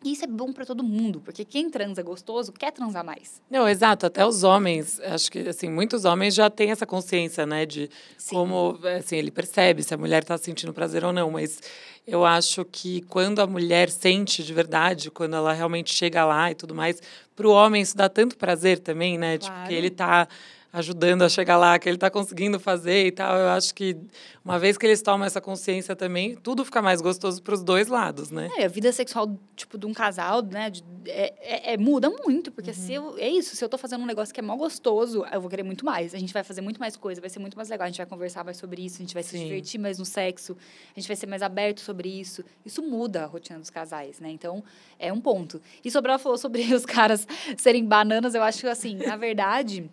[0.03, 3.40] E isso é bom para todo mundo, porque quem transa gostoso quer transar mais.
[3.51, 4.07] Não, exato.
[4.07, 8.34] Até os homens, acho que assim, muitos homens já têm essa consciência, né, de Sim.
[8.34, 11.30] como assim ele percebe se a mulher está sentindo prazer ou não.
[11.30, 11.61] Mas
[12.07, 16.55] eu acho que quando a mulher sente de verdade, quando ela realmente chega lá e
[16.55, 17.01] tudo mais,
[17.36, 19.36] para o homem isso dá tanto prazer também, né?
[19.36, 19.68] Tipo, Claro.
[19.68, 20.26] que ele tá
[20.73, 23.37] ajudando a chegar lá, que ele está conseguindo fazer e tal.
[23.37, 23.97] Eu acho que
[24.45, 27.89] uma vez que eles tomam essa consciência também, tudo fica mais gostoso para os dois
[27.89, 28.49] lados, né?
[28.57, 32.53] É, a vida sexual, tipo, de um casal, né, de- é, é- é- muda muito,
[32.53, 35.25] porque se eu, é isso, se eu tô fazendo um negócio que é mó gostoso,
[35.33, 36.14] eu vou querer muito mais.
[36.14, 38.07] A gente vai fazer muito mais coisa, vai ser muito mais legal, a gente vai
[38.07, 39.45] conversar mais sobre isso, a gente vai se Sim.
[39.45, 40.57] divertir mais no sexo,
[40.95, 42.45] a gente vai ser mais aberto sobre isso.
[42.64, 44.31] Isso muda a rotina dos casais, né?
[44.31, 44.62] Então,
[44.99, 45.61] é um ponto.
[45.85, 49.91] E sobre ela falou sobre os caras serem bananas, eu acho que, assim, na verdade...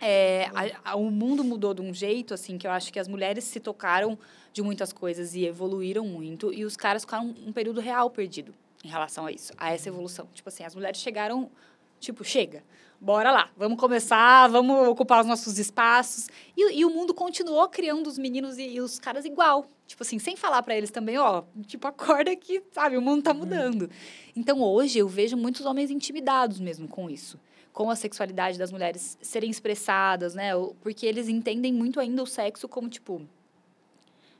[0.00, 3.08] É, a- a- o mundo mudou de um jeito, assim, que eu acho que as
[3.08, 4.18] mulheres se tocaram
[4.52, 8.54] de muitas coisas e evoluíram muito, e os caras ficaram um período real perdido
[8.84, 10.28] em relação a isso, a essa evolução.
[10.32, 11.50] Tipo assim, as mulheres chegaram,
[11.98, 12.62] tipo, chega,
[13.00, 16.28] bora lá, vamos começar, vamos ocupar os nossos espaços.
[16.56, 19.66] E, e o mundo continuou criando os meninos e, e os caras igual.
[19.86, 23.34] Tipo assim, sem falar pra eles também, ó, tipo, acorda que, sabe, o mundo tá
[23.34, 23.90] mudando.
[24.36, 27.38] Então, hoje, eu vejo muitos homens intimidados mesmo com isso
[27.74, 30.52] com a sexualidade das mulheres serem expressadas, né?
[30.80, 33.20] Porque eles entendem muito ainda o sexo como, tipo...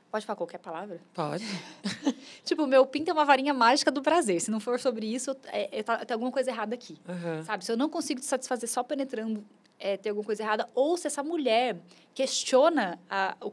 [0.09, 1.01] Pode falar qualquer palavra?
[1.13, 1.43] Pode.
[2.45, 4.39] Tipo, meu pinto é uma varinha mágica do prazer.
[4.39, 6.97] Se não for sobre isso, é, é, tá- tem alguma coisa errada aqui.
[7.09, 7.43] Aham.
[7.43, 7.65] Sabe?
[7.65, 9.43] Se eu não consigo te satisfazer só penetrando,
[9.77, 10.69] é, tem alguma coisa errada.
[10.73, 11.75] Ou se essa mulher
[12.13, 13.51] questiona a, o,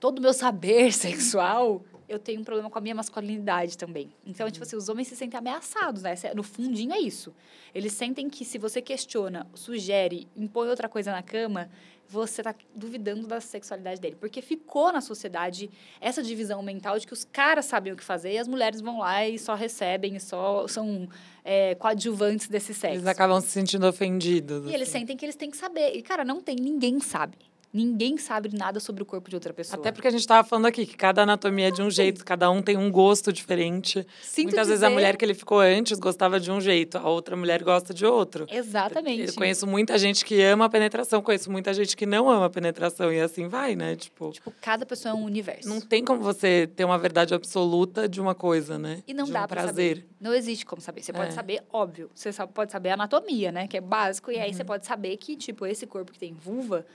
[0.00, 4.12] todo o meu saber sexual, eu tenho um problema com a minha masculinidade também.
[4.24, 6.14] Então, tipo assim, os homens se sentem ameaçados, né?
[6.34, 7.34] No fundinho é isso.
[7.74, 11.68] Eles sentem que se você questiona, sugere, impõe outra coisa na cama,
[12.08, 14.16] você está duvidando da sexualidade dele.
[14.18, 18.32] Porque ficou na sociedade essa divisão mental de que os caras sabem o que fazer
[18.32, 21.06] e as mulheres vão lá e só recebem, e só são
[21.44, 22.96] é, coadjuvantes desse sexo.
[22.96, 24.64] Eles acabam se sentindo ofendidos.
[24.70, 25.00] E eles assim.
[25.00, 25.94] sentem que eles têm que saber.
[25.94, 27.36] E, cara, não tem, ninguém sabe.
[27.72, 29.78] Ninguém sabe nada sobre o corpo de outra pessoa.
[29.78, 32.50] Até porque a gente estava falando aqui que cada anatomia é de um jeito, cada
[32.50, 34.06] um tem um gosto diferente.
[34.22, 37.06] Sinto Muitas vezes a dizer- mulher que ele ficou antes gostava de um jeito, a
[37.08, 38.46] outra mulher gosta de outro.
[38.50, 39.28] Exatamente.
[39.28, 42.50] Eu conheço muita gente que ama a penetração, conheço muita gente que não ama a
[42.50, 43.96] penetração, e assim vai, né?
[43.96, 45.68] Tipo, Tipo, cada pessoa é um universo.
[45.68, 49.02] não tem como você ter uma verdade absoluta de uma coisa, né?
[49.06, 49.96] E não de dá um pra prazer.
[49.98, 50.08] saber.
[50.20, 51.02] Não existe como saber.
[51.02, 51.32] Você pode É.
[51.32, 52.10] saber, óbvio.
[52.14, 53.68] Você só pode saber anatomia, né?
[53.68, 54.30] Que é básico.
[54.32, 54.56] E aí Uhum.
[54.56, 56.86] você pode saber que, tipo, esse corpo que tem vulva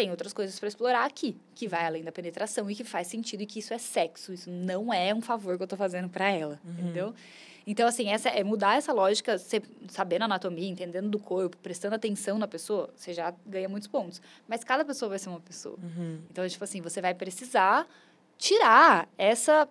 [0.00, 3.42] tem outras coisas para explorar aqui, que vai além da penetração e que faz sentido
[3.42, 4.32] e que isso é sexo.
[4.32, 6.72] Isso não é um favor que eu tô fazendo para ela, Uhum.
[6.72, 7.14] entendeu?
[7.66, 11.94] Então, assim, essa é mudar essa lógica, você sabendo a anatomia, entendendo do corpo, prestando
[11.94, 14.22] atenção na pessoa, você já ganha muitos pontos.
[14.48, 15.76] Mas cada pessoa vai ser uma pessoa.
[15.82, 16.18] Uhum.
[16.30, 17.86] Então, tipo assim, você vai precisar
[18.38, 19.68] tirar essa.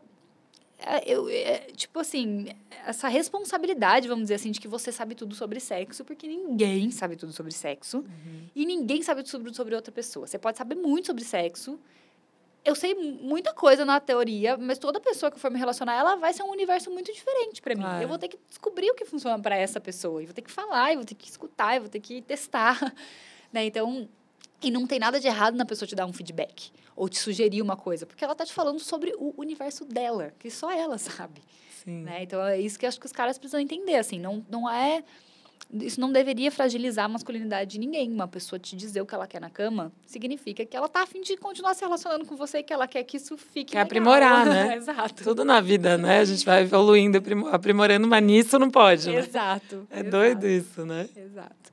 [0.80, 2.47] É, Eu, é, tipo assim,
[2.86, 7.15] essa responsabilidade, vamos dizer assim, de que você sabe tudo sobre sexo, porque ninguém sabe
[7.15, 8.03] tudo sobre sexo.
[8.55, 10.25] E ninguém sabe tudo sobre, outra pessoa.
[10.27, 11.80] Você pode saber muito sobre sexo.
[12.65, 15.95] Eu sei mu- muita coisa na teoria, mas toda pessoa que eu for me relacionar,
[15.95, 17.82] ela vai ser um universo muito diferente para mim.
[17.82, 18.03] Claro.
[18.03, 20.21] Eu vou ter que descobrir o que funciona para essa pessoa.
[20.21, 22.77] Eu vou ter que falar, eu vou ter que escutar, eu vou ter que testar.
[23.51, 23.65] Né?
[23.65, 24.07] Então,
[24.62, 27.62] e não tem nada de errado na pessoa te dar um feedback ou te sugerir
[27.62, 31.41] uma coisa, porque ela tá te falando sobre o universo dela, que só ela sabe,
[31.84, 32.03] Sim.
[32.03, 32.24] né?
[32.24, 35.03] Então é isso que acho que os caras precisam entender, assim, não, não é
[35.72, 38.12] isso não deveria fragilizar a masculinidade de ninguém.
[38.12, 41.22] Uma pessoa te dizer o que ela quer na cama significa que ela tá afim
[41.22, 43.86] de continuar se relacionando com você e que ela quer que isso fique Quer legal.
[43.86, 44.74] aprimorar, né?
[44.78, 45.24] Exato.
[45.24, 46.22] Tudo na vida, né?
[46.22, 49.20] A gente vai evoluindo, aprimo- aprimorando, mas nisso não pode, né?
[49.20, 49.88] Exato.
[49.91, 51.07] É exato, doido isso, né?
[51.16, 51.72] Exato.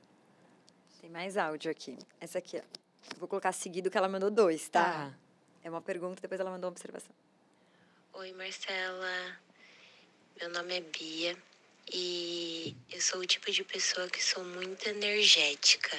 [1.17, 1.97] Mais áudio aqui.
[2.21, 2.59] Essa aqui, ó.
[2.59, 4.83] Eu Vou colocar seguido que ela mandou dois, tá?
[4.83, 5.13] Tá.
[5.63, 7.09] É uma pergunta, depois ela mandou uma observação.
[8.13, 9.39] Oi, Marcela.
[10.39, 11.35] Meu nome é Bia
[11.91, 15.97] e eu sou o tipo de pessoa que sou muito energética.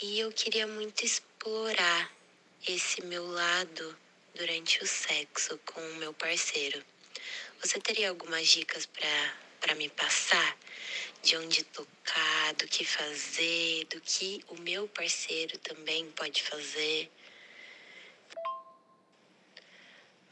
[0.00, 2.08] E eu queria muito explorar
[2.64, 3.98] esse meu lado
[4.36, 6.80] durante o sexo com o meu parceiro.
[7.60, 10.56] Você teria algumas dicas para para me passar
[11.22, 17.10] de onde tocar, do que fazer, do que o meu parceiro também pode fazer?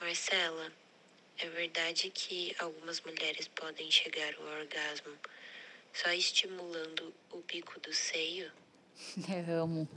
[0.01, 0.73] Marcela,
[1.39, 5.13] é verdade que algumas mulheres podem chegar ao orgasmo
[5.93, 8.51] só estimulando o bico do seio?
[9.49, 9.89] Eu amo.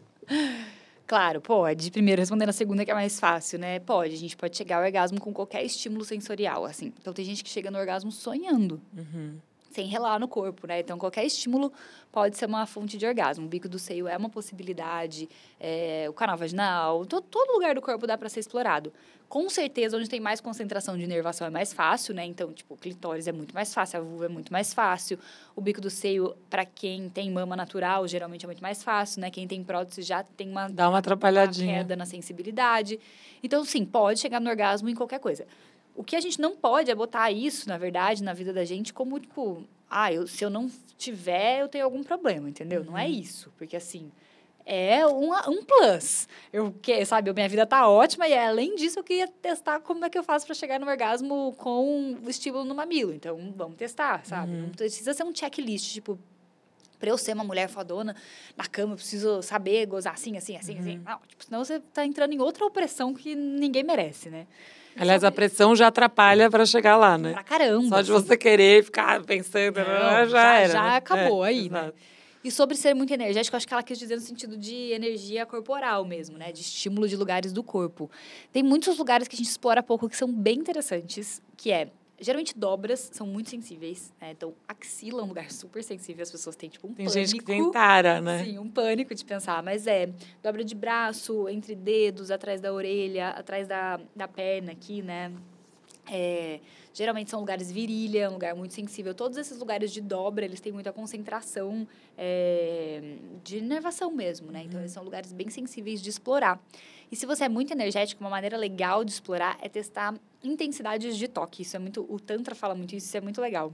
[1.07, 1.91] Claro, pode.
[1.91, 3.79] Primeiro, respondendo a segunda, que é mais fácil, né?
[3.79, 4.13] Pode.
[4.13, 6.93] A gente pode chegar ao orgasmo com qualquer estímulo sensorial, assim.
[6.99, 9.39] Então, tem gente que chega no orgasmo sonhando, Uhum.
[9.74, 10.80] Sem relar no corpo, né?
[10.80, 11.74] Então, qualquer estímulo
[12.11, 13.45] pode ser uma fonte de orgasmo.
[13.45, 15.28] O bico do seio é uma possibilidade,
[15.59, 18.93] é, o canal vaginal, to- todo lugar do corpo dá para ser explorado.
[19.28, 22.24] Com certeza, onde tem mais concentração de inervação é mais fácil, né?
[22.24, 25.18] Então, tipo, o clitóris é muito mais fácil, a vulva é muito mais fácil.
[25.56, 29.31] O bico do seio, para quem tem mama natural, geralmente é muito mais fácil, né?
[29.31, 31.80] Quem tem prótese já tem uma Dá uma uma atrapalhadinha.
[31.80, 32.99] queda na sensibilidade.
[33.41, 35.47] Então, sim, pode chegar no orgasmo em qualquer coisa.
[35.95, 38.94] O que a gente não pode é botar isso, na verdade, na vida da gente
[38.94, 42.84] como, tipo, ah, eu, se eu não tiver, eu tenho algum problema, entendeu?
[42.84, 43.53] Não é isso.
[43.57, 44.11] Porque, assim,
[44.65, 46.28] é um, um plus.
[46.52, 50.10] Eu, que, sabe, minha vida tá ótima e além disso eu queria testar como é
[50.10, 53.14] que eu faço para chegar no orgasmo com o estímulo no mamilo.
[53.14, 54.52] Então, vamos testar, sabe?
[54.52, 56.18] Não precisa ser um checklist, tipo,
[56.98, 58.15] para eu ser uma mulher fodona
[58.56, 60.98] na cama, eu preciso saber gozar assim, assim, assim, assim.
[61.06, 64.48] Não, tipo, senão você tá entrando em outra opressão que ninguém merece, né?
[64.98, 67.34] Aliás, a pressão já atrapalha para chegar lá, né?
[67.34, 67.88] Pra caramba.
[67.88, 70.74] Só de você querer ficar pensando, Não, já, já- era.
[70.74, 70.95] já né?
[70.98, 71.91] acabou É, aí, né?
[72.44, 76.03] E sobre ser muito energético, acho que ela quis dizer no sentido de energia corporal
[76.03, 76.52] mesmo, né?
[76.52, 78.11] De estímulo de lugares do corpo.
[78.52, 81.88] Tem muitos lugares que a gente explora pouco que são bem interessantes, que é...
[82.19, 84.31] Geralmente dobras são muito sensíveis, né?
[84.31, 87.27] Então, axila é um lugar super sensível, as pessoas têm tipo um Tem pânico.
[87.27, 88.44] gente que tem tara, né?
[88.44, 90.10] Sim, um pânico de pensar, mas é
[90.41, 95.31] dobra de braço, entre dedos, atrás da orelha, atrás da, da perna aqui, né?
[96.11, 96.60] É,
[96.94, 99.14] geralmente são lugares virilha, um lugar muito sensível.
[99.15, 101.88] Todos esses lugares de dobra, eles têm muita concentração
[102.18, 104.64] é, de inervação mesmo, né?
[104.65, 106.61] Então, eles são lugares bem sensíveis de explorar.
[107.14, 111.27] E se você é muito energético, uma maneira legal de explorar é testar intensidades de
[111.27, 111.61] toque.
[111.61, 112.03] Isso é muito...
[112.10, 113.72] O Tantra fala muito isso, isso é muito legal.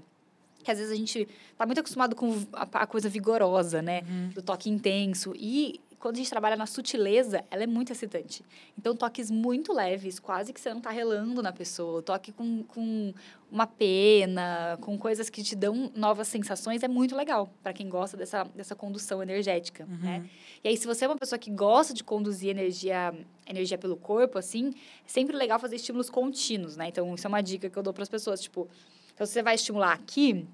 [0.62, 1.26] Que às vezes a gente
[1.58, 4.02] tá muito acostumado com a, coisa vigorosa, né?
[4.34, 5.32] Do toque intenso.
[5.38, 8.44] E quando a gente trabalha na sutileza, ela é muito excitante.
[8.78, 12.02] Então, toques muito leves, quase que você não tá relando na pessoa.
[12.02, 13.14] Toque com, com
[13.52, 18.16] uma pena, com coisas que te dão novas sensações, é muito legal para quem gosta
[18.16, 20.30] dessa, dessa condução energética, né?
[20.64, 23.14] E aí, se você é uma pessoa que gosta de conduzir energia,
[23.46, 24.74] energia pelo corpo, assim,
[25.06, 26.88] é sempre legal fazer estímulos contínuos, né?
[26.88, 28.70] Então, isso é uma dica que eu dou para as pessoas, tipo,
[29.14, 30.48] então, você vai estimular aqui,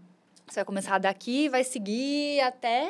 [0.48, 2.90] você vai começar daqui e vai seguir até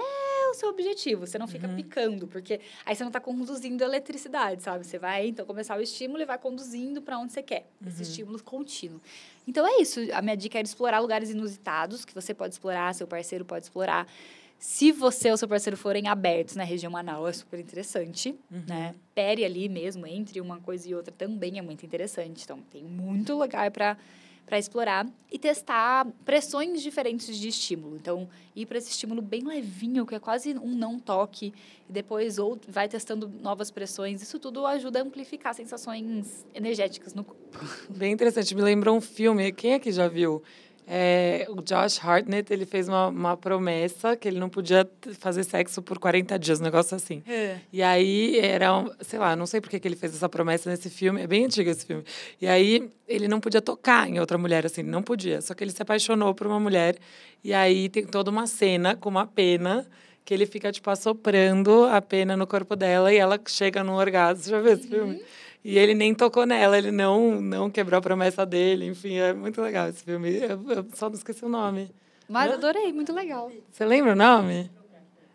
[0.51, 1.25] o seu objetivo.
[1.25, 4.85] Você não fica picando, porque aí você não está conduzindo eletricidade, sabe?
[4.85, 7.67] Você vai, então, começar o estímulo e vai conduzindo para onde você quer.
[7.85, 9.01] Esse estímulo contínuo.
[9.47, 9.99] Então, é isso.
[10.13, 14.07] A minha dica é explorar lugares inusitados, que você pode explorar, seu parceiro pode explorar.
[14.57, 18.95] Se você ou seu parceiro forem abertos na região anal, é super interessante, né?
[19.13, 22.43] Pere ali mesmo, entre uma coisa e outra também é muito interessante.
[22.43, 23.97] Então, tem muito lugar para
[24.45, 27.95] para explorar e testar pressões diferentes de estímulo.
[27.95, 31.53] Então, ir para esse estímulo bem levinho, que é quase um não toque,
[31.89, 34.21] e depois ou vai testando novas pressões.
[34.21, 37.43] Isso tudo ajuda a amplificar sensações energéticas no corpo.
[37.89, 38.53] Bem interessante.
[38.53, 39.51] Me lembrou um filme.
[39.51, 40.43] Quem aqui já viu?
[40.87, 44.87] É, o Josh Hartnett, ele fez uma, uma promessa que ele não podia
[45.19, 47.23] fazer sexo por 40 dias, um negócio assim.
[47.73, 50.89] E aí era, um, sei lá, não sei por que ele fez essa promessa nesse
[50.89, 52.03] filme, é bem antigo esse filme.
[52.39, 55.41] E aí ele não podia tocar em outra mulher, assim, não podia.
[55.41, 56.97] Só que ele se apaixonou por uma mulher
[57.43, 59.87] e aí tem toda uma cena com uma pena
[60.23, 64.43] que ele fica, tipo, assoprando a pena no corpo dela e ela chega num orgasmo.
[64.43, 65.21] Você já viu esse filme?
[65.67, 68.85] E ele nem tocou nela, ele não, não quebrou a promessa dele.
[68.85, 70.29] Enfim, é muito legal esse filme.
[70.37, 71.89] Eu, eu só não esqueci o nome.
[72.29, 73.51] Mas adorei, muito legal.
[73.71, 74.69] Você lembra o nome?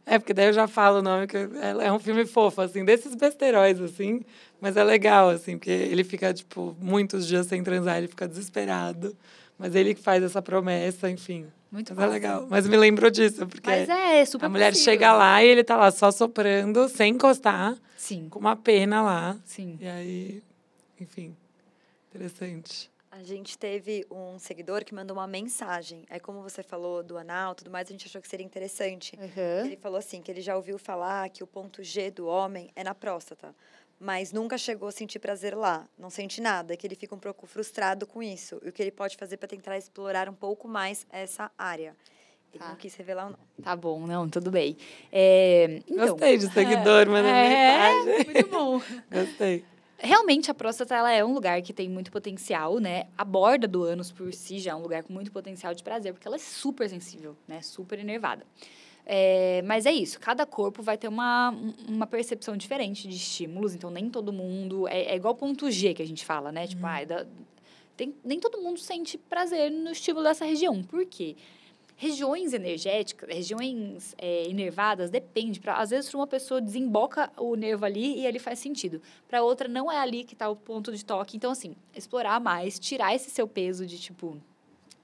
[0.07, 2.85] É, porque daí eu já falo o nome, que é é um filme fofo, assim,
[2.85, 4.21] desses besteróis, assim,
[4.61, 9.17] mas é legal, assim, porque ele fica, tipo, muitos dias sem transar, ele fica desesperado,
[9.59, 11.47] mas ele que faz essa promessa, enfim.
[11.71, 12.47] Muito Mas é legal.
[12.51, 14.93] Mas me lembrou disso, porque Mas é, é super a mulher possível.
[14.93, 19.39] chega lá e ele tá lá só soprando, sem encostar, Sim, com uma pena lá.
[19.45, 19.79] sim.
[19.81, 20.43] E aí,
[21.01, 21.37] enfim,
[22.13, 22.91] interessante.
[23.13, 26.05] A gente teve um seguidor que mandou uma mensagem.
[26.09, 29.19] Aí, como você falou do anal e tudo mais, a gente achou que seria interessante.
[29.19, 29.67] Uhum.
[29.67, 32.85] Ele falou assim, que ele já ouviu falar que o ponto G do homem é
[32.85, 33.55] na próstata,
[34.01, 37.47] mas nunca chegou a sentir prazer lá, não sente nada, que ele fica um pouco
[37.47, 38.59] frustrado com isso.
[38.65, 41.95] E o que ele pode fazer para tentar explorar um pouco mais essa área.
[42.53, 42.71] Ele Tá.
[42.71, 43.43] não quis revelar o nome.
[43.63, 44.77] Tá bom, não, tudo bem.
[45.13, 48.25] É, então, Gostei de seguidor, mandando é, mensagem.
[48.35, 48.83] muito bom.
[49.13, 49.65] Gostei.
[50.03, 53.05] Realmente, a próstata ela é um lugar que tem muito potencial, né?
[53.19, 56.15] A borda do ânus por si já é um lugar com muito potencial de prazer,
[56.15, 57.61] porque ela é super sensível, né?
[57.61, 58.47] Super enervada.
[59.13, 61.53] É, mas é isso, cada corpo vai ter uma,
[61.89, 64.87] uma percepção diferente de estímulos, então nem todo mundo.
[64.87, 66.65] É, é igual ponto G que a gente fala, né?
[66.69, 67.27] Tipo, ai, da-
[67.97, 70.81] tem, nem todo mundo sente prazer no estímulo dessa região.
[70.85, 71.35] Por quê?
[71.97, 75.59] Regiões energéticas, regiões é, inervadas, depende.
[75.59, 79.03] Pra, às vezes, para uma pessoa desemboca o nervo ali e ele faz sentido.
[79.27, 81.37] Para outra, não é ali que está o ponto de toque.
[81.37, 84.41] Então, assim, explorar mais, tirar esse seu peso de tipo,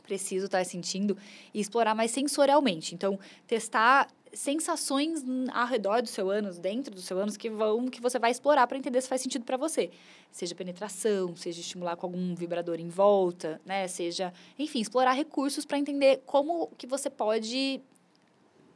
[0.06, 1.16] preciso estar sentindo
[1.52, 2.94] e explorar mais sensorialmente.
[2.94, 8.00] Então, testar sensações ao redor do seu ânus, dentro do seu ânus, que vão que
[8.00, 9.90] você vai explorar para entender se faz sentido para você.
[10.30, 13.88] Seja penetração, seja estimular com algum vibrador em volta, né?
[13.88, 17.80] Seja, enfim, explorar recursos para entender como que você pode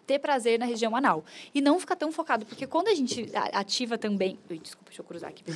[0.07, 1.25] ter prazer na região anal.
[1.55, 4.39] E não ficar tão focado, porque quando a gente ativa também.
[4.51, 5.45] Ui, desculpa, deixa eu cruzar aqui.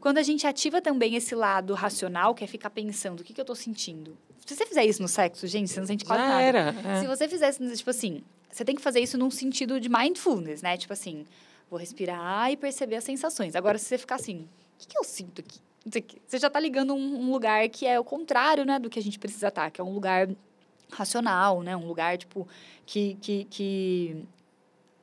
[0.00, 3.40] Quando a gente ativa também esse lado racional, que é ficar pensando, o que, que
[3.40, 4.16] eu estou sentindo?
[4.50, 6.42] Se você fizer isso no sexo, gente, você não sente quase Já nada.
[6.42, 6.74] era.
[6.84, 7.00] é.
[7.00, 8.20] Se você fizesse, tipo assim,
[8.50, 10.76] você tem que fazer isso num sentido de mindfulness, né?
[10.76, 11.24] Tipo assim,
[11.70, 13.54] vou respirar e perceber as sensações.
[13.54, 15.60] Agora, se você ficar assim, o que, que eu sinto aqui?
[16.26, 19.02] Você já está ligando um, um lugar que é o contrário, né, do que a
[19.02, 20.28] gente precisa estar, que é um lugar
[20.90, 21.76] racional, né?
[21.76, 22.48] Um lugar, tipo,
[22.84, 24.24] que, que, que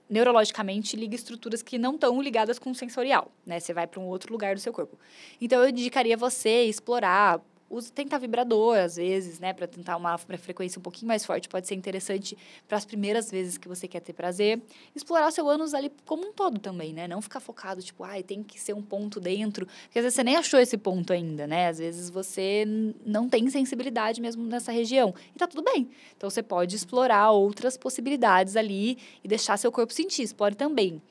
[0.09, 3.61] neurologicamente liga estruturas que não estão ligadas com o sensorial, né?
[3.61, 4.99] Você vai para um outro lugar do seu corpo.
[5.39, 9.53] Então, eu indicaria você explorar, use, tentar vibrador, às vezes, né?
[9.53, 12.37] Para tentar uma fre- frequência um pouquinho mais forte, pode ser interessante
[12.67, 14.61] para as primeiras vezes que você quer ter prazer.
[14.95, 17.07] Explorar o seu ânus ali como um todo também, né?
[17.07, 19.65] Não ficar focado, tipo, ai, tem que ser um ponto dentro.
[19.65, 21.67] Porque às vezes você nem achou esse ponto ainda, né?
[21.67, 22.65] Às vezes você
[23.05, 25.13] não tem sensibilidade mesmo nessa região.
[25.35, 25.89] E tá tudo bem.
[26.15, 30.23] Então você pode explorar outras possibilidades ali e deixar seu corpo sentir.
[30.23, 31.01] Explore também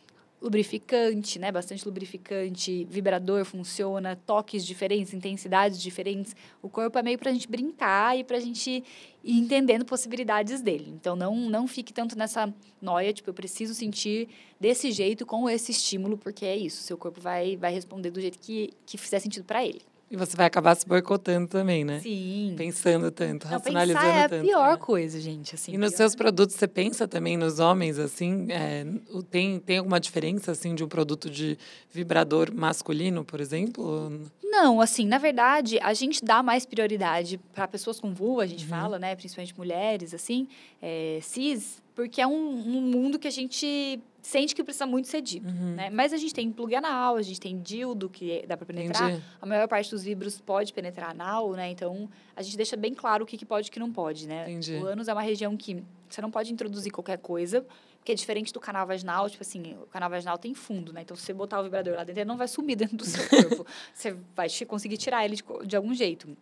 [0.40, 1.50] lubrificante, né?
[1.50, 6.36] Bastante lubrificante, vibrador funciona, toques diferentes, intensidades diferentes.
[6.62, 8.84] O corpo é meio pra gente brincar e pra gente
[9.24, 10.90] ir entendendo possibilidades dele.
[10.90, 14.28] Então não não fique tanto nessa noia, tipo, eu preciso sentir
[14.60, 18.38] desse jeito com esse estímulo, porque é isso, seu corpo vai vai responder do jeito
[18.38, 19.82] que que fizer sentido pra ele.
[20.08, 21.98] E você vai acabar se boicotando também, né?
[22.00, 22.54] Sim.
[22.56, 24.44] Pensando tanto, Não, racionalizando pensar é a tanto.
[24.44, 24.76] pior né?
[24.76, 25.72] coisa, gente, assim.
[25.72, 25.96] E nos pior.
[25.96, 28.46] seus produtos, você pensa também nos homens, assim?
[28.50, 28.86] é,
[29.30, 31.58] tem, tem alguma diferença, assim, de um produto de
[31.92, 34.12] vibrador masculino, por exemplo?
[34.44, 38.62] Não, assim, na verdade, a gente dá mais prioridade para pessoas com vulva, a gente
[38.62, 38.70] Uhum.
[38.70, 39.16] fala, né?
[39.16, 40.46] Principalmente mulheres, assim,
[40.80, 45.20] é, cis, porque é um, um mundo que a gente sente que precisa muito ser
[45.22, 45.74] dito, Uhum.
[45.76, 45.88] né?
[45.88, 49.10] Mas a gente tem plug anal, a gente tem dildo que dá para penetrar.
[49.10, 49.24] Entendi.
[49.40, 51.70] A maior parte dos vibros pode penetrar anal, né?
[51.70, 54.26] Então, a gente deixa bem claro o que, que pode e o que não pode,
[54.26, 54.50] né?
[54.50, 54.74] Entendi.
[54.74, 57.64] O ânus é uma região que você não pode introduzir qualquer coisa,
[57.98, 61.02] porque é diferente do canal vaginal, tipo assim, o canal vaginal tem fundo, né?
[61.02, 63.28] Então, se você botar o vibrador lá dentro, ele não vai sumir dentro do seu
[63.28, 63.64] corpo.
[63.94, 66.36] você vai conseguir tirar ele de, de algum jeito.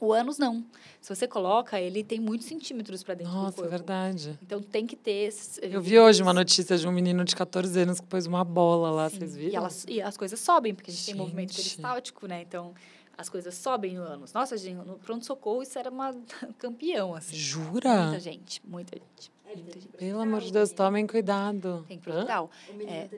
[0.00, 0.64] O ânus, não.
[1.00, 3.70] Se você coloca, ele tem muitos centímetros para dentro do Nossa, é corpo.
[3.70, 4.38] verdade.
[4.42, 5.28] Então, tem que ter...
[5.28, 8.44] esses- Eu vi hoje uma notícia de um menino de 14 anos que pôs uma
[8.44, 9.56] bola lá, Sim, vocês E, viram?
[9.56, 11.56] elas, e as coisas sobem, porque a gente, tem movimento Gente.
[11.62, 12.42] peristáltico, né?
[12.42, 12.74] Então,
[13.16, 14.32] as coisas sobem no ânus.
[14.34, 16.14] Nossa, gente, no pronto-socorro isso era uma
[16.58, 17.34] campeão, assim.
[17.34, 18.02] Jura?
[18.08, 19.32] Muita gente, muita gente.
[19.96, 21.84] Pelo amor de Deus, tomem cuidado.
[21.88, 22.00] Tem Hã?
[22.00, 22.50] prototal.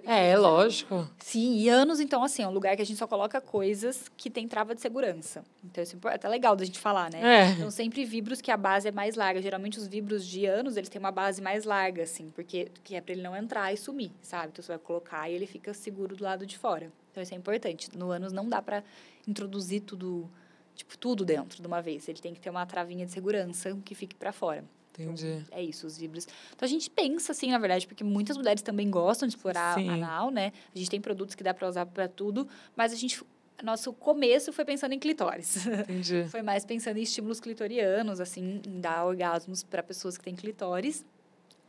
[0.05, 1.09] É, é lógico.
[1.19, 4.31] Sim, e anos, então, assim, é um lugar que a gente só coloca coisas que
[4.31, 5.45] tem trava de segurança.
[5.65, 7.21] Então, isso é até legal da gente falar, né?
[7.23, 7.51] É.
[7.53, 9.43] Então, sempre vibros que a base é mais larga.
[9.43, 13.01] Geralmente, os vibros de anos, eles têm uma base mais larga, assim, porque que é
[13.01, 14.49] para ele não entrar e sumir, sabe?
[14.53, 16.93] Então, você vai colocar e ele fica seguro do lado de fora.
[17.11, 17.89] Então, isso é importante.
[17.97, 18.85] No anos, não dá para
[19.27, 20.31] introduzir tudo,
[20.75, 22.09] tipo, tudo dentro de uma vez.
[22.09, 24.65] Ele tem que ter uma travinha de segurança que fique para fora.
[24.99, 25.45] Entendi.
[25.51, 26.27] É isso, os vibros.
[26.55, 29.89] Então a gente pensa assim, na verdade, porque muitas mulheres também gostam de explorar Sim.
[29.89, 30.53] anal, né?
[30.75, 33.23] A gente tem produtos que dá para usar para tudo, mas a gente
[33.63, 35.67] nosso começo foi pensando em clitóris.
[35.67, 36.25] Entendi.
[36.31, 41.05] foi mais pensando em estímulos clitorianos, assim, em dar orgasmos para pessoas que têm clitóris.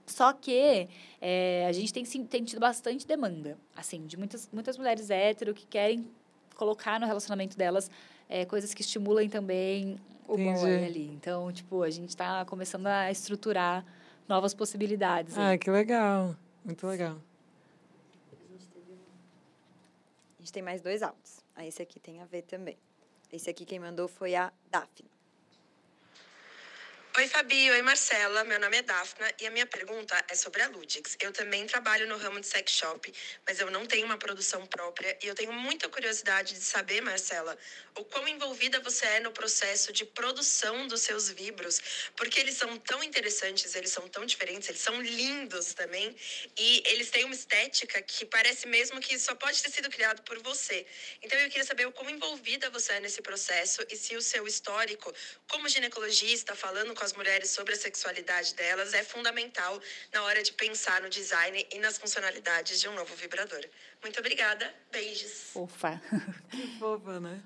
[0.05, 0.87] Só que
[1.21, 5.53] é, a gente tem, sim- tem tido bastante demanda, assim, de muitas, muitas mulheres hétero
[5.53, 6.07] que querem
[6.55, 7.89] colocar no relacionamento delas
[8.29, 10.85] é, coisas que estimulem também o boy Entendi.
[10.85, 11.11] ali.
[11.15, 13.83] Então, tipo, a gente está começando a estruturar
[14.27, 15.35] novas possibilidades.
[15.35, 15.55] aí.
[15.55, 16.35] Ah, que legal.
[16.63, 17.17] Muito legal.
[20.37, 21.43] A gente tem mais dois áudios.
[21.55, 22.77] Aí esse aqui tem a ver também.
[23.33, 25.09] Esse aqui quem mandou foi a Daphne.
[27.19, 27.69] Oi, Fabi.
[27.69, 28.45] Oi, Marcela.
[28.45, 31.17] Meu nome é Dafna e a minha pergunta é sobre a Ludix.
[31.19, 33.13] Eu também trabalho no ramo de sex shop,
[33.45, 37.57] mas eu não tenho uma produção própria e eu tenho muita curiosidade de saber, Marcela,
[37.97, 41.81] o quão envolvida você é no processo de produção dos seus vibros,
[42.15, 46.15] porque eles são tão interessantes, eles são tão diferentes, eles são lindos também
[46.57, 50.41] e eles têm uma estética que parece mesmo que só pode ter sido criado por
[50.41, 50.87] você.
[51.21, 54.47] Então eu queria saber o quão envolvida você é nesse processo e se o seu
[54.47, 55.13] histórico
[55.49, 59.79] como ginecologista, falando com as mulheres sobre a sexualidade delas, é fundamental
[60.13, 63.63] na hora de pensar no design e nas funcionalidades de um novo vibrador.
[64.03, 64.73] Muito obrigada.
[64.91, 65.31] Beijos.
[65.53, 66.01] Fofa.
[66.51, 67.41] Que fofa, né?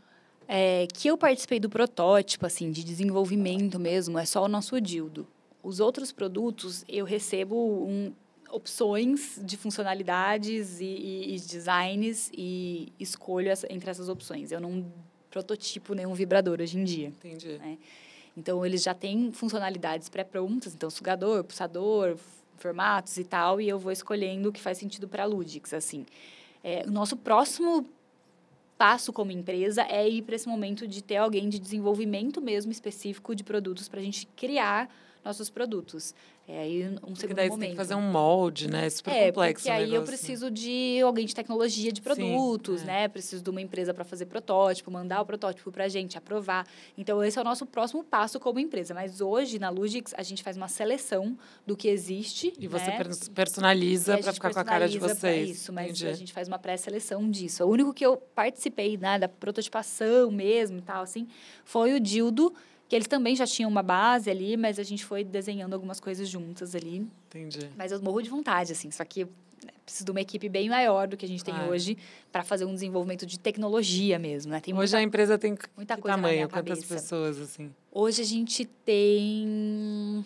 [0.47, 5.27] É, que eu participei do protótipo, assim, de desenvolvimento mesmo, é só o nosso dildo.
[5.61, 7.55] Os outros produtos, eu recebo
[7.87, 8.13] um,
[8.49, 14.51] opções de funcionalidades e, e- e designs e escolho essa- entre essas opções.
[14.51, 14.91] Eu não
[15.31, 17.07] prototipo nenhum vibrador hoje em dia.
[17.07, 17.59] Entendi.
[18.35, 22.17] Então, eles já têm funcionalidades pré-prontas, então sugador, pulsador,
[22.57, 26.05] formatos e tal, e eu vou escolhendo o que faz sentido para a Ludix, assim.
[26.63, 27.85] É, o nosso próximo
[28.77, 33.35] passo como empresa é ir para esse momento de ter alguém de desenvolvimento mesmo específico
[33.35, 34.89] de produtos para a gente criar
[35.23, 36.13] nossos produtos.
[36.45, 37.61] É aí um Porque segundo daí você momento.
[37.61, 38.85] tem que fazer um molde, né?
[38.85, 42.85] É super é, complexo porque aí eu preciso de alguém de tecnologia de produtos, é.
[42.85, 43.07] né?
[43.07, 46.67] Preciso de uma empresa para fazer protótipo, mandar o protótipo para a gente, aprovar.
[46.97, 48.93] Então, esse é o nosso próximo passo como empresa.
[48.93, 52.51] Mas hoje, na Lugix, a gente faz uma seleção do que existe.
[52.59, 52.97] E você né?
[52.97, 55.49] pers- personaliza para ficar com a cara de personaliza vocês.
[55.49, 56.07] Isso, mas Entendi.
[56.07, 57.63] a gente faz uma pré-seleção disso.
[57.63, 61.25] O único que eu participei, né, da prototipação mesmo e tal, assim,
[61.63, 62.53] foi o Dildo,
[62.93, 66.29] que eles também já tinham uma base ali, mas a gente foi desenhando algumas coisas
[66.29, 67.07] juntas ali.
[67.27, 67.67] Entendi.
[67.75, 71.07] Mas eu morro de vontade, assim, só que né, preciso de uma equipe bem maior
[71.07, 71.71] do que a gente tem Claro.
[71.71, 71.97] hoje
[72.31, 74.59] para fazer um desenvolvimento de tecnologia mesmo, né?
[74.59, 76.47] Tem Hoje muita a empresa tem muita coisa na tamanho?
[76.47, 76.93] Quantas cabeça.
[76.93, 77.73] pessoas, assim?
[77.91, 80.23] Hoje a gente tem,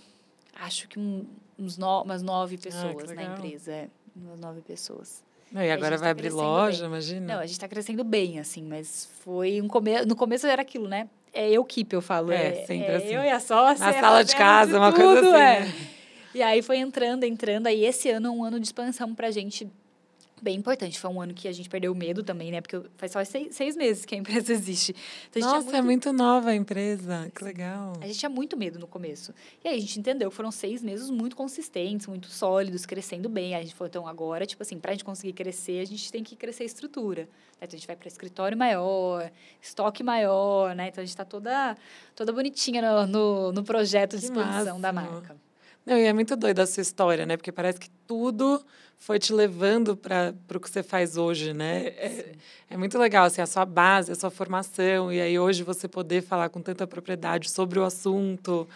[0.53, 1.25] acho que um-
[1.57, 3.37] uns no, umas nove pessoas na legal.
[3.37, 3.71] empresa.
[3.71, 5.23] É, umas nove pessoas.
[5.51, 6.87] Não, e agora gente vai tá abrir loja, bem.
[6.87, 7.33] imagina.
[7.35, 10.03] Não, a gente está crescendo bem, assim, mas foi um come...
[10.05, 11.07] no começo era aquilo, né?
[11.37, 12.31] É eu keep, eu falo.
[12.31, 13.13] É, sempre assim.
[13.13, 13.85] Eu e a sócia.
[13.85, 15.59] Na sala de casa, uma coisa tudo, assim, é.
[15.59, 15.73] né?
[16.33, 17.67] E aí foi entrando, entrando.
[17.67, 19.67] Aí esse ano é um ano de expansão pra gente
[20.43, 20.99] bem importante.
[20.99, 22.61] Foi um ano que a gente perdeu o medo também, né?
[22.61, 24.95] Porque faz só seis, seis meses que a empresa existe.
[25.29, 27.31] Então, a Nossa, tinha é muito nova a empresa.
[27.33, 27.93] Que legal.
[28.01, 29.33] a gente tinha muito medo no começo.
[29.63, 33.55] E aí a gente entendeu que foram seis meses muito consistentes, muito sólidos, crescendo bem.
[33.55, 36.11] Aí a gente falou, então agora, tipo assim, para a gente conseguir crescer, a gente
[36.11, 37.21] tem que crescer a estrutura.
[37.23, 37.27] né?
[37.61, 39.31] Então a gente vai para escritório maior,
[39.61, 40.87] estoque maior, né?
[40.89, 41.75] Então a gente está toda,
[42.15, 45.35] toda bonitinha no, no, no projeto de expansão da marca.
[45.87, 47.37] Não, e é muito doida a sua história, né?
[47.37, 48.61] Porque parece que tudo
[48.97, 51.87] foi te levando para o que você faz hoje, né?
[51.87, 52.35] É,
[52.71, 56.21] é muito legal, assim, a sua base, a sua formação, e aí hoje você poder
[56.21, 58.67] falar com tanta propriedade sobre o assunto.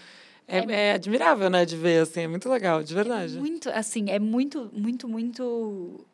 [0.47, 3.37] É, é admirável, né, de ver, assim, é muito legal, de verdade.
[3.39, 6.05] Muito, assim, é muito, muito, muito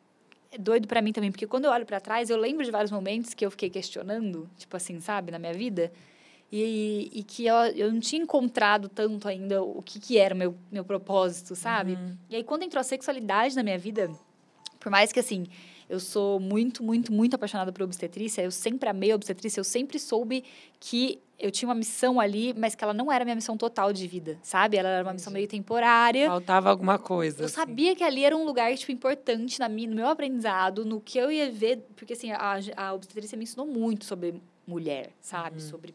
[0.58, 3.34] doido para mim também, porque quando eu olho para trás, eu lembro de vários momentos
[3.34, 5.92] que eu fiquei questionando, tipo assim, sabe, na minha vida,
[6.50, 10.38] e, e que eu, eu não tinha encontrado tanto ainda o que, que era o
[10.38, 11.92] meu, meu propósito, sabe?
[11.92, 12.16] Uhum.
[12.30, 14.10] E aí, quando entrou a sexualidade na minha vida,
[14.80, 15.46] por mais que, assim,
[15.88, 19.98] eu sou muito, muito, muito apaixonada por obstetrícia, eu sempre amei a obstetrícia, eu sempre
[19.98, 20.42] soube
[20.80, 23.92] que eu tinha uma missão ali, mas que ela não era a minha missão total
[23.92, 24.76] de vida, sabe?
[24.76, 26.26] Ela era uma missão meio temporária.
[26.26, 27.42] Faltava alguma coisa.
[27.42, 27.54] Eu assim.
[27.54, 31.18] sabia que ali era um lugar, tipo, importante na minha, no meu aprendizado, no que
[31.18, 35.62] eu ia ver, porque, assim, a, a obstetrícia me ensinou muito sobre mulher, sabe?
[35.62, 35.94] Sobre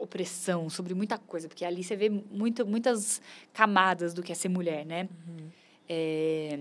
[0.00, 3.20] opressão, sobre muita coisa, porque ali você vê muito, muitas
[3.52, 5.08] camadas do que é ser mulher, né?
[5.88, 6.60] É,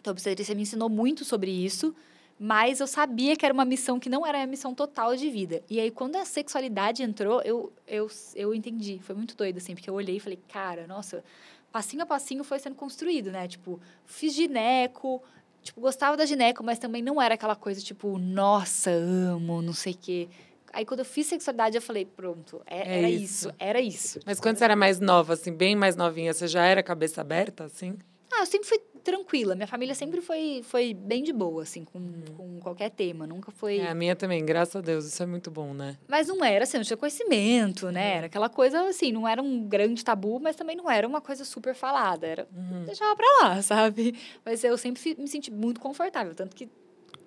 [0.00, 1.94] então, a obstetrícia me ensinou muito sobre isso,
[2.38, 5.62] mas eu sabia que era uma missão que não era a missão total de vida.
[5.68, 9.00] E aí, quando a sexualidade entrou, eu, eu, eu entendi.
[9.02, 11.24] Foi muito doido, assim, porque eu olhei e falei, cara, nossa,
[11.72, 13.48] passinho a passinho foi sendo construído, né?
[13.48, 15.20] Tipo, fiz gineco,
[15.62, 19.94] tipo, gostava da gineco, mas também não era aquela coisa, tipo, nossa, amo, não sei
[19.94, 20.28] o quê.
[20.72, 23.24] Aí, quando eu fiz sexualidade, eu falei, pronto, é- É era isso.
[23.48, 24.20] isso, era isso.
[24.26, 27.64] Mas quando você era mais nova, assim, bem mais novinha, você já era cabeça aberta,
[27.64, 27.96] assim?
[28.32, 29.54] Ah, eu sempre fui tranquila.
[29.54, 32.00] Minha família sempre foi, foi bem de boa, assim, com,
[32.36, 33.26] com qualquer tema.
[33.26, 33.78] Nunca foi.
[33.78, 35.96] É, a minha também, graças a Deus, isso é muito bom, né?
[36.06, 38.16] Mas não era, assim, não tinha conhecimento, né?
[38.16, 41.44] Era aquela coisa, assim, não era um grande tabu, mas também não era uma coisa
[41.44, 42.26] super falada.
[42.26, 42.48] Era.
[42.84, 44.14] Deixava pra lá, sabe?
[44.44, 46.34] Mas eu sempre me senti muito confortável.
[46.34, 46.68] Tanto que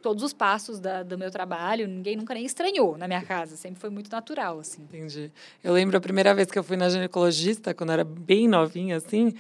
[0.01, 3.55] todos os passos da, do meu trabalho, ninguém nunca nem estranhou na minha casa.
[3.55, 4.81] Sempre foi muito natural, assim.
[4.83, 5.31] Entendi.
[5.63, 8.97] Eu lembro a primeira vez que eu fui na ginecologista, quando eu era bem novinha,
[8.97, 9.33] assim,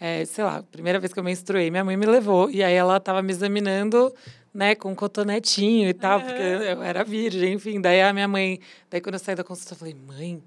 [0.00, 2.74] é, sei lá, a primeira vez que eu menstruei, minha mãe me levou, e aí
[2.74, 4.12] ela estava me examinando,
[4.52, 7.80] né, com um cotonetinho e tal, porque eu era virgem, enfim.
[7.80, 8.58] Daí a minha mãe,
[8.90, 10.42] daí quando eu saí da consulta, eu falei, mãe,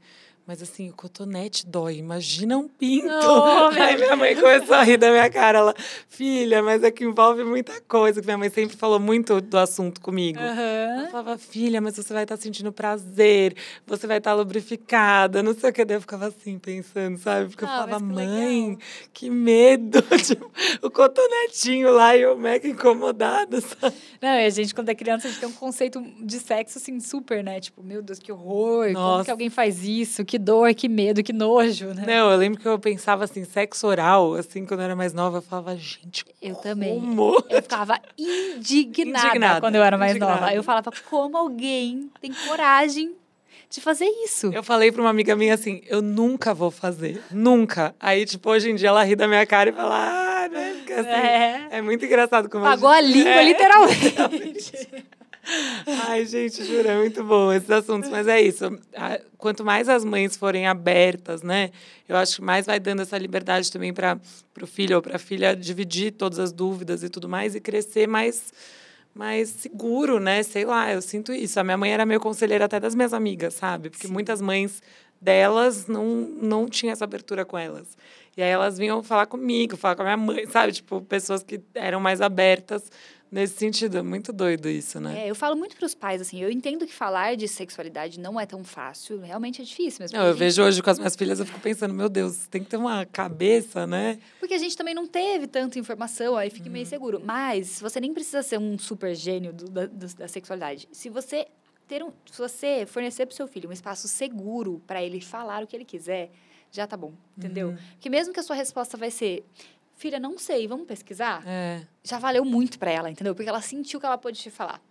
[0.50, 3.08] mas assim, o cotonete dói, imagina um pinto.
[3.08, 5.76] Oh, aí minha mãe começou a rir da minha cara, ela,
[6.08, 10.02] filha, mas é que envolve muita coisa, que minha mãe sempre falou muito do assunto
[10.02, 10.40] comigo.
[10.40, 11.04] Aham.
[11.04, 13.56] Eu falava, filha, mas você vai estar sentindo prazer,
[13.86, 15.86] você vai estar lubrificada, não sei o que.
[15.86, 17.50] Daí eu ficava assim, pensando, sabe?
[17.50, 18.78] Porque eu Ah, falava, mas que mãe, legal."
[19.14, 20.02] que medo.
[20.26, 20.52] tipo,
[20.82, 23.96] o cotonetinho lá e eu mega incomodada, sabe?
[24.20, 27.00] Não, e a gente, quando é criança, a gente tem um conceito de sexo, assim,
[27.00, 27.60] super, né?
[27.60, 28.88] Tipo, meu Deus, que horror.
[28.88, 29.26] Como Nossa.
[29.26, 30.26] que alguém faz isso?
[30.26, 32.04] Que dor, que medo, que nojo, né?
[32.08, 35.38] Não, eu lembro que eu pensava assim, sexo oral, assim, quando eu era mais nova,
[35.38, 37.00] eu falava, gente, Eu também.
[37.00, 37.44] como?
[37.50, 40.42] Eu ficava indignada, Indignada, quando eu era mais indignada.
[40.42, 40.54] nova.
[40.54, 43.14] Eu falava, como alguém tem coragem
[43.70, 44.52] de fazer isso?
[44.52, 47.94] Eu falei pra uma amiga minha assim, eu nunca vou fazer, nunca.
[48.00, 50.76] Aí, tipo, hoje em dia ela ri da minha cara e fala, ah, né?
[50.98, 51.68] Assim, É.
[51.78, 51.82] é.
[51.82, 53.44] muito engraçado como Pagou a gente- língua, É.
[53.44, 54.72] literalmente.
[56.08, 58.10] Ai, gente, juro, é muito bom esses assuntos.
[58.10, 58.66] Mas é isso.
[59.38, 61.72] Quanto mais as mães forem abertas, né?
[62.08, 64.20] Eu acho que mais vai dando essa liberdade também para
[64.62, 68.08] o filho ou para a filha dividir todas as dúvidas e tudo mais e crescer
[68.08, 68.54] mais,
[69.14, 70.44] mais seguro, né?
[70.44, 71.60] Sei lá, eu sinto isso.
[71.60, 73.90] A minha mãe era meio conselheira até das minhas amigas, sabe?
[73.90, 74.82] Porque muitas mães
[75.22, 77.98] delas não, não tinha essa abertura com elas.
[78.38, 80.72] E aí elas vinham falar comigo, falar com a minha mãe, sabe?
[80.72, 82.90] Tipo, pessoas que eram mais abertas
[83.32, 83.98] nesse sentido.
[83.98, 85.26] É muito doido isso, né?
[85.26, 88.40] É, eu falo muito para os pais, assim, eu entendo que falar de sexualidade não
[88.40, 90.00] é tão fácil, realmente é difícil.
[90.02, 92.64] Mas não, eu vejo hoje com as minhas filhas, eu fico pensando, meu Deus, tem
[92.64, 94.20] que ter uma cabeça, né?
[94.40, 97.22] Porque a gente também não teve tanta informação, aí fica meio seguro.
[97.24, 100.88] Mas você nem precisa ser um super gênio do, da, do, da sexualidade.
[100.92, 101.48] Se você
[101.88, 105.64] ter um, se você fornecer para o seu filho um espaço seguro para ele falar
[105.64, 106.30] o que ele quiser,
[106.72, 107.70] já tá bom, entendeu?
[107.70, 107.78] Uhum.
[107.94, 109.44] Porque mesmo que a sua resposta vai ser,
[110.00, 111.82] filha, não sei, vamos pesquisar, É.
[112.04, 113.36] já valeu muito para ela, entendeu?
[113.36, 114.82] Porque ela sentiu que ela pode te falar.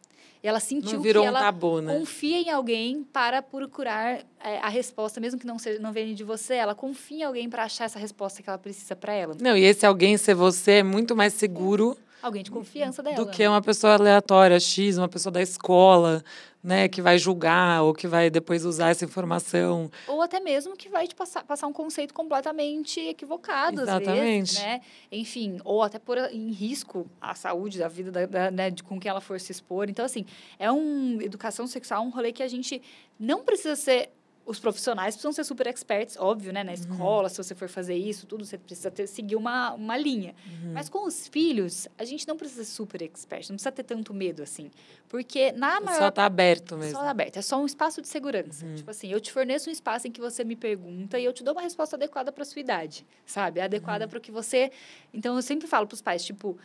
[0.41, 1.99] E ela sentiu que um ela tabu, né?
[1.99, 6.23] confia em alguém para procurar é, a resposta, mesmo que não seja, não venha de
[6.23, 9.35] você, ela confia em alguém para achar essa resposta que ela precisa para ela.
[9.41, 13.17] Não, e esse alguém ser você é muito mais seguro Alguém de confiança dela.
[13.17, 16.23] do que uma pessoa aleatória, X, uma pessoa da escola,
[16.63, 19.91] né, que vai julgar ou que vai depois usar essa informação.
[20.09, 24.21] Ou até mesmo que vai te passar, passar um conceito completamente equivocado, às Exatamente.
[24.21, 24.81] vezes, né?
[25.13, 28.99] Enfim, ou até pôr em risco a saúde, a vida da, da- né, de com
[28.99, 29.89] quem ela for se expor.
[29.89, 30.27] Então, assim,
[30.59, 31.21] é um...
[31.23, 32.83] Educação sexual é um rolê que a gente
[33.19, 34.11] não precisa ser...
[34.49, 36.65] Os profissionais precisam ser super experts, óbvio, né?
[36.65, 40.35] Na escola, se você for fazer isso, tudo, você precisa ter, seguir uma, uma linha.
[40.73, 44.15] Mas com os filhos, a gente não precisa ser super expert, não precisa ter tanto
[44.15, 44.71] medo, assim.
[45.07, 46.99] Porque na maior Só tá aberto mesmo.
[46.99, 48.65] só aberto, é só um espaço de segurança.
[48.65, 48.75] Uhum.
[48.75, 51.45] Tipo assim, eu te forneço um espaço em que você me pergunta e eu te
[51.45, 53.61] dou uma resposta adequada para sua idade, sabe?
[53.61, 54.09] Adequada Uhum.
[54.11, 54.73] para o que você.
[55.13, 56.57] Então eu sempre falo para os pais, tipo,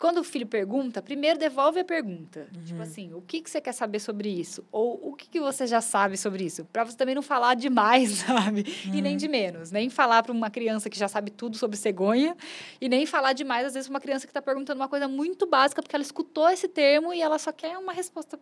[0.00, 2.48] quando o filho pergunta, primeiro devolve a pergunta.
[2.56, 2.64] Uhum.
[2.64, 4.64] Tipo assim, o que, que você quer saber sobre isso?
[4.72, 6.64] Ou o que, que você já sabe sobre isso?
[6.72, 8.64] Para você também não falar demais, sabe?
[8.86, 9.02] E Uhum.
[9.02, 9.70] nem de menos.
[9.70, 12.34] Nem falar para uma criança que já sabe tudo sobre cegonha
[12.80, 15.46] e nem falar demais, às vezes, pra uma criança que está perguntando uma coisa muito
[15.46, 18.40] básica porque ela escutou esse termo e ela só quer uma resposta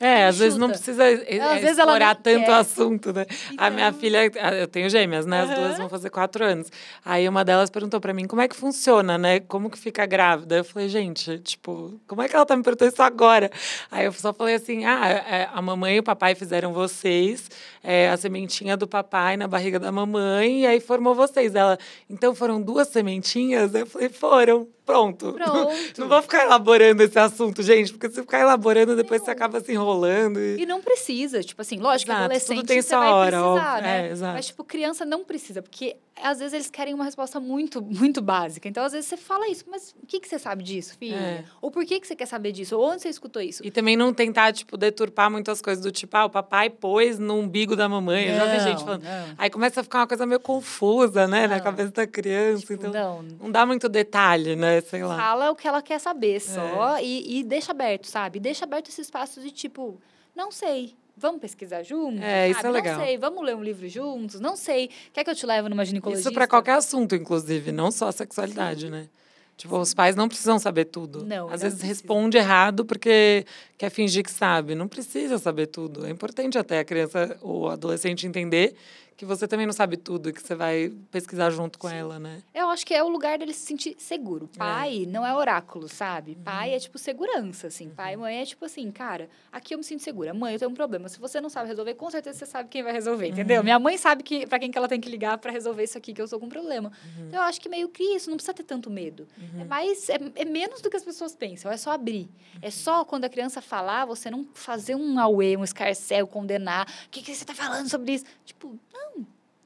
[0.00, 3.24] É, às vezes não precisa é, Às vezes explorar tanto o assunto, né?
[3.56, 4.30] A minha Então- filha,
[4.60, 5.42] eu tenho gêmeas, né?
[5.42, 5.76] As duas Aham.
[5.78, 6.70] vão fazer quatro anos.
[7.04, 9.40] Aí uma delas perguntou pra mim, como é que funciona, né?
[9.40, 10.56] Como que fica grávida?
[10.56, 13.50] Eu falei, gente, tipo, como é que ela tá me perguntando isso agora?
[13.90, 17.48] Aí eu só falei assim, ah, é, a mamãe e o papai fizeram vocês,
[17.82, 21.54] é, a sementinha do papai na barriga da mamãe, e aí formou vocês.
[21.54, 21.78] Ela,
[22.10, 23.72] então foram duas sementinhas?
[23.74, 24.68] Eu falei, foram.
[24.84, 25.32] Pronto.
[25.32, 25.72] Pronto.
[25.98, 29.72] Não vou ficar elaborando esse assunto, gente, porque se ficar elaborando, depois você acaba se
[29.72, 30.38] enrolando.
[30.38, 30.60] E...
[30.62, 33.46] E não precisa, tipo assim, lógico, Exato, tudo adolescente tem você sua vai hora, precisar,
[33.74, 33.82] óbvio.
[33.82, 34.06] né?
[34.08, 34.34] É, exato.
[34.34, 38.68] Mas, tipo, criança não precisa, porque às vezes eles querem uma resposta muito, muito básica.
[38.68, 41.16] Então, às vezes você fala isso, mas o que, que você sabe disso, filha?
[41.16, 41.44] É.
[41.60, 42.78] Ou por que, que você quer saber disso?
[42.78, 43.66] Ou onde você escutou isso?
[43.66, 47.34] E também não tentar, tipo, deturpar muitas coisas do tipo, ah, o papai pôs no
[47.38, 48.28] umbigo da mamãe.
[48.28, 49.02] Eu já vi gente Não, falando.
[49.02, 49.34] não.
[49.36, 51.64] Aí começa a ficar uma coisa meio confusa, né, na Não.
[51.64, 52.60] cabeça da criança.
[52.60, 53.22] Tipo, então, não.
[53.40, 54.73] não dá muito detalhe, né?
[54.82, 55.16] Sei lá.
[55.16, 55.98] Fala o que ela quer É.
[55.98, 58.38] saber só e, e deixa aberto, sabe?
[58.40, 60.00] Deixa aberto esse espaço de tipo,
[60.34, 60.94] não sei.
[61.16, 62.20] Vamos pesquisar juntos?
[62.22, 62.68] É, isso sabe?
[62.68, 62.98] é legal.
[62.98, 64.40] Não sei, vamos ler um livro juntos?
[64.40, 64.90] Não sei.
[65.12, 66.28] Quer que eu te leve numa ginecologista?
[66.28, 69.08] Isso pra qualquer assunto, inclusive, não só a sexualidade, né?
[69.56, 71.24] Tipo, os pais não precisam saber tudo.
[71.24, 71.86] Não, Às não vezes precisa.
[71.86, 73.46] responde errado porque
[73.78, 74.74] quer fingir que sabe.
[74.74, 76.04] Não precisa saber tudo.
[76.04, 78.74] É importante até a criança ou adolescente entender
[79.16, 82.42] que você também não sabe tudo e que você vai pesquisar junto com ela, né?
[82.54, 84.48] Eu acho que é o lugar dele se sentir seguro.
[84.54, 84.58] É.
[84.58, 86.32] Pai não é oráculo, sabe?
[86.32, 86.42] Uhum.
[86.42, 87.90] Pai é tipo segurança, assim.
[87.90, 90.34] Pai e mãe é tipo assim, cara, aqui eu me sinto segura.
[90.34, 91.08] Mãe, eu tenho um problema.
[91.08, 93.58] Se você não sabe resolver, com certeza você sabe quem vai resolver, entendeu?
[93.58, 93.64] Uhum.
[93.64, 96.12] Minha mãe sabe que para quem que ela tem que ligar para resolver isso aqui,
[96.12, 96.90] que eu sou com problema.
[97.04, 97.28] Uhum.
[97.28, 99.26] Então, eu acho que meio que isso, não precisa ter tanto medo.
[99.58, 102.22] É mais, é, é menos do que as pessoas pensam, é só abrir.
[102.22, 102.60] Uhum.
[102.62, 106.88] É só quando a criança falar, você não fazer um auê, um escarcel, condenar.
[107.06, 108.24] O que, que você tá falando sobre isso?
[108.44, 109.03] Tipo, não,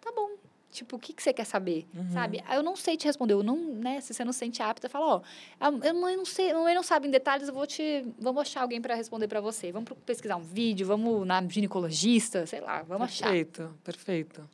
[0.09, 0.31] tá bom.
[0.71, 1.87] Tipo, o que, que você quer saber?
[1.95, 2.13] Uhum.
[2.13, 2.45] Sabe?
[2.47, 3.33] Ah, Eu não sei te responder.
[3.33, 4.01] Eu não, né?
[4.01, 5.23] Se você não se sente apta, fala, ó,
[5.59, 8.05] a eu não, eu não sei, a mãe não sabe em detalhes, eu vou te.
[8.19, 9.73] Vamos achar alguém para responder para você.
[9.73, 13.25] Vamos pesquisar um vídeo, vamos na ginecologista, sei lá, vamos achar.
[13.31, 14.51] perfeito, perfeito.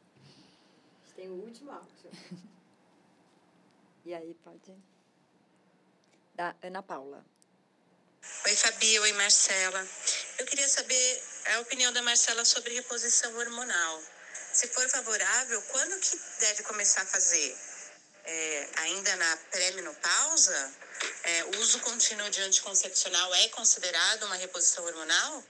[1.16, 1.89] Tem o último áudio.
[4.06, 4.76] E aí, pode?
[6.35, 7.24] Da Ana Paula.
[8.47, 8.98] Oi, Fabi.
[8.98, 9.82] Oi, Marcela.
[10.39, 11.22] Eu queria saber
[11.55, 14.01] a opinião da Marcela sobre reposição hormonal.
[14.55, 17.56] Se for favorável, quando que deve começar a fazer?
[18.24, 20.72] É, ainda na pré-menopausa?
[21.24, 25.43] É, o uso contínuo de anticoncepcional é considerado uma reposição hormonal?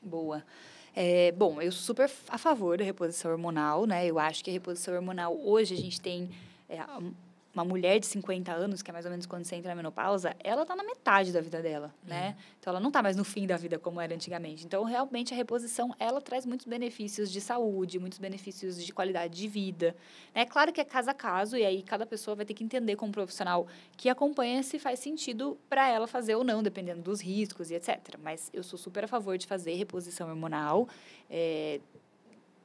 [0.00, 0.46] Boa.
[0.94, 4.06] É, bom, eu sou super a favor da reposição hormonal, né?
[4.06, 6.30] Eu acho que a reposição hormonal, hoje a gente tem
[6.68, 6.78] é,
[7.58, 10.34] uma mulher de 50 anos, que é mais ou menos quando você entra na menopausa,
[10.38, 12.36] ela tá na metade da vida dela, né?
[12.58, 14.64] Então, ela não tá mais no fim da vida como era antigamente.
[14.64, 19.48] Então, realmente, a reposição, ela traz muitos benefícios de saúde, muitos benefícios de qualidade de
[19.48, 19.96] vida.
[20.34, 22.96] É claro que é caso a caso, e aí cada pessoa vai ter que entender
[22.96, 23.66] como profissional
[23.96, 28.16] que acompanha se faz sentido para ela fazer ou não, dependendo dos riscos e etc.
[28.22, 30.88] Mas eu sou super a favor de fazer reposição hormonal.
[31.28, 31.80] É,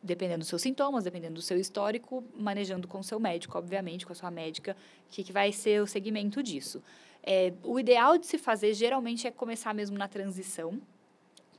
[0.04, 4.12] dependendo dos seus sintomas, dependendo do seu histórico, manejando com o seu médico, obviamente, com
[4.12, 4.76] a sua médica,
[5.10, 6.84] que, que vai ser o segmento disso.
[7.24, 10.82] É, o ideal de se fazer, geralmente, é começar mesmo na transição,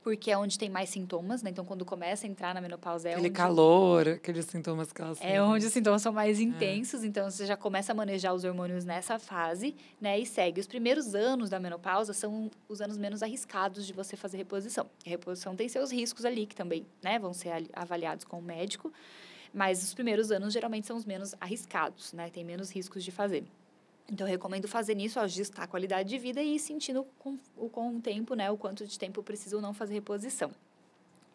[0.05, 1.49] porque é onde tem mais sintomas, né?
[1.49, 3.35] Então, quando começa a entrar na menopausa, é Aquele onde...
[3.35, 7.57] calor, aqueles sintomas que elas É onde os sintomas são mais intensos, então você já
[7.57, 10.19] começa a manejar os hormônios nessa fase, né?
[10.19, 10.61] E segue.
[10.61, 14.85] Os primeiros anos da menopausa são os anos menos arriscados de você fazer reposição.
[15.03, 18.43] A reposição tem seus riscos ali, que também, né, vão ser ali- avaliados com o
[18.43, 18.93] médico,
[19.51, 22.29] mas os primeiros anos geralmente são os menos arriscados, né?
[22.29, 23.43] Tem menos riscos de fazer.
[24.11, 27.69] Então, eu recomendo fazer nisso, ajustar a qualidade de vida e ir sentindo com, o-
[27.69, 28.51] com o tempo, né?
[28.51, 30.51] O quanto de tempo precisa ou não fazer reposição.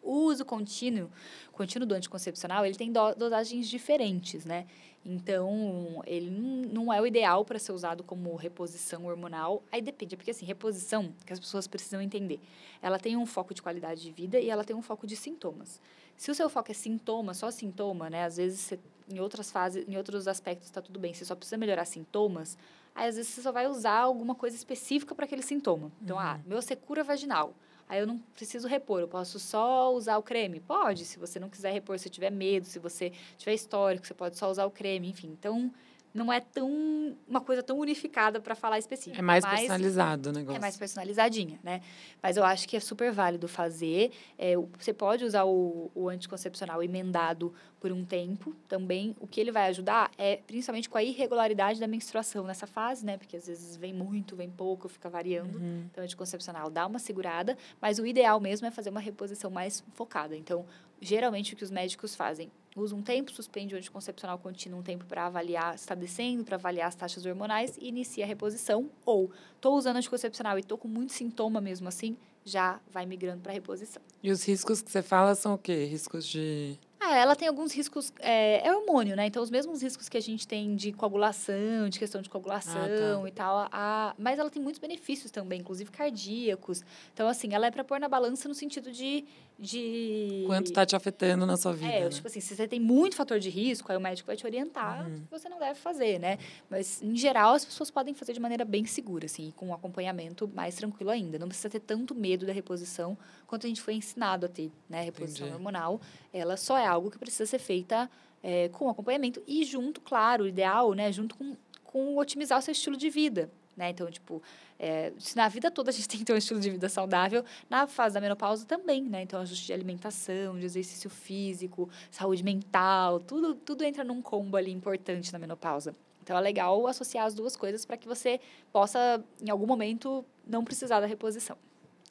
[0.01, 1.11] O uso contínuo,
[1.51, 4.65] contínuo do anticoncepcional, ele tem do- dosagens diferentes, né?
[5.05, 9.61] Então, ele não não é o ideal para ser usado como reposição hormonal.
[9.71, 12.39] Aí depende, porque assim, reposição, que as pessoas precisam entender,
[12.81, 15.79] ela tem um foco de qualidade de vida e ela tem um foco de sintomas.
[16.17, 18.23] Se o seu foco é sintoma, só sintoma, né?
[18.25, 18.79] Às vezes, você,
[19.09, 22.57] em outras fases, em outros aspectos está tudo bem, você só precisa melhorar sintomas,
[22.93, 25.91] aí às vezes você só vai usar alguma coisa específica para aquele sintoma.
[26.01, 27.53] Então, ah, meu secura vaginal.
[27.87, 30.61] Aí eu não preciso repor, eu posso só usar o creme?
[30.61, 34.37] Pode, se você não quiser repor, se tiver medo, se você tiver histórico, você pode
[34.37, 35.27] só usar o creme, enfim.
[35.27, 35.69] Então,
[36.13, 39.17] não é tão uma coisa tão unificada para falar específico.
[39.17, 40.57] É mais personalizado o negócio.
[40.57, 41.81] é mais personalizadinha, né?
[42.21, 44.11] Mas eu acho que é super válido fazer.
[44.37, 49.15] É, você pode usar o, o anticoncepcional emendado por um tempo também.
[49.19, 53.17] O que ele vai ajudar é principalmente com a irregularidade da menstruação nessa fase, né?
[53.17, 55.57] Porque às vezes vem muito, vem pouco, fica variando.
[55.57, 55.85] Uhum.
[55.89, 59.83] Então, o anticoncepcional dá uma segurada, mas o ideal mesmo é fazer uma reposição mais
[59.93, 60.35] focada.
[60.35, 60.65] Então,
[61.01, 62.51] geralmente o que os médicos fazem?
[62.75, 66.55] Usa um tempo, suspende o anticoncepcional contínuo um tempo para avaliar se está descendo, para
[66.55, 68.89] avaliar as taxas hormonais e inicia a reposição.
[69.05, 72.15] Ou, estou usando anticoncepcional e estou com muito sintoma mesmo assim,
[72.45, 74.01] já vai migrando para reposição.
[74.23, 75.83] E os riscos que você fala são o quê?
[75.85, 76.79] Riscos de.
[77.03, 79.25] Ah, ela tem alguns riscos, é, é hormônio, né?
[79.25, 83.31] Então, os mesmos riscos que a gente tem de coagulação, de questão de coagulação e
[83.31, 86.83] tal, a, mas ela tem muitos benefícios também, inclusive cardíacos.
[87.11, 89.25] Então, assim, ela é para pôr na balança no sentido de...
[89.61, 91.93] de Quanto tá te afetando na sua vida?
[91.93, 92.09] É, né?
[92.09, 95.05] tipo assim, se você tem muito fator de risco, aí o médico vai te orientar
[95.07, 95.21] Uhum.
[95.21, 96.39] que você não deve fazer, né?
[96.69, 100.49] Mas, em geral, as pessoas podem fazer de maneira bem segura, assim, com um acompanhamento
[100.53, 101.37] mais tranquilo ainda.
[101.37, 103.15] Não precisa ter tanto medo da reposição
[103.45, 105.03] quanto a gente foi ensinado a ter, né?
[105.03, 105.57] Reposição Entendi.
[105.57, 106.01] hormonal,
[106.33, 108.09] ela só é algo que precisa ser feita
[108.41, 111.11] é, com acompanhamento e junto, claro, o ideal, né?
[111.11, 113.91] Junto com, com otimizar o seu estilo de vida, né?
[113.91, 114.41] Então, tipo,
[114.83, 117.45] é, se na vida toda a gente tem que ter um estilo de vida saudável,
[117.69, 119.21] na fase da menopausa também, né?
[119.21, 124.71] Então, ajuste de alimentação, de exercício físico, saúde mental, tudo, tudo entra num combo ali
[124.71, 125.95] importante na menopausa.
[126.23, 128.39] Então, é legal associar as duas coisas para que você
[128.73, 131.55] possa, em algum momento, não precisar da reposição.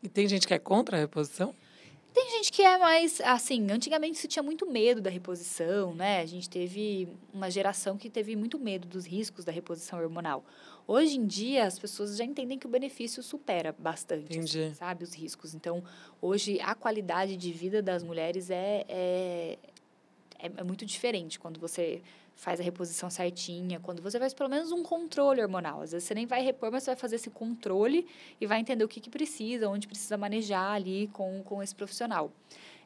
[0.00, 1.52] E tem gente que é contra a reposição?
[2.12, 6.20] Tem gente que é mais, assim, antigamente se tinha muito medo da reposição, né?
[6.20, 10.44] A gente teve uma geração que teve muito medo dos riscos da reposição hormonal.
[10.86, 15.14] Hoje em dia, as pessoas já entendem que o benefício supera bastante, assim, sabe, os
[15.14, 15.54] riscos.
[15.54, 15.82] Então,
[16.20, 19.58] hoje, a qualidade de vida das mulheres é, é,
[20.38, 22.02] é, é muito diferente quando você
[22.40, 25.82] faz a reposição certinha, quando você faz pelo menos um controle hormonal.
[25.82, 28.06] Às vezes você nem vai repor, mas você vai fazer esse controle
[28.40, 32.32] e vai entender o que, que precisa, onde precisa manejar ali com, com esse profissional.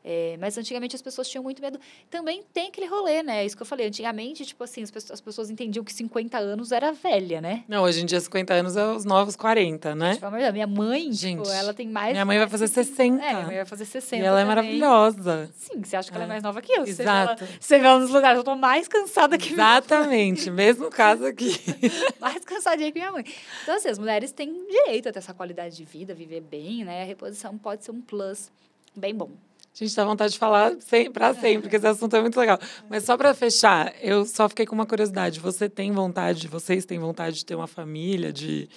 [0.06, 1.80] É, mas antigamente as pessoas tinham muito medo.
[2.10, 3.44] Também tem aquele rolê, né?
[3.46, 3.86] Isso que eu falei.
[3.86, 7.64] Antigamente, tipo assim, as pessoas, as pessoas entendiam que 50 anos era velha, né?
[7.66, 10.14] Não, hoje em dia 50 anos é os novos 40, né?
[10.16, 12.12] Tipo, minha mãe, Gente, tipo, ela tem mais.
[12.12, 13.24] minha mãe vai fazer 60.
[13.24, 14.22] É, minha mãe vai fazer 60.
[14.22, 14.56] E ela é também.
[14.56, 15.50] maravilhosa.
[15.54, 16.28] Sim, você acha que ela é É.
[16.28, 16.84] mais nova que eu.
[16.84, 17.46] Exato.
[17.58, 21.48] Você vê ela nos lugares, eu tô mais cansada que Exatamente, mesmo caso aqui.
[22.20, 23.24] mais cansadinha que minha mãe.
[23.62, 27.02] Então, assim, as mulheres têm direito a ter essa qualidade de vida, viver bem, né?
[27.02, 28.52] A reposição pode ser um plus
[28.94, 29.30] bem bom.
[29.74, 32.58] A gente dá vontade de falar sem, pra sempre, porque esse assunto é muito legal.
[32.88, 35.40] Mas só para fechar, eu só fiquei com uma curiosidade.
[35.40, 38.68] Você tem vontade, vocês têm vontade de ter uma família, de,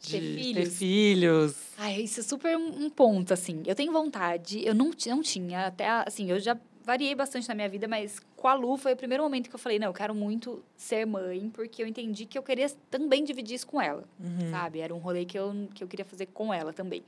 [0.00, 0.78] de Ter ter filhos?
[0.78, 1.56] filhos?
[1.76, 3.64] Ai, isso é super um ponto, assim.
[3.66, 7.68] Eu tenho vontade, eu não, não tinha, até, assim, eu já variei bastante na minha
[7.68, 10.14] vida, mas com a Lu foi o primeiro momento que eu falei, não, eu quero
[10.14, 14.50] muito ser mãe, porque eu entendi que eu queria também dividir isso com ela, Uhum.
[14.52, 14.78] sabe?
[14.78, 17.02] Era um rolê que eu, que eu queria fazer com ela também.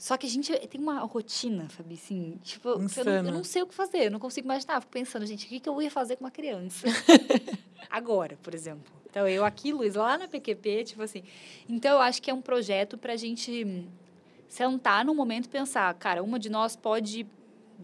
[0.00, 3.60] Só que a gente tem uma rotina, Fabi, assim, tipo, eu não, eu não sei
[3.60, 4.80] o que fazer, eu não consigo imaginar.
[4.80, 6.86] Fico pensando, gente, o que, que eu ia fazer com uma criança?
[7.90, 8.90] Agora, por exemplo.
[9.10, 11.22] Então, eu aqui, Luiz, lá na PQP, tipo assim.
[11.68, 13.86] Então, eu acho que é um projeto pra gente
[14.48, 17.26] sentar num momento e pensar, cara, uma de nós pode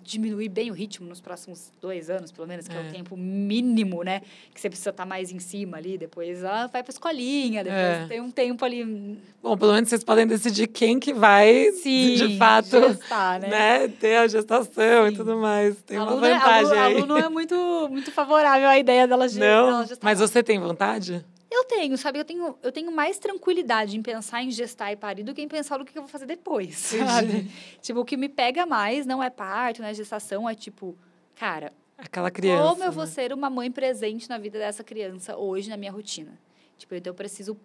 [0.02, 2.88] diminuir bem o ritmo nos próximos dois anos, pelo menos, que é, É.
[2.88, 4.20] o tempo mínimo, né?
[4.54, 5.96] Que você precisa estar mais em cima ali.
[5.98, 8.06] Depois ela vai pra escolinha, depois É.
[8.08, 9.18] tem um tempo ali.
[9.42, 13.48] Bom, pelo menos vocês podem decidir quem que vai, de fato, gestar, né?
[13.48, 15.16] né, ter a gestação e Sim.
[15.16, 15.76] tudo mais.
[15.82, 16.96] Tem uma Aluno é- vantagem aluno, aí.
[16.96, 20.04] aluno é muito, muito favorável à ideia dela Não, dela gestar.
[20.04, 21.24] mas você tem vontade?
[21.50, 22.18] Eu tenho, sabe?
[22.18, 25.48] Eu tenho, eu tenho mais tranquilidade em pensar em gestar e parir do que em
[25.48, 27.50] pensar no que eu vou fazer depois, sabe?
[27.80, 30.96] Tipo, o que me pega mais não é parto, não é gestação, é tipo,
[31.36, 32.62] cara, Aquela criança.
[32.68, 33.10] como eu vou né?
[33.10, 36.38] ser uma mãe presente na vida dessa criança hoje, na minha rotina?
[36.76, 37.56] Tipo, então eu preciso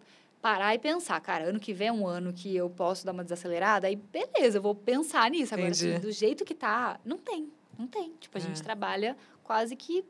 [0.41, 3.23] parar e pensar, cara, ano que vem é um ano que eu posso dar uma
[3.23, 5.53] desacelerada, aí beleza, eu vou pensar nisso.
[5.53, 8.13] Agora, assim, do jeito que tá, não tem, não tem.
[8.19, 8.43] Tipo, a É.
[8.43, 10.03] gente trabalha quase que,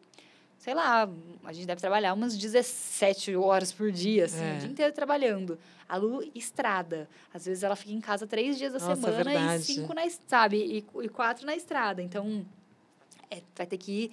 [0.62, 1.10] sei lá,
[1.44, 4.56] a gente deve trabalhar umas 17 horas por dia, assim, É.
[4.56, 5.58] o dia inteiro trabalhando.
[5.90, 7.10] A Lu, estrada.
[7.34, 9.64] Às vezes ela fica em casa três dias da Nossa, é semana e verdade.
[9.64, 12.00] cinco na, sabe, e, e quatro na estrada.
[12.04, 12.46] Então,
[13.32, 14.12] é, vai ter que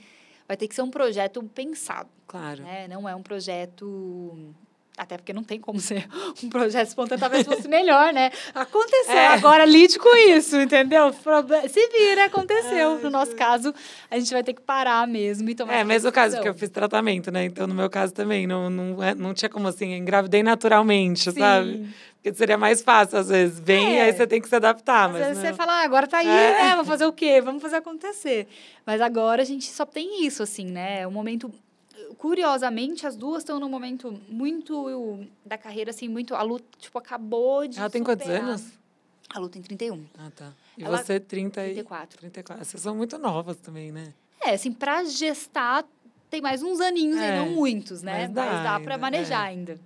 [0.48, 2.62] vai ter que ser um projeto pensado, Claro.
[2.62, 2.88] né?
[2.88, 4.54] Não é um projeto
[4.98, 6.06] até porque não tem como ser
[6.42, 8.30] um projeto espontâneo, talvez fosse melhor, né?
[8.54, 9.28] Aconteceu, É.
[9.28, 11.12] agora lide com isso, entendeu?
[11.12, 12.92] Se vira, aconteceu.
[12.96, 13.72] Ai, no nosso caso,
[14.10, 16.42] a gente vai ter que parar mesmo e tomar É, mesmo caso decisão.
[16.42, 17.44] que eu fiz tratamento, né?
[17.44, 21.72] Então, no meu caso também, não, não, é- não tinha como assim, engravidei naturalmente, sabe?
[21.72, 21.94] Sim.
[22.20, 23.60] Porque seria mais fácil, às vezes.
[23.60, 24.02] Vem e É.
[24.02, 25.26] aí você tem que se adaptar, Às mas.
[25.28, 25.50] vezes não.
[25.50, 26.62] você fala, ah, agora tá aí, É.
[26.64, 26.70] né?
[26.72, 27.40] Vamos fazer o quê?
[27.40, 28.48] Vamos fazer acontecer.
[28.84, 31.02] Mas agora a gente só tem isso, assim, né?
[31.02, 31.48] É um momento.
[32.16, 36.34] Curiosamente, as duas estão num momento muito da carreira, assim, muito.
[36.34, 37.78] A Lu, tipo, acabou de.
[37.78, 38.48] Ela tem quantos superar.
[38.48, 38.72] anos?
[39.34, 40.04] A Lu tem 31.
[40.18, 40.52] Ah, tá.
[40.76, 41.74] E Ela- você, 30 e...
[41.74, 42.18] 34.
[42.18, 42.64] 34.
[42.64, 44.14] Vocês são muito novas também, né?
[44.40, 45.84] É, assim, pra gestar,
[46.30, 48.22] tem mais uns aninhos É, aí, não muitos, né?
[48.26, 49.48] mas dá pra ainda, manejar é.
[49.50, 49.78] ainda.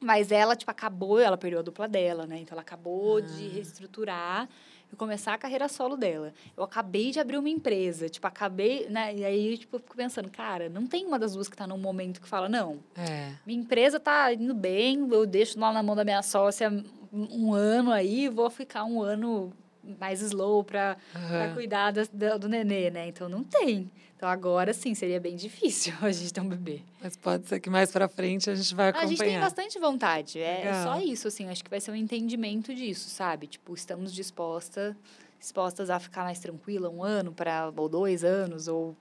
[0.00, 2.38] Mas ela, tipo, acabou, ela perdeu a dupla dela, né?
[2.40, 3.20] Então, ela acabou Ah.
[3.22, 4.48] de reestruturar
[4.94, 6.32] e começar a carreira solo dela.
[6.56, 9.14] Eu acabei de abrir uma empresa, tipo, acabei, né?
[9.14, 11.76] E aí, tipo, eu fico pensando, cara, não tem uma das duas que tá num
[11.78, 13.32] momento que fala, não, É.
[13.44, 16.72] minha empresa tá indo bem, eu deixo lá na mão da minha sócia
[17.12, 19.52] um ano aí, vou ficar um ano
[20.00, 21.54] mais slow para Aham.
[21.54, 23.06] cuidar da- da- do nenê, né?
[23.08, 23.90] Então não tem.
[24.24, 26.80] Então agora sim seria bem difícil a gente ter um bebê.
[27.02, 29.06] Mas pode ser que mais pra frente a gente vai acompanhar.
[29.06, 30.38] A gente tem bastante vontade.
[30.38, 30.82] É, é Legal.
[30.82, 31.46] só isso, assim.
[31.50, 33.46] Acho que vai ser um entendimento disso, sabe?
[33.46, 34.96] Tipo, estamos disposta,
[35.38, 38.96] dispostas a ficar mais tranquila um ano para ou dois anos ou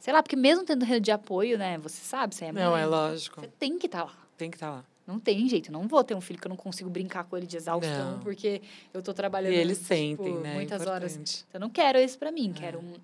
[0.00, 1.76] sei lá, porque mesmo tendo rede de apoio, né?
[1.76, 2.64] Você sabe, você é mãe.
[2.64, 3.42] Não, é lógico.
[3.42, 4.16] Você tem que estar lá.
[4.38, 4.84] Tem que estar lá.
[5.06, 7.46] Não tem jeito, não vou ter um filho que eu não consigo brincar com ele
[7.46, 8.20] de exaustão, Não.
[8.20, 8.62] porque
[8.94, 10.52] eu tô trabalhando E eles tipo, sentem, né?
[10.52, 11.12] É muitas horas.
[11.12, 11.44] Importante.
[11.52, 12.94] Eu não quero isso pra mim, quero um,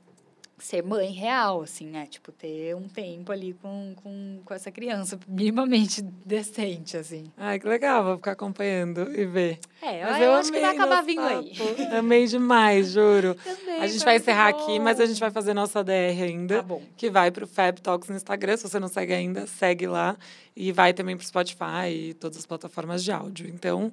[0.65, 2.07] ser mãe real, assim, né?
[2.07, 7.31] Tipo, ter um tempo ali com, com, com essa criança minimamente decente, assim.
[7.37, 9.59] Ai, que legal, vou ficar acompanhando e ver.
[9.83, 11.55] É, Mas eu, acho que vai acabar vindo aí.
[11.57, 11.97] papo.
[11.97, 13.35] Amei demais, juro.
[13.43, 14.83] Também, A gente vai encerrar aqui, bom.
[14.85, 16.57] mas a gente vai fazer nossa DR ainda.
[16.57, 16.83] Tá bom.
[16.97, 18.57] Que vai pro Fab Talks no Instagram.
[18.57, 20.17] Se você não segue ainda, segue lá.
[20.55, 23.49] E vai também pro Spotify e todas as plataformas de áudio.
[23.49, 23.91] Então,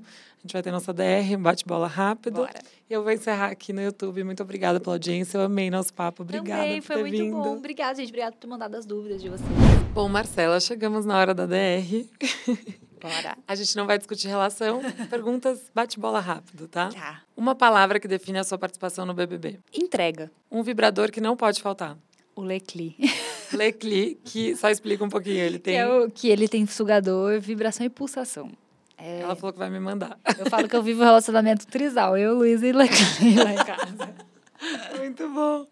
[0.48, 2.36] gente vai ter nossa DR, um bate-bola rápido.
[2.42, 2.60] Bora.
[2.90, 4.24] E eu vou encerrar aqui no YouTube.
[4.24, 5.38] Muito obrigada pela audiência.
[5.38, 6.24] Eu amei nosso papo.
[6.24, 7.34] Obrigada Também, por foi ter muito vindo.
[7.36, 7.58] bom.
[7.58, 8.08] Obrigada, gente.
[8.10, 9.50] Obrigada por ter mandado as dúvidas de vocês.
[9.94, 12.06] Bom, Marcela, chegamos na hora da DR.
[13.02, 13.38] Bora.
[13.48, 14.82] A gente não vai discutir relação.
[15.10, 16.90] Perguntas, bate-bola rápido, tá?
[16.90, 17.22] Tá.
[17.36, 19.60] Uma palavra que define a sua participação no BBB.
[19.74, 20.32] Entrega.
[20.52, 21.98] Um vibrador que não pode faltar.
[22.36, 22.96] O Lecli.
[23.54, 25.38] Lecli, que só explica um pouquinho.
[25.40, 25.78] Ele Que, tem.
[25.78, 28.50] é o, que ele tem sugador, vibração e pulsação.
[28.98, 30.18] É, Ela falou que vai me mandar.
[30.38, 32.18] Eu falo que eu vivo um relacionamento trisal.
[32.18, 34.16] Eu, Luiz e lá em casa.
[34.98, 35.68] Muito bom.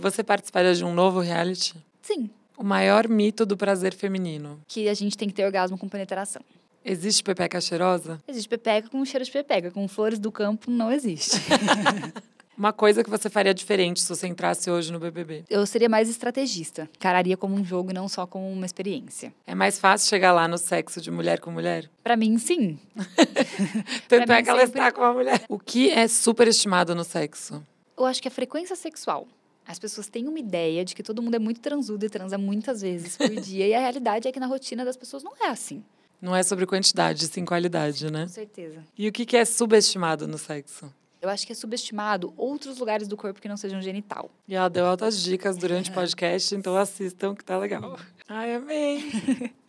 [0.00, 1.74] Você participaria de um novo reality?
[2.02, 2.28] Sim.
[2.56, 4.60] O maior mito do prazer feminino.
[4.66, 6.42] Que a gente tem que ter orgasmo com penetração.
[6.84, 8.20] Existe pepeca cheirosa?
[8.28, 9.70] Existe pepeca com cheiro de pepeca.
[9.70, 11.36] Com flores do campo, não existe.
[12.56, 15.44] Uma coisa que você faria diferente se você entrasse hoje no BBB?
[15.50, 16.88] Eu seria mais estrategista.
[17.00, 19.34] Cararia como um jogo e não só como uma experiência.
[19.46, 21.90] É mais fácil chegar lá no sexo de mulher com mulher?
[22.02, 22.78] Pra mim, sim.
[24.08, 25.44] Tanto é que ela sempre- está com a mulher.
[25.48, 27.60] O que é superestimado no sexo?
[27.98, 29.26] Eu acho que a frequência sexual.
[29.66, 32.82] As pessoas têm uma ideia de que todo mundo é muito transudo e transa muitas
[32.82, 33.66] vezes por dia.
[33.66, 35.82] E a realidade é que na rotina das pessoas não é assim.
[36.20, 38.22] Não é sobre quantidade, sim qualidade, né?
[38.22, 38.84] Com certeza.
[38.96, 40.92] E o que é subestimado no sexo?
[41.24, 44.30] Eu acho que é subestimado outros lugares do corpo que não sejam genital.
[44.46, 47.98] E ela deu altas dicas durante o podcast, então assistam que tá legal.
[48.28, 49.10] Ai, amei.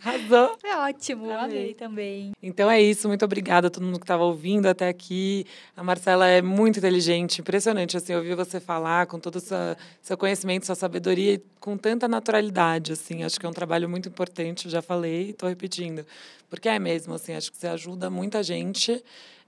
[0.03, 0.57] Arrasou.
[0.65, 1.45] É ótimo, Amei.
[1.59, 2.31] amei também.
[2.43, 5.45] Então é isso, muito obrigada a todo mundo que estava ouvindo até aqui.
[5.77, 9.57] A Marcela é muito inteligente, impressionante assim, ouvir você falar com todo o seu,
[10.01, 13.23] seu conhecimento, sua sabedoria e com tanta naturalidade, assim.
[13.23, 16.05] Acho que é um trabalho muito importante, já falei e estou repetindo.
[16.49, 19.01] Porque é mesmo, assim, acho que você ajuda muita gente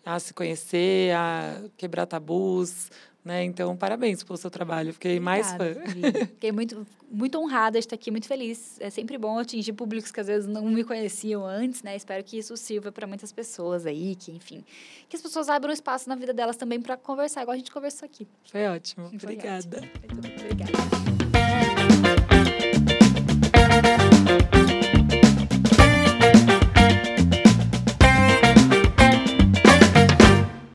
[0.07, 2.89] a se conhecer, a quebrar tabus,
[3.25, 3.43] Né?
[3.43, 4.93] Então, parabéns pelo seu trabalho.
[4.93, 5.71] Fiquei mais fã.
[5.71, 5.83] Obrigada,
[6.23, 6.25] Vi.
[6.27, 8.77] Fiquei muito, muito honrada de estar aqui, muito feliz.
[8.79, 11.93] É sempre bom atingir públicos que às vezes não me conheciam antes, né?
[11.93, 14.63] Espero que isso sirva para muitas pessoas aí, que, enfim,
[15.09, 18.05] que as pessoas abram espaço na vida delas também para conversar, igual a gente conversou
[18.05, 18.25] aqui.
[18.49, 19.09] Foi ótimo.
[19.09, 19.77] Foi Obrigada.
[19.77, 20.19] ótimo.
[20.39, 21.26] Obrigada.